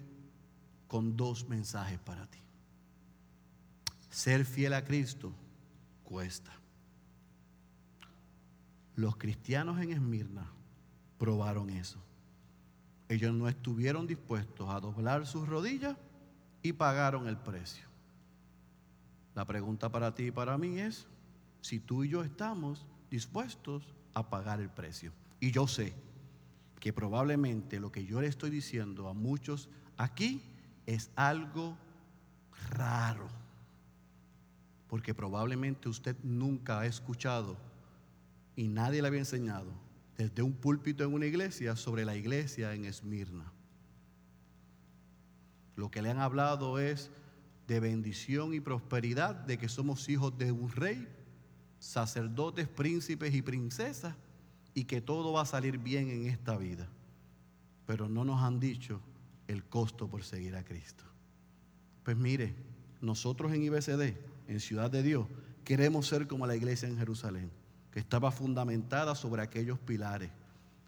con 0.87 1.15
dos 1.15 1.47
mensajes 1.47 1.99
para 1.99 2.25
ti. 2.25 2.39
Ser 4.19 4.43
fiel 4.43 4.73
a 4.73 4.83
Cristo 4.83 5.31
cuesta. 6.03 6.51
Los 8.97 9.15
cristianos 9.15 9.79
en 9.79 9.93
Esmirna 9.93 10.51
probaron 11.17 11.69
eso. 11.69 11.99
Ellos 13.07 13.33
no 13.33 13.47
estuvieron 13.47 14.07
dispuestos 14.07 14.69
a 14.69 14.81
doblar 14.81 15.25
sus 15.25 15.47
rodillas 15.47 15.95
y 16.61 16.73
pagaron 16.73 17.29
el 17.29 17.37
precio. 17.37 17.85
La 19.35 19.45
pregunta 19.45 19.89
para 19.89 20.13
ti 20.13 20.23
y 20.23 20.31
para 20.31 20.57
mí 20.57 20.79
es 20.79 21.07
si 21.61 21.79
tú 21.79 22.03
y 22.03 22.09
yo 22.09 22.21
estamos 22.21 22.85
dispuestos 23.09 23.95
a 24.13 24.29
pagar 24.29 24.59
el 24.59 24.69
precio. 24.69 25.13
Y 25.39 25.51
yo 25.51 25.65
sé 25.65 25.93
que 26.81 26.91
probablemente 26.91 27.79
lo 27.79 27.89
que 27.89 28.03
yo 28.03 28.19
le 28.19 28.27
estoy 28.27 28.49
diciendo 28.49 29.07
a 29.07 29.13
muchos 29.13 29.69
aquí 29.95 30.43
es 30.85 31.09
algo 31.15 31.77
raro 32.71 33.38
porque 34.89 35.13
probablemente 35.13 35.87
usted 35.87 36.15
nunca 36.23 36.79
ha 36.79 36.85
escuchado 36.87 37.57
y 38.55 38.67
nadie 38.67 39.01
le 39.01 39.07
había 39.07 39.19
enseñado 39.19 39.71
desde 40.17 40.41
un 40.41 40.53
púlpito 40.53 41.03
en 41.05 41.13
una 41.13 41.27
iglesia 41.27 41.75
sobre 41.75 42.03
la 42.03 42.15
iglesia 42.15 42.73
en 42.73 42.83
Esmirna. 42.85 43.53
Lo 45.75 45.89
que 45.89 46.01
le 46.01 46.09
han 46.09 46.19
hablado 46.19 46.79
es 46.79 47.09
de 47.67 47.79
bendición 47.79 48.53
y 48.53 48.59
prosperidad, 48.59 49.35
de 49.35 49.57
que 49.57 49.69
somos 49.69 50.09
hijos 50.09 50.37
de 50.37 50.51
un 50.51 50.69
rey, 50.69 51.07
sacerdotes, 51.77 52.67
príncipes 52.67 53.33
y 53.33 53.41
princesas, 53.41 54.15
y 54.73 54.85
que 54.85 54.99
todo 55.01 55.31
va 55.31 55.43
a 55.43 55.45
salir 55.45 55.77
bien 55.77 56.09
en 56.09 56.25
esta 56.25 56.57
vida. 56.57 56.89
Pero 57.85 58.09
no 58.09 58.25
nos 58.25 58.41
han 58.41 58.59
dicho 58.59 58.99
el 59.47 59.63
costo 59.63 60.09
por 60.09 60.23
seguir 60.23 60.55
a 60.55 60.65
Cristo. 60.65 61.03
Pues 62.03 62.17
mire, 62.17 62.55
nosotros 63.01 63.53
en 63.53 63.63
IBCD 63.63 64.28
en 64.49 64.59
Ciudad 64.59 64.89
de 64.89 65.03
Dios, 65.03 65.27
queremos 65.63 66.07
ser 66.07 66.27
como 66.27 66.47
la 66.47 66.55
iglesia 66.55 66.89
en 66.89 66.97
Jerusalén, 66.97 67.51
que 67.91 67.99
estaba 67.99 68.31
fundamentada 68.31 69.13
sobre 69.13 69.43
aquellos 69.43 69.77
pilares. 69.77 70.31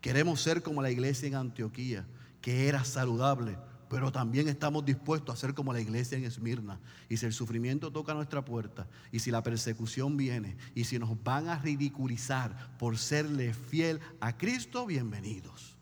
Queremos 0.02 0.42
ser 0.42 0.64
como 0.64 0.82
la 0.82 0.90
iglesia 0.90 1.28
en 1.28 1.36
Antioquía, 1.36 2.08
que 2.42 2.68
era 2.68 2.84
saludable, 2.84 3.56
pero 3.88 4.12
también 4.12 4.48
estamos 4.48 4.84
dispuestos 4.84 5.36
a 5.36 5.40
ser 5.40 5.54
como 5.54 5.74
la 5.74 5.80
iglesia 5.80 6.18
en 6.18 6.26
Esmirna. 6.26 6.80
Y 7.08 7.18
si 7.18 7.28
el 7.28 7.34
sufrimiento 7.34 7.92
toca 7.92 8.16
nuestra 8.16 8.44
puerta, 8.44 8.88
y 9.12 9.20
si 9.20 9.30
la 9.30 9.44
persecución 9.44 10.18
viene, 10.18 10.58
y 10.74 10.86
si 10.86 10.98
nos 10.98 11.22
van 11.24 11.48
a 11.48 11.60
ridiculizar 11.60 12.76
por 12.80 12.98
serle 12.98 13.54
fiel 13.54 14.00
a 14.22 14.38
Cristo, 14.38 14.88
bienvenidos 14.88 15.78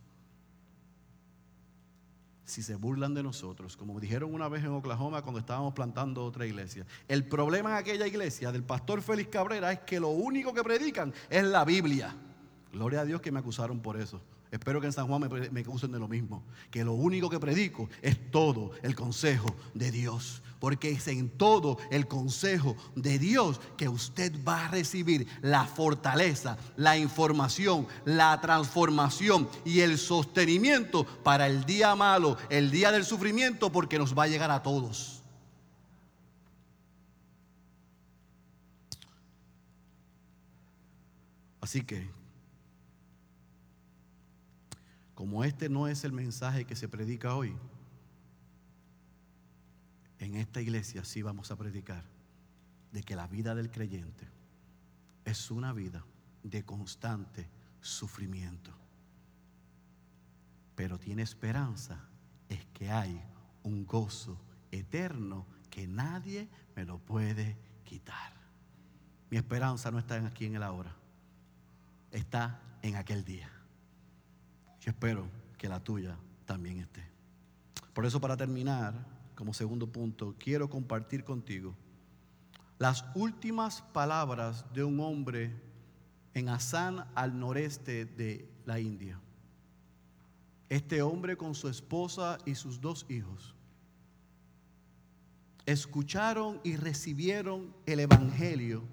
si 2.49 2.63
se 2.63 2.75
burlan 2.75 3.13
de 3.13 3.23
nosotros, 3.23 3.77
como 3.77 3.99
dijeron 3.99 4.33
una 4.33 4.49
vez 4.49 4.63
en 4.63 4.71
Oklahoma 4.71 5.21
cuando 5.21 5.39
estábamos 5.39 5.73
plantando 5.73 6.25
otra 6.25 6.45
iglesia. 6.45 6.85
El 7.07 7.25
problema 7.25 7.71
en 7.71 7.75
aquella 7.77 8.07
iglesia 8.07 8.51
del 8.51 8.63
pastor 8.63 9.01
Félix 9.01 9.29
Cabrera 9.29 9.71
es 9.71 9.79
que 9.81 9.99
lo 9.99 10.09
único 10.09 10.53
que 10.53 10.63
predican 10.63 11.13
es 11.29 11.43
la 11.43 11.63
Biblia. 11.63 12.15
Gloria 12.73 13.01
a 13.01 13.05
Dios 13.05 13.21
que 13.21 13.31
me 13.31 13.39
acusaron 13.39 13.79
por 13.79 13.97
eso. 13.97 14.21
Espero 14.51 14.81
que 14.81 14.87
en 14.87 14.93
San 14.93 15.07
Juan 15.07 15.21
me, 15.21 15.49
me 15.51 15.59
acusen 15.61 15.91
de 15.91 15.99
lo 15.99 16.07
mismo. 16.07 16.43
Que 16.71 16.83
lo 16.83 16.93
único 16.93 17.29
que 17.29 17.39
predico 17.39 17.87
es 18.01 18.31
todo 18.31 18.71
el 18.81 18.95
consejo 18.95 19.55
de 19.75 19.91
Dios. 19.91 20.41
Porque 20.59 20.89
es 20.89 21.07
en 21.07 21.29
todo 21.29 21.77
el 21.91 22.07
consejo 22.07 22.75
de 22.95 23.19
Dios 23.19 23.61
que 23.77 23.87
usted 23.87 24.33
va 24.43 24.65
a 24.65 24.67
recibir 24.69 25.27
la 25.41 25.65
fortaleza, 25.65 26.57
la 26.75 26.97
información, 26.97 27.87
la 28.05 28.41
transformación 28.41 29.47
y 29.63 29.81
el 29.81 29.97
sostenimiento 29.99 31.05
para 31.23 31.45
el 31.47 31.65
día 31.65 31.95
malo, 31.95 32.35
el 32.49 32.71
día 32.71 32.91
del 32.91 33.05
sufrimiento, 33.05 33.71
porque 33.71 33.99
nos 33.99 34.17
va 34.17 34.23
a 34.23 34.27
llegar 34.27 34.51
a 34.51 34.63
todos. 34.63 35.21
Así 41.61 41.83
que 41.83 42.18
como 45.19 45.43
este 45.43 45.67
no 45.67 45.89
es 45.89 46.05
el 46.05 46.13
mensaje 46.13 46.63
que 46.63 46.77
se 46.77 46.87
predica 46.87 47.35
hoy, 47.35 47.53
en 50.17 50.35
esta 50.35 50.61
iglesia 50.61 51.03
sí 51.03 51.21
vamos 51.21 51.51
a 51.51 51.57
predicar 51.57 52.05
de 52.93 53.03
que 53.03 53.17
la 53.17 53.27
vida 53.27 53.53
del 53.53 53.69
creyente 53.69 54.29
es 55.25 55.51
una 55.51 55.73
vida 55.73 56.05
de 56.41 56.63
constante 56.63 57.49
sufrimiento. 57.81 58.71
Pero 60.75 60.97
tiene 60.97 61.23
esperanza, 61.23 61.99
es 62.47 62.65
que 62.67 62.89
hay 62.89 63.21
un 63.63 63.85
gozo 63.85 64.39
eterno 64.71 65.45
que 65.69 65.85
nadie 65.85 66.47
me 66.77 66.85
lo 66.85 66.97
puede 66.97 67.57
quitar. 67.83 68.31
Mi 69.29 69.35
esperanza 69.35 69.91
no 69.91 69.99
está 69.99 70.25
aquí 70.25 70.45
en 70.45 70.55
el 70.55 70.63
ahora, 70.63 70.95
está 72.09 72.61
en 72.81 72.95
aquel 72.95 73.25
día. 73.25 73.58
Yo 74.81 74.91
espero 74.91 75.27
que 75.57 75.69
la 75.69 75.83
tuya 75.83 76.17
también 76.45 76.79
esté. 76.79 77.03
Por 77.93 78.05
eso 78.05 78.21
para 78.21 78.37
terminar, 78.37 78.93
como 79.35 79.53
segundo 79.53 79.87
punto, 79.87 80.35
quiero 80.39 80.69
compartir 80.69 81.23
contigo 81.23 81.75
las 82.77 83.03
últimas 83.13 83.81
palabras 83.81 84.65
de 84.73 84.83
un 84.83 84.99
hombre 85.01 85.53
en 86.33 86.47
Assam 86.47 87.05
al 87.13 87.37
noreste 87.37 88.05
de 88.05 88.49
la 88.65 88.79
India. 88.79 89.19
Este 90.69 91.01
hombre 91.01 91.35
con 91.35 91.55
su 91.55 91.67
esposa 91.67 92.37
y 92.45 92.55
sus 92.55 92.79
dos 92.79 93.05
hijos 93.09 93.55
escucharon 95.65 96.61
y 96.63 96.77
recibieron 96.77 97.75
el 97.85 97.99
evangelio 97.99 98.83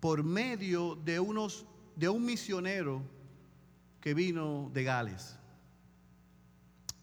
por 0.00 0.24
medio 0.24 0.96
de 0.96 1.20
unos 1.20 1.66
de 1.96 2.08
un 2.08 2.24
misionero 2.24 3.02
que 4.04 4.12
vino 4.12 4.70
de 4.74 4.84
Gales. 4.84 5.38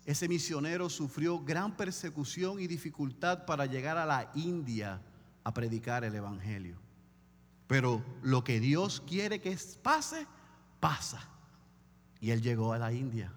Ese 0.06 0.30
misionero 0.30 0.88
sufrió 0.88 1.40
gran 1.40 1.76
persecución 1.76 2.60
y 2.60 2.68
dificultad 2.68 3.48
para 3.48 3.66
llegar 3.66 3.98
a 3.98 4.06
la 4.06 4.30
India 4.36 5.02
a 5.44 5.52
predicar 5.52 6.04
el 6.04 6.14
Evangelio. 6.14 6.78
Pero 7.66 8.06
lo 8.22 8.44
que 8.44 8.60
Dios 8.60 9.02
quiere 9.02 9.42
que 9.42 9.58
pase, 9.82 10.28
pasa. 10.80 11.28
Y 12.20 12.30
él 12.30 12.44
llegó 12.44 12.72
a 12.72 12.78
la 12.78 12.94
India 12.94 13.34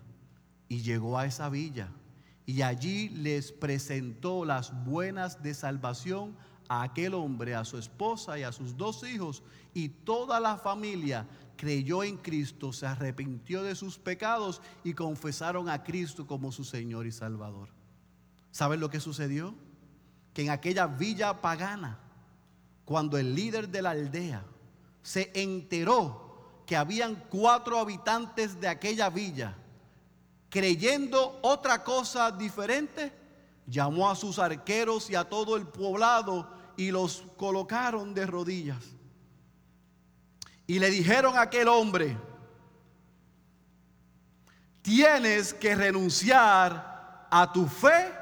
y 0.69 0.83
llegó 0.83 1.17
a 1.19 1.25
esa 1.25 1.49
villa 1.49 1.89
y 2.45 2.61
allí 2.61 3.09
les 3.09 3.51
presentó 3.51 4.45
las 4.45 4.85
buenas 4.85 5.43
de 5.43 5.55
salvación 5.55 6.37
a 6.69 6.83
aquel 6.83 7.15
hombre, 7.15 7.55
a 7.55 7.65
su 7.65 7.79
esposa 7.79 8.39
y 8.39 8.43
a 8.43 8.53
sus 8.53 8.77
dos 8.77 9.05
hijos, 9.05 9.43
y 9.73 9.89
toda 9.89 10.39
la 10.39 10.59
familia 10.59 11.27
creyó 11.57 12.03
en 12.03 12.17
Cristo, 12.17 12.73
se 12.73 12.87
arrepintió 12.87 13.63
de 13.63 13.75
sus 13.75 13.99
pecados 13.99 14.61
y 14.83 14.95
confesaron 14.95 15.69
a 15.69 15.83
Cristo 15.83 16.27
como 16.27 16.53
su 16.53 16.65
Señor 16.65 17.07
y 17.07 17.13
Salvador. 17.13 17.69
¿Saben 18.51 18.81
lo 18.81 18.91
que 18.91 19.01
sucedió? 19.01 19.55
Que 20.33 20.43
en 20.43 20.51
aquella 20.51 20.87
villa 20.87 21.41
pagana, 21.41 21.99
cuando 22.85 23.19
el 23.19 23.35
líder 23.35 23.69
de 23.69 23.83
la 23.83 23.91
aldea 23.91 24.45
se 25.03 25.31
enteró 25.35 26.63
que 26.67 26.77
habían 26.77 27.17
cuatro 27.29 27.79
habitantes 27.79 28.61
de 28.61 28.69
aquella 28.69 29.11
villa 29.11 29.57
creyendo 30.55 31.41
otra 31.43 31.83
cosa 31.83 32.31
diferente, 32.31 33.13
llamó 33.67 34.09
a 34.09 34.15
sus 34.15 34.39
arqueros 34.39 35.11
y 35.11 35.17
a 35.17 35.25
todo 35.25 35.57
el 35.57 35.67
poblado 35.67 36.49
y 36.77 36.93
los 36.93 37.25
colocaron 37.37 38.15
de 38.15 38.25
rodillas. 38.25 38.94
Y 40.67 40.79
le 40.79 40.91
dijeron 40.91 41.37
a 41.37 41.43
aquel 41.43 41.69
hombre, 41.69 42.17
tienes 44.83 45.53
que 45.53 45.75
renunciar 45.75 47.27
a 47.31 47.53
tu 47.53 47.67
fe 47.67 48.13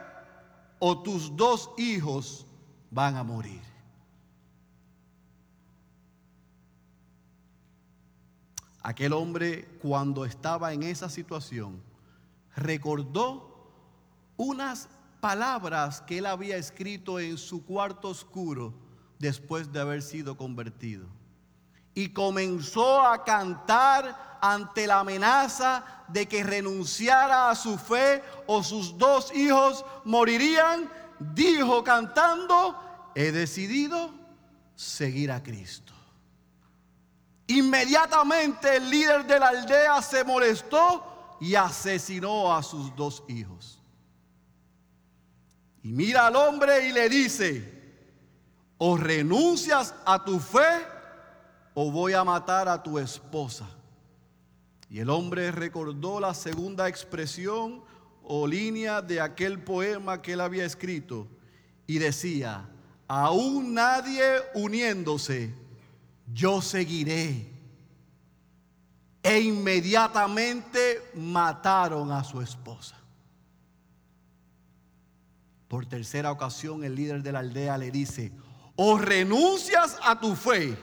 o 0.78 1.02
tus 1.02 1.36
dos 1.36 1.70
hijos 1.76 2.46
van 2.90 3.16
a 3.16 3.22
morir. 3.22 3.60
Aquel 8.82 9.12
hombre 9.12 9.68
cuando 9.80 10.24
estaba 10.24 10.72
en 10.72 10.82
esa 10.82 11.08
situación 11.08 11.80
recordó 12.56 13.70
unas 14.36 14.88
palabras 15.20 16.00
que 16.00 16.18
él 16.18 16.26
había 16.26 16.56
escrito 16.56 17.20
en 17.20 17.38
su 17.38 17.64
cuarto 17.64 18.08
oscuro 18.08 18.74
después 19.20 19.72
de 19.72 19.80
haber 19.80 20.02
sido 20.02 20.36
convertido. 20.36 21.06
Y 21.94 22.10
comenzó 22.10 23.00
a 23.00 23.22
cantar 23.24 24.38
ante 24.40 24.86
la 24.86 25.00
amenaza 25.00 25.84
de 26.08 26.26
que 26.26 26.42
renunciara 26.42 27.50
a 27.50 27.54
su 27.54 27.78
fe 27.78 28.22
o 28.46 28.62
sus 28.62 28.98
dos 28.98 29.32
hijos 29.34 29.84
morirían. 30.04 30.90
Dijo 31.18 31.84
cantando, 31.84 33.10
he 33.14 33.30
decidido 33.30 34.10
seguir 34.74 35.30
a 35.30 35.42
Cristo. 35.42 35.92
Inmediatamente 37.46 38.76
el 38.76 38.90
líder 38.90 39.26
de 39.26 39.38
la 39.38 39.48
aldea 39.48 40.00
se 40.02 40.24
molestó 40.24 41.36
y 41.40 41.54
asesinó 41.54 42.54
a 42.54 42.62
sus 42.62 42.94
dos 42.96 43.22
hijos. 43.28 43.78
Y 45.82 45.88
mira 45.88 46.28
al 46.28 46.36
hombre 46.36 46.88
y 46.88 46.92
le 46.92 47.08
dice, 47.08 47.82
o 48.78 48.96
renuncias 48.96 49.94
a 50.04 50.24
tu 50.24 50.38
fe 50.38 50.91
o 51.74 51.90
voy 51.90 52.12
a 52.12 52.24
matar 52.24 52.68
a 52.68 52.82
tu 52.82 52.98
esposa. 52.98 53.68
Y 54.88 55.00
el 55.00 55.10
hombre 55.10 55.50
recordó 55.50 56.20
la 56.20 56.34
segunda 56.34 56.88
expresión 56.88 57.82
o 58.22 58.46
línea 58.46 59.00
de 59.00 59.20
aquel 59.20 59.62
poema 59.62 60.20
que 60.20 60.34
él 60.34 60.40
había 60.40 60.64
escrito 60.64 61.26
y 61.86 61.98
decía, 61.98 62.68
aún 63.08 63.74
nadie 63.74 64.22
uniéndose, 64.54 65.54
yo 66.32 66.60
seguiré. 66.60 67.50
E 69.22 69.40
inmediatamente 69.40 71.10
mataron 71.14 72.10
a 72.10 72.24
su 72.24 72.40
esposa. 72.42 72.96
Por 75.68 75.86
tercera 75.86 76.32
ocasión 76.32 76.84
el 76.84 76.94
líder 76.94 77.22
de 77.22 77.32
la 77.32 77.38
aldea 77.38 77.78
le 77.78 77.90
dice, 77.90 78.32
o 78.76 78.98
renuncias 78.98 79.96
a 80.02 80.20
tu 80.20 80.34
fe, 80.34 80.76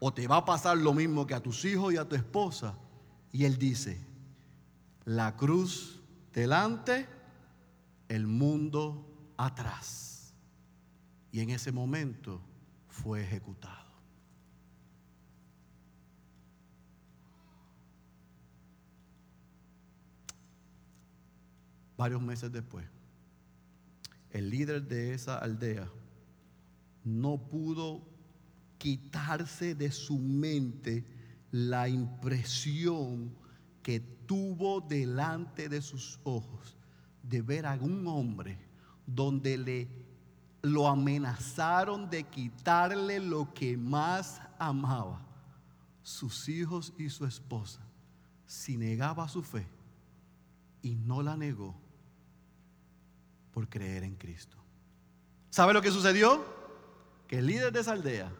o 0.00 0.12
te 0.12 0.26
va 0.26 0.38
a 0.38 0.44
pasar 0.44 0.76
lo 0.76 0.92
mismo 0.92 1.26
que 1.26 1.34
a 1.34 1.40
tus 1.40 1.64
hijos 1.64 1.94
y 1.94 1.96
a 1.96 2.08
tu 2.08 2.16
esposa. 2.16 2.74
Y 3.30 3.44
él 3.44 3.56
dice, 3.56 4.04
la 5.04 5.36
cruz 5.36 6.02
delante, 6.32 7.06
el 8.08 8.26
mundo 8.26 9.06
atrás. 9.36 10.34
Y 11.30 11.38
en 11.38 11.50
ese 11.50 11.70
momento 11.70 12.40
fue 12.88 13.22
ejecutado. 13.22 13.78
Varios 21.96 22.20
meses 22.20 22.50
después 22.50 22.86
el 24.30 24.50
líder 24.50 24.86
de 24.86 25.14
esa 25.14 25.38
aldea 25.38 25.90
no 27.04 27.38
pudo 27.48 28.02
quitarse 28.80 29.74
de 29.74 29.92
su 29.92 30.18
mente 30.18 31.04
la 31.52 31.86
impresión 31.86 33.30
que 33.82 34.00
tuvo 34.00 34.80
delante 34.80 35.68
de 35.68 35.82
sus 35.82 36.18
ojos 36.24 36.78
de 37.22 37.42
ver 37.42 37.66
a 37.66 37.74
un 37.74 38.06
hombre 38.06 38.58
donde 39.06 39.58
le 39.58 39.88
lo 40.62 40.88
amenazaron 40.88 42.08
de 42.10 42.24
quitarle 42.24 43.18
lo 43.20 43.52
que 43.54 43.76
más 43.76 44.40
amaba, 44.58 45.20
sus 46.02 46.48
hijos 46.48 46.92
y 46.98 47.08
su 47.08 47.24
esposa, 47.24 47.80
si 48.46 48.76
negaba 48.76 49.28
su 49.28 49.42
fe 49.42 49.66
y 50.82 50.94
no 50.96 51.22
la 51.22 51.36
negó 51.36 51.74
por 53.52 53.68
creer 53.68 54.04
en 54.04 54.16
Cristo. 54.16 54.56
¿Sabe 55.50 55.72
lo 55.72 55.82
que 55.82 55.90
sucedió? 55.90 56.44
Que 57.26 57.38
el 57.38 57.46
líder 57.46 57.72
de 57.72 57.80
esa 57.80 57.92
aldea 57.92 58.30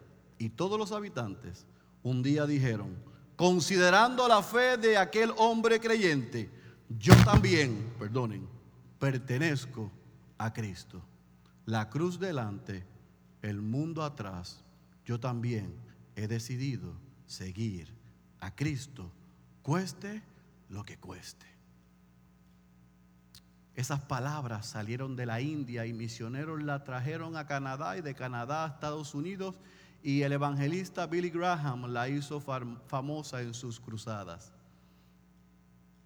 y 0.40 0.48
todos 0.48 0.78
los 0.78 0.90
habitantes 0.90 1.66
un 2.02 2.22
día 2.22 2.46
dijeron, 2.46 2.96
considerando 3.36 4.26
la 4.26 4.42
fe 4.42 4.78
de 4.78 4.96
aquel 4.96 5.32
hombre 5.36 5.78
creyente, 5.78 6.50
yo 6.98 7.14
también, 7.24 7.92
perdonen, 7.98 8.48
pertenezco 8.98 9.92
a 10.38 10.50
Cristo. 10.50 11.02
La 11.66 11.90
cruz 11.90 12.18
delante, 12.18 12.86
el 13.42 13.60
mundo 13.60 14.02
atrás, 14.02 14.64
yo 15.04 15.20
también 15.20 15.74
he 16.16 16.26
decidido 16.26 16.94
seguir 17.26 17.94
a 18.40 18.54
Cristo, 18.54 19.12
cueste 19.60 20.22
lo 20.70 20.84
que 20.84 20.96
cueste. 20.96 21.44
Esas 23.74 24.00
palabras 24.00 24.64
salieron 24.64 25.16
de 25.16 25.26
la 25.26 25.42
India 25.42 25.84
y 25.84 25.92
misioneros 25.92 26.62
la 26.62 26.82
trajeron 26.82 27.36
a 27.36 27.46
Canadá 27.46 27.98
y 27.98 28.00
de 28.00 28.14
Canadá 28.14 28.64
a 28.64 28.68
Estados 28.68 29.14
Unidos 29.14 29.54
y 30.02 30.22
el 30.22 30.32
evangelista 30.32 31.06
Billy 31.06 31.30
Graham 31.30 31.92
la 31.92 32.08
hizo 32.08 32.40
famosa 32.40 33.42
en 33.42 33.52
sus 33.52 33.78
cruzadas. 33.78 34.52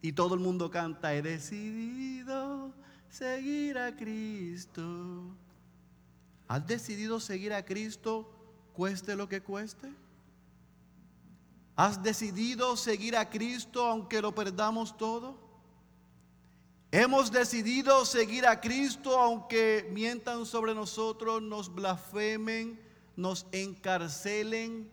Y 0.03 0.12
todo 0.12 0.34
el 0.34 0.40
mundo 0.40 0.70
canta, 0.70 1.14
he 1.14 1.22
decidido 1.22 2.72
seguir 3.09 3.78
a 3.78 3.95
Cristo. 3.97 5.34
¿Has 6.49 6.66
decidido 6.66 7.20
seguir 7.20 7.53
a 7.55 7.64
Cristo 7.64 8.30
cueste 8.74 9.16
lo 9.16 9.28
que 9.28 9.40
cueste? 9.40 9.92
¿Has 11.76 12.03
decidido 12.03 12.76
seguir 12.76 13.16
a 13.16 13.30
Cristo 13.30 13.86
aunque 13.86 14.20
lo 14.20 14.34
perdamos 14.34 14.97
todo? 14.97 15.38
Hemos 16.90 17.32
decidido 17.32 18.05
seguir 18.05 18.47
a 18.47 18.61
Cristo 18.61 19.18
aunque 19.18 19.88
mientan 19.92 20.47
sobre 20.47 20.74
nosotros, 20.74 21.42
nos 21.42 21.74
blasfemen, 21.74 22.84
nos 23.16 23.46
encarcelen, 23.52 24.90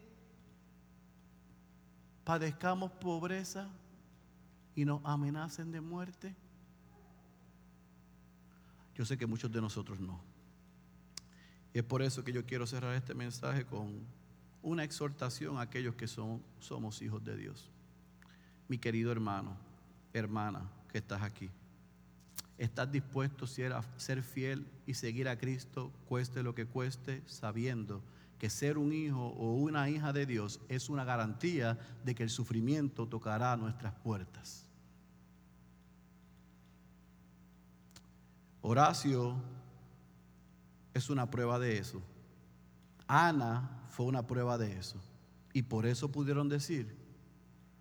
padezcamos 2.23 2.91
pobreza 2.91 3.69
y 4.75 4.85
nos 4.85 5.01
amenacen 5.03 5.71
de 5.71 5.81
muerte. 5.81 6.35
Yo 8.95 9.05
sé 9.05 9.17
que 9.17 9.25
muchos 9.25 9.51
de 9.51 9.61
nosotros 9.61 9.99
no. 9.99 10.21
Y 11.73 11.79
es 11.79 11.83
por 11.83 12.01
eso 12.01 12.23
que 12.23 12.33
yo 12.33 12.45
quiero 12.45 12.67
cerrar 12.67 12.95
este 12.95 13.13
mensaje 13.13 13.65
con 13.65 14.05
una 14.61 14.83
exhortación 14.83 15.57
a 15.57 15.61
aquellos 15.61 15.95
que 15.95 16.07
son, 16.07 16.43
somos 16.59 17.01
hijos 17.01 17.23
de 17.23 17.35
Dios. 17.35 17.69
Mi 18.67 18.77
querido 18.77 19.11
hermano, 19.11 19.55
hermana 20.13 20.69
que 20.91 20.99
estás 20.99 21.21
aquí. 21.21 21.49
¿Estás 22.61 22.91
dispuesto 22.91 23.45
a 23.73 23.81
ser 23.97 24.21
fiel 24.21 24.67
y 24.85 24.93
seguir 24.93 25.27
a 25.27 25.35
Cristo, 25.35 25.91
cueste 26.07 26.43
lo 26.43 26.53
que 26.53 26.67
cueste, 26.67 27.23
sabiendo 27.25 28.03
que 28.37 28.51
ser 28.51 28.77
un 28.77 28.93
hijo 28.93 29.29
o 29.29 29.55
una 29.55 29.89
hija 29.89 30.13
de 30.13 30.27
Dios 30.27 30.59
es 30.69 30.87
una 30.87 31.03
garantía 31.03 31.79
de 32.05 32.13
que 32.13 32.21
el 32.21 32.29
sufrimiento 32.29 33.07
tocará 33.07 33.57
nuestras 33.57 33.95
puertas? 33.95 34.67
Horacio 38.61 39.41
es 40.93 41.09
una 41.09 41.31
prueba 41.31 41.57
de 41.57 41.79
eso. 41.79 41.99
Ana 43.07 43.87
fue 43.89 44.05
una 44.05 44.27
prueba 44.27 44.59
de 44.59 44.77
eso. 44.77 45.01
Y 45.51 45.63
por 45.63 45.87
eso 45.87 46.11
pudieron 46.11 46.47
decir, 46.47 46.95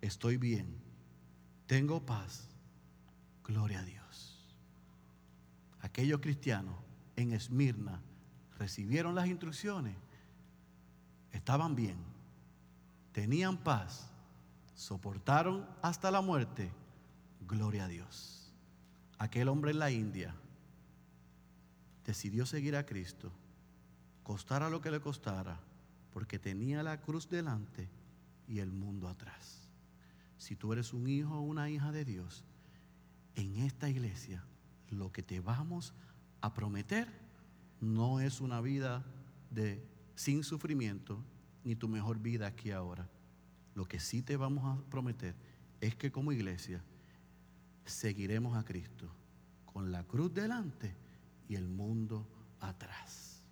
estoy 0.01 0.37
bien, 0.37 0.75
tengo 1.67 2.03
paz, 2.03 2.49
gloria 3.43 3.81
a 3.81 3.83
Dios 3.83 4.00
aquellos 5.91 6.21
cristianos 6.21 6.73
en 7.17 7.33
Esmirna 7.33 7.99
recibieron 8.57 9.13
las 9.13 9.27
instrucciones, 9.27 9.93
estaban 11.33 11.75
bien, 11.75 11.97
tenían 13.11 13.57
paz, 13.57 14.09
soportaron 14.73 15.67
hasta 15.81 16.09
la 16.09 16.21
muerte, 16.21 16.71
gloria 17.45 17.85
a 17.85 17.87
Dios. 17.89 18.53
Aquel 19.17 19.49
hombre 19.49 19.71
en 19.71 19.79
la 19.79 19.91
India 19.91 20.33
decidió 22.05 22.45
seguir 22.45 22.77
a 22.77 22.85
Cristo, 22.85 23.29
costara 24.23 24.69
lo 24.69 24.79
que 24.79 24.91
le 24.91 25.01
costara, 25.01 25.59
porque 26.13 26.39
tenía 26.39 26.83
la 26.83 27.01
cruz 27.01 27.27
delante 27.27 27.89
y 28.47 28.59
el 28.59 28.71
mundo 28.71 29.09
atrás. 29.09 29.67
Si 30.37 30.55
tú 30.55 30.71
eres 30.71 30.93
un 30.93 31.09
hijo 31.09 31.35
o 31.35 31.41
una 31.41 31.69
hija 31.69 31.91
de 31.91 32.05
Dios, 32.05 32.45
en 33.35 33.57
esta 33.57 33.89
iglesia 33.89 34.41
lo 34.91 35.11
que 35.11 35.23
te 35.23 35.39
vamos 35.39 35.93
a 36.41 36.53
prometer 36.53 37.07
no 37.79 38.19
es 38.19 38.41
una 38.41 38.61
vida 38.61 39.03
de 39.49 39.83
sin 40.15 40.43
sufrimiento 40.43 41.23
ni 41.63 41.75
tu 41.75 41.87
mejor 41.87 42.19
vida 42.19 42.47
aquí 42.47 42.71
ahora. 42.71 43.09
Lo 43.73 43.87
que 43.87 43.99
sí 43.99 44.21
te 44.21 44.37
vamos 44.37 44.65
a 44.65 44.89
prometer 44.89 45.35
es 45.79 45.95
que 45.95 46.11
como 46.11 46.31
iglesia 46.31 46.83
seguiremos 47.85 48.55
a 48.57 48.63
Cristo 48.63 49.09
con 49.65 49.91
la 49.91 50.03
cruz 50.03 50.33
delante 50.33 50.95
y 51.47 51.55
el 51.55 51.67
mundo 51.67 52.27
atrás. 52.59 53.43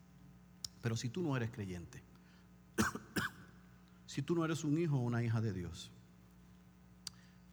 Pero 0.81 0.95
si 0.95 1.09
tú 1.09 1.21
no 1.21 1.35
eres 1.35 1.51
creyente, 1.51 2.03
si 4.05 4.21
tú 4.21 4.35
no 4.35 4.45
eres 4.45 4.63
un 4.63 4.77
hijo 4.77 4.97
o 4.97 5.01
una 5.01 5.23
hija 5.23 5.41
de 5.41 5.53
Dios, 5.53 5.91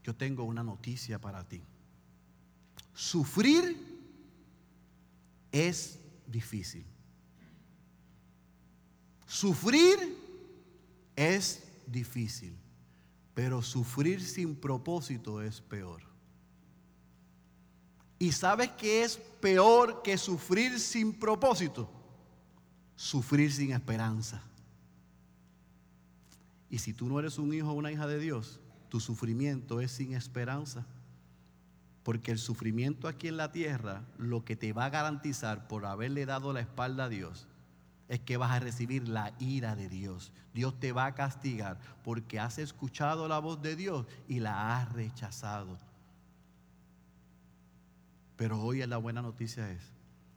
yo 0.03 0.15
tengo 0.15 0.45
una 0.45 0.63
noticia 0.63 1.21
para 1.21 1.49
ti. 1.49 1.63
Sufrir 2.97 3.77
es 5.53 5.99
difícil. 6.27 6.87
Sufrir 9.27 10.17
es 11.15 11.63
difícil, 11.87 12.57
pero 13.35 13.61
sufrir 13.61 14.23
sin 14.23 14.57
propósito 14.57 15.43
es 15.43 15.61
peor. 15.61 16.01
¿Y 18.19 18.33
sabes 18.33 18.71
qué 18.79 19.05
es 19.05 19.19
peor 19.43 20.01
que 20.01 20.17
sufrir 20.17 20.81
sin 20.81 21.13
propósito? 21.13 21.91
Sufrir 22.95 23.53
sin 23.53 23.73
esperanza. 23.73 24.43
Y 26.71 26.79
si 26.79 26.95
tú 26.95 27.07
no 27.07 27.19
eres 27.19 27.37
un 27.37 27.53
hijo 27.53 27.73
o 27.73 27.75
una 27.75 27.93
hija 27.93 28.07
de 28.07 28.19
Dios, 28.19 28.59
tu 28.89 29.01
sufrimiento 29.01 29.83
es 29.83 29.93
sin 29.93 30.15
esperanza. 30.15 30.87
Porque 32.07 32.31
el 32.31 32.39
sufrimiento 32.39 33.09
aquí 33.09 33.27
en 33.27 33.37
la 33.37 33.51
tierra, 33.51 34.05
lo 34.17 34.45
que 34.45 34.55
te 34.55 34.73
va 34.73 34.85
a 34.85 34.91
garantizar 34.91 35.67
por 35.67 35.87
haberle 35.87 36.25
dado 36.25 36.53
la 36.53 36.61
espalda 36.61 37.07
a 37.07 37.09
Dios, 37.09 37.49
es 38.07 38.21
que 38.21 38.37
vas 38.37 38.53
a 38.53 38.61
recibir 38.61 39.09
la 39.09 39.33
ira 39.41 39.75
de 39.75 39.89
Dios. 39.89 40.31
Dios 40.55 40.79
te 40.79 40.93
va 40.93 41.07
a 41.07 41.17
castigar 41.17 41.81
porque 42.05 42.39
has 42.39 42.59
escuchado 42.59 43.27
la 43.27 43.41
voz 43.41 43.61
de 43.61 43.75
Dios 43.75 44.07
y 44.29 44.39
la 44.39 44.77
has 44.77 44.93
rechazado. 44.93 45.79
Pero 48.37 48.63
hoy 48.63 48.87
la 48.87 48.99
buena 48.99 49.21
noticia 49.21 49.69
es 49.73 49.93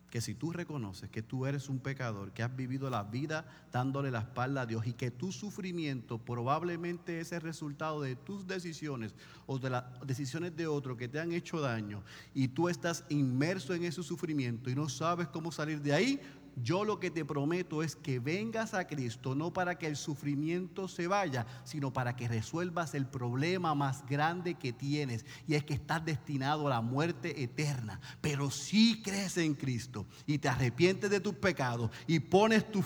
que 0.10 0.22
si 0.22 0.34
tú 0.34 0.52
reconoces 0.52 1.10
que 1.10 1.22
tú 1.22 1.46
eres 1.46 1.70
un 1.70 1.80
pecador, 1.80 2.32
que 2.32 2.44
has 2.44 2.56
vivido 2.56 2.90
la 2.90 3.04
vida 3.04 3.46
dándole 3.72 4.12
la 4.12 4.20
espalda 4.20 4.62
a 4.62 4.66
Dios 4.66 4.88
y 4.88 4.94
que 4.94 5.12
tu 5.12 5.32
sufrimiento 5.32 6.18
probablemente 6.18 7.20
es 7.20 7.32
el 7.32 7.42
resultado 7.42 8.02
de 8.02 8.16
tus 8.16 8.48
decisiones 8.48 9.16
o 9.46 9.60
de 9.60 9.70
las 9.70 9.84
decisiones 10.06 10.56
de 10.56 10.68
otro 10.68 10.98
que 10.98 11.08
te 11.08 11.20
han 11.20 11.32
hecho 11.32 11.60
daño 11.60 12.04
y 12.34 12.50
tú 12.50 12.70
estás 12.70 13.06
inmerso 13.10 13.74
en 13.74 13.84
ese 13.84 14.04
sufrimiento 14.04 14.70
y 14.70 14.76
no 14.76 14.90
sabes 14.90 15.28
cómo 15.28 15.52
salir 15.52 15.82
de 15.82 15.94
ahí, 15.94 16.20
yo 16.56 16.84
lo 16.84 17.00
que 17.00 17.12
te 17.12 17.26
prometo 17.26 17.84
es 17.84 17.96
que 17.96 18.20
vengas 18.20 18.74
a 18.74 18.88
Cristo 18.88 19.36
no 19.36 19.54
para 19.54 19.78
que 19.78 19.88
el 19.88 19.96
sufrimiento 19.96 20.88
se 20.88 21.08
vaya, 21.08 21.46
sino 21.64 21.92
para 21.94 22.16
que 22.16 22.28
resuelvas 22.28 22.94
el 22.94 23.06
problema 23.06 23.76
más 23.76 24.06
grande 24.06 24.56
que 24.56 24.74
tienes 24.74 25.26
y 25.48 25.56
es 25.56 25.64
que 25.64 25.74
estás 25.74 26.04
destinado 26.04 26.68
a 26.68 26.72
la 26.72 26.82
muerte 26.82 27.44
eterna. 27.44 28.00
Pero 28.22 28.52
si 28.52 29.02
crees 29.02 29.38
en 29.38 29.56
Cristo 29.56 30.06
y 30.26 30.38
te 30.38 30.50
arrepientes 30.50 31.10
de 31.10 31.20
tus 31.20 31.36
pecados 31.36 31.92
y 32.08 32.20
pones 32.20 32.70
tu 32.72 32.84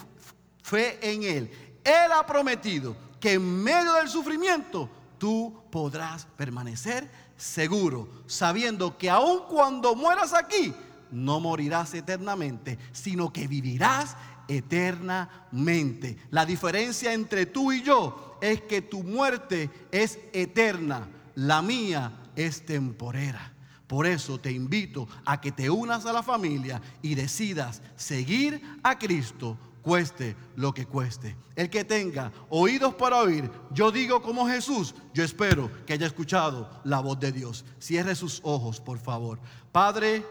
fe 0.62 1.00
en 1.02 1.24
Él, 1.24 1.52
Él 1.84 2.12
ha 2.14 2.26
prometido 2.26 2.96
que 3.20 3.34
en 3.34 3.64
medio 3.64 3.94
del 3.94 4.10
sufrimiento 4.10 4.90
tú 5.18 5.64
podrás 5.72 6.26
permanecer 6.38 7.10
seguro, 7.38 8.10
sabiendo 8.28 8.98
que 8.98 9.10
aun 9.10 9.44
cuando 9.50 9.96
mueras 9.96 10.34
aquí, 10.34 10.74
no 11.14 11.40
morirás 11.40 11.94
eternamente, 11.94 12.78
sino 12.92 13.32
que 13.32 13.48
vivirás 13.48 14.18
eternamente. 14.48 16.18
La 16.32 16.46
diferencia 16.46 17.14
entre 17.14 17.46
tú 17.46 17.72
y 17.72 17.82
yo 17.82 18.38
es 18.42 18.62
que 18.62 18.82
tu 18.82 19.04
muerte 19.04 19.70
es 19.92 20.20
eterna, 20.34 21.08
la 21.36 21.62
mía 21.62 22.12
es 22.36 22.66
temporera. 22.66 23.54
Por 23.88 24.08
eso 24.08 24.40
te 24.40 24.52
invito 24.52 25.08
a 25.26 25.40
que 25.40 25.52
te 25.52 25.70
unas 25.70 26.06
a 26.06 26.14
la 26.14 26.24
familia 26.24 26.82
y 27.02 27.16
decidas 27.16 27.82
seguir 27.96 28.62
a 28.82 28.98
Cristo, 28.98 29.58
cueste 29.84 30.36
lo 30.56 30.74
que 30.74 30.86
cueste. 30.86 31.36
El 31.56 31.70
que 31.70 31.84
tenga 31.84 32.32
oídos 32.50 32.96
para 32.96 33.18
oír, 33.18 33.52
yo 33.72 33.92
digo 33.92 34.22
como 34.22 34.48
Jesús, 34.48 34.96
yo 35.14 35.24
espero 35.24 35.70
que 35.86 35.94
haya 35.94 36.08
escuchado 36.08 36.70
la 36.84 37.02
voz 37.02 37.20
de 37.20 37.32
Dios. 37.32 37.66
Cierre 37.80 38.16
sus 38.16 38.40
ojos, 38.44 38.80
por 38.80 38.98
favor. 38.98 39.40
Padre, 39.72 40.26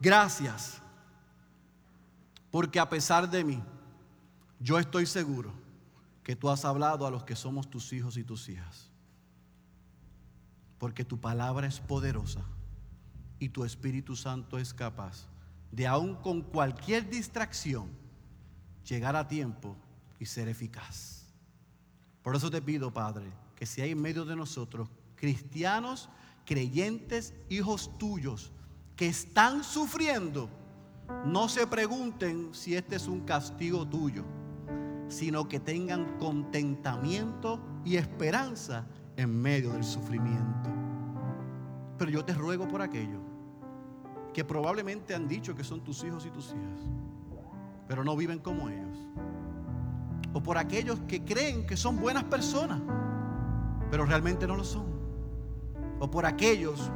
Gracias, 0.00 0.80
porque 2.50 2.80
a 2.80 2.88
pesar 2.88 3.30
de 3.30 3.44
mí, 3.44 3.62
yo 4.58 4.78
estoy 4.78 5.04
seguro 5.04 5.52
que 6.24 6.34
tú 6.34 6.48
has 6.48 6.64
hablado 6.64 7.06
a 7.06 7.10
los 7.10 7.24
que 7.24 7.36
somos 7.36 7.68
tus 7.68 7.92
hijos 7.92 8.16
y 8.16 8.24
tus 8.24 8.48
hijas. 8.48 8.90
Porque 10.78 11.04
tu 11.04 11.20
palabra 11.20 11.66
es 11.66 11.80
poderosa 11.80 12.40
y 13.38 13.50
tu 13.50 13.64
Espíritu 13.64 14.16
Santo 14.16 14.58
es 14.58 14.72
capaz 14.72 15.26
de 15.70 15.86
aún 15.86 16.16
con 16.16 16.40
cualquier 16.42 17.08
distracción 17.08 17.88
llegar 18.88 19.16
a 19.16 19.28
tiempo 19.28 19.76
y 20.18 20.24
ser 20.26 20.48
eficaz. 20.48 21.26
Por 22.22 22.36
eso 22.36 22.50
te 22.50 22.62
pido, 22.62 22.92
Padre, 22.92 23.30
que 23.54 23.66
si 23.66 23.82
hay 23.82 23.90
en 23.90 24.00
medio 24.00 24.24
de 24.24 24.36
nosotros 24.36 24.88
cristianos, 25.16 26.08
creyentes, 26.46 27.34
hijos 27.48 27.98
tuyos, 27.98 28.52
que 29.00 29.06
están 29.06 29.64
sufriendo, 29.64 30.50
no 31.24 31.48
se 31.48 31.66
pregunten 31.66 32.50
si 32.52 32.74
este 32.74 32.96
es 32.96 33.08
un 33.08 33.20
castigo 33.20 33.88
tuyo, 33.88 34.24
sino 35.08 35.48
que 35.48 35.58
tengan 35.58 36.18
contentamiento 36.18 37.62
y 37.82 37.96
esperanza 37.96 38.84
en 39.16 39.40
medio 39.40 39.72
del 39.72 39.84
sufrimiento. 39.84 40.68
Pero 41.96 42.10
yo 42.10 42.22
te 42.26 42.34
ruego 42.34 42.68
por 42.68 42.82
aquello 42.82 43.20
que 44.34 44.44
probablemente 44.44 45.14
han 45.14 45.26
dicho 45.26 45.54
que 45.54 45.64
son 45.64 45.82
tus 45.82 46.04
hijos 46.04 46.26
y 46.26 46.30
tus 46.30 46.48
hijas, 46.48 46.82
pero 47.88 48.04
no 48.04 48.14
viven 48.14 48.38
como 48.38 48.68
ellos. 48.68 48.98
O 50.34 50.42
por 50.42 50.58
aquellos 50.58 51.00
que 51.08 51.24
creen 51.24 51.66
que 51.66 51.78
son 51.78 51.98
buenas 51.98 52.24
personas, 52.24 52.82
pero 53.90 54.04
realmente 54.04 54.46
no 54.46 54.56
lo 54.56 54.64
son. 54.64 54.84
O 56.00 56.10
por 56.10 56.26
aquellos 56.26 56.92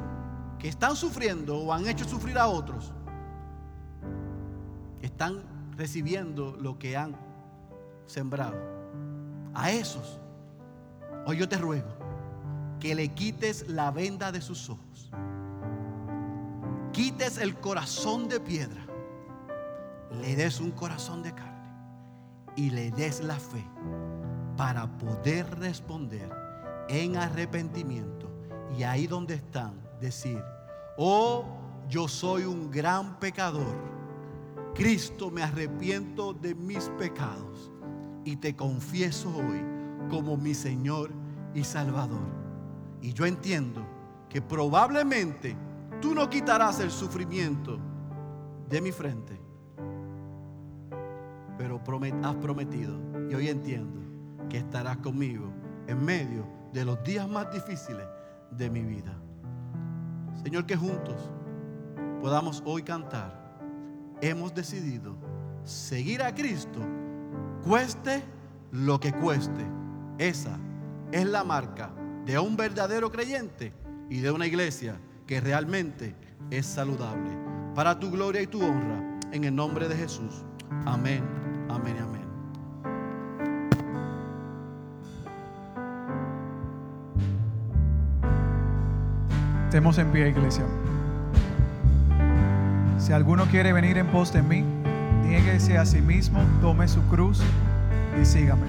que 0.59 0.69
están 0.69 0.97
sufriendo 0.97 1.59
o 1.59 1.73
han 1.73 1.87
hecho 1.87 2.05
sufrir 2.05 2.39
a 2.39 2.47
otros, 2.47 2.93
están 5.03 5.43
recibiendo 5.77 6.57
lo 6.59 6.79
que 6.79 6.97
han 6.97 7.17
sembrado. 8.07 8.57
A 9.55 9.71
esos, 9.71 10.21
hoy 11.27 11.39
yo 11.39 11.49
te 11.49 11.57
ruego 11.59 11.89
que 12.81 12.95
le 12.95 13.09
quites 13.09 13.69
la 13.69 13.91
venda 13.91 14.33
de 14.33 14.41
sus 14.41 14.69
ojos, 14.69 15.11
quites 16.93 17.39
el 17.39 17.57
corazón 17.57 18.29
de 18.29 18.41
piedra, 18.41 18.85
le 20.21 20.37
des 20.37 20.61
un 20.61 20.71
corazón 20.71 21.23
de 21.23 21.35
carne 21.35 21.55
y 22.57 22.71
le 22.71 22.91
des 22.91 23.23
la 23.23 23.39
fe 23.39 23.65
para 24.57 24.87
poder 24.99 25.59
responder 25.59 26.31
en 26.89 27.17
arrepentimiento. 27.17 28.31
Y 28.77 28.83
ahí 28.83 29.07
donde 29.07 29.35
están, 29.35 29.84
decir, 30.01 30.43
oh, 30.97 31.45
yo 31.89 32.09
soy 32.09 32.45
un 32.45 32.71
gran 32.71 33.19
pecador. 33.19 33.77
Cristo, 34.75 35.31
me 35.31 35.43
arrepiento 35.43 36.33
de 36.33 36.55
mis 36.55 36.89
pecados 36.99 37.71
y 38.25 38.37
te 38.37 38.57
confieso 38.57 39.29
hoy 39.37 39.63
como 40.11 40.37
mi 40.37 40.55
Señor 40.55 41.11
y 41.55 41.63
Salvador. 41.63 42.27
Y 43.01 43.13
yo 43.13 43.27
entiendo 43.27 43.87
que 44.29 44.43
probablemente 44.43 45.57
tú 46.01 46.15
no 46.15 46.29
quitarás 46.29 46.81
el 46.81 46.91
sufrimiento 46.91 47.79
de 48.69 48.81
mi 48.81 48.91
frente, 48.91 49.41
pero 51.57 51.81
has 52.23 52.37
prometido, 52.37 52.99
y 53.31 53.35
hoy 53.35 53.49
entiendo, 53.49 54.01
que 54.49 54.59
estarás 54.59 54.97
conmigo 54.99 55.53
en 55.87 56.05
medio 56.05 56.47
de 56.73 56.85
los 56.85 57.03
días 57.05 57.29
más 57.29 57.53
difíciles 57.53 58.07
de 58.51 58.71
mi 58.71 58.83
vida. 58.83 59.15
Señor, 60.43 60.67
que 60.67 60.77
juntos 60.77 61.31
podamos 62.21 62.63
hoy 62.65 62.83
cantar. 62.83 63.59
Hemos 64.21 64.55
decidido 64.55 65.17
seguir 65.65 66.23
a 66.23 66.35
Cristo, 66.35 66.81
cueste 67.65 68.23
lo 68.71 68.99
que 68.99 69.13
cueste. 69.13 69.65
Esa 70.19 70.59
es 71.13 71.27
la 71.27 71.45
marca 71.45 71.91
de 72.25 72.39
un 72.39 72.57
verdadero 72.57 73.11
creyente 73.11 73.73
y 74.09 74.21
de 74.21 74.31
una 74.31 74.47
iglesia 74.47 74.99
que 75.27 75.41
realmente 75.41 76.15
es 76.51 76.67
saludable. 76.67 77.31
Para 77.75 77.99
tu 77.99 78.11
gloria 78.11 78.43
y 78.43 78.47
tu 78.47 78.63
honra, 78.63 79.19
en 79.33 79.45
el 79.45 79.55
nombre 79.55 79.89
de 79.89 79.97
Jesús. 79.97 80.45
Amén, 80.85 81.23
amén 81.69 81.97
amén. 81.99 82.24
Estemos 89.75 89.99
en 89.99 90.13
pie, 90.13 90.29
iglesia. 90.29 90.63
Si 92.97 93.13
alguno 93.13 93.45
quiere 93.47 93.73
venir 93.73 93.99
en 93.99 94.07
pos 94.07 94.33
de 94.33 94.41
mí, 94.41 94.65
niéguese 95.27 95.79
a 95.79 95.85
sí 95.85 96.01
mismo, 96.01 96.41
tome 96.61 96.87
su 96.87 97.03
cruz 97.09 97.43
y 98.23 98.25
sígame. 98.25 98.69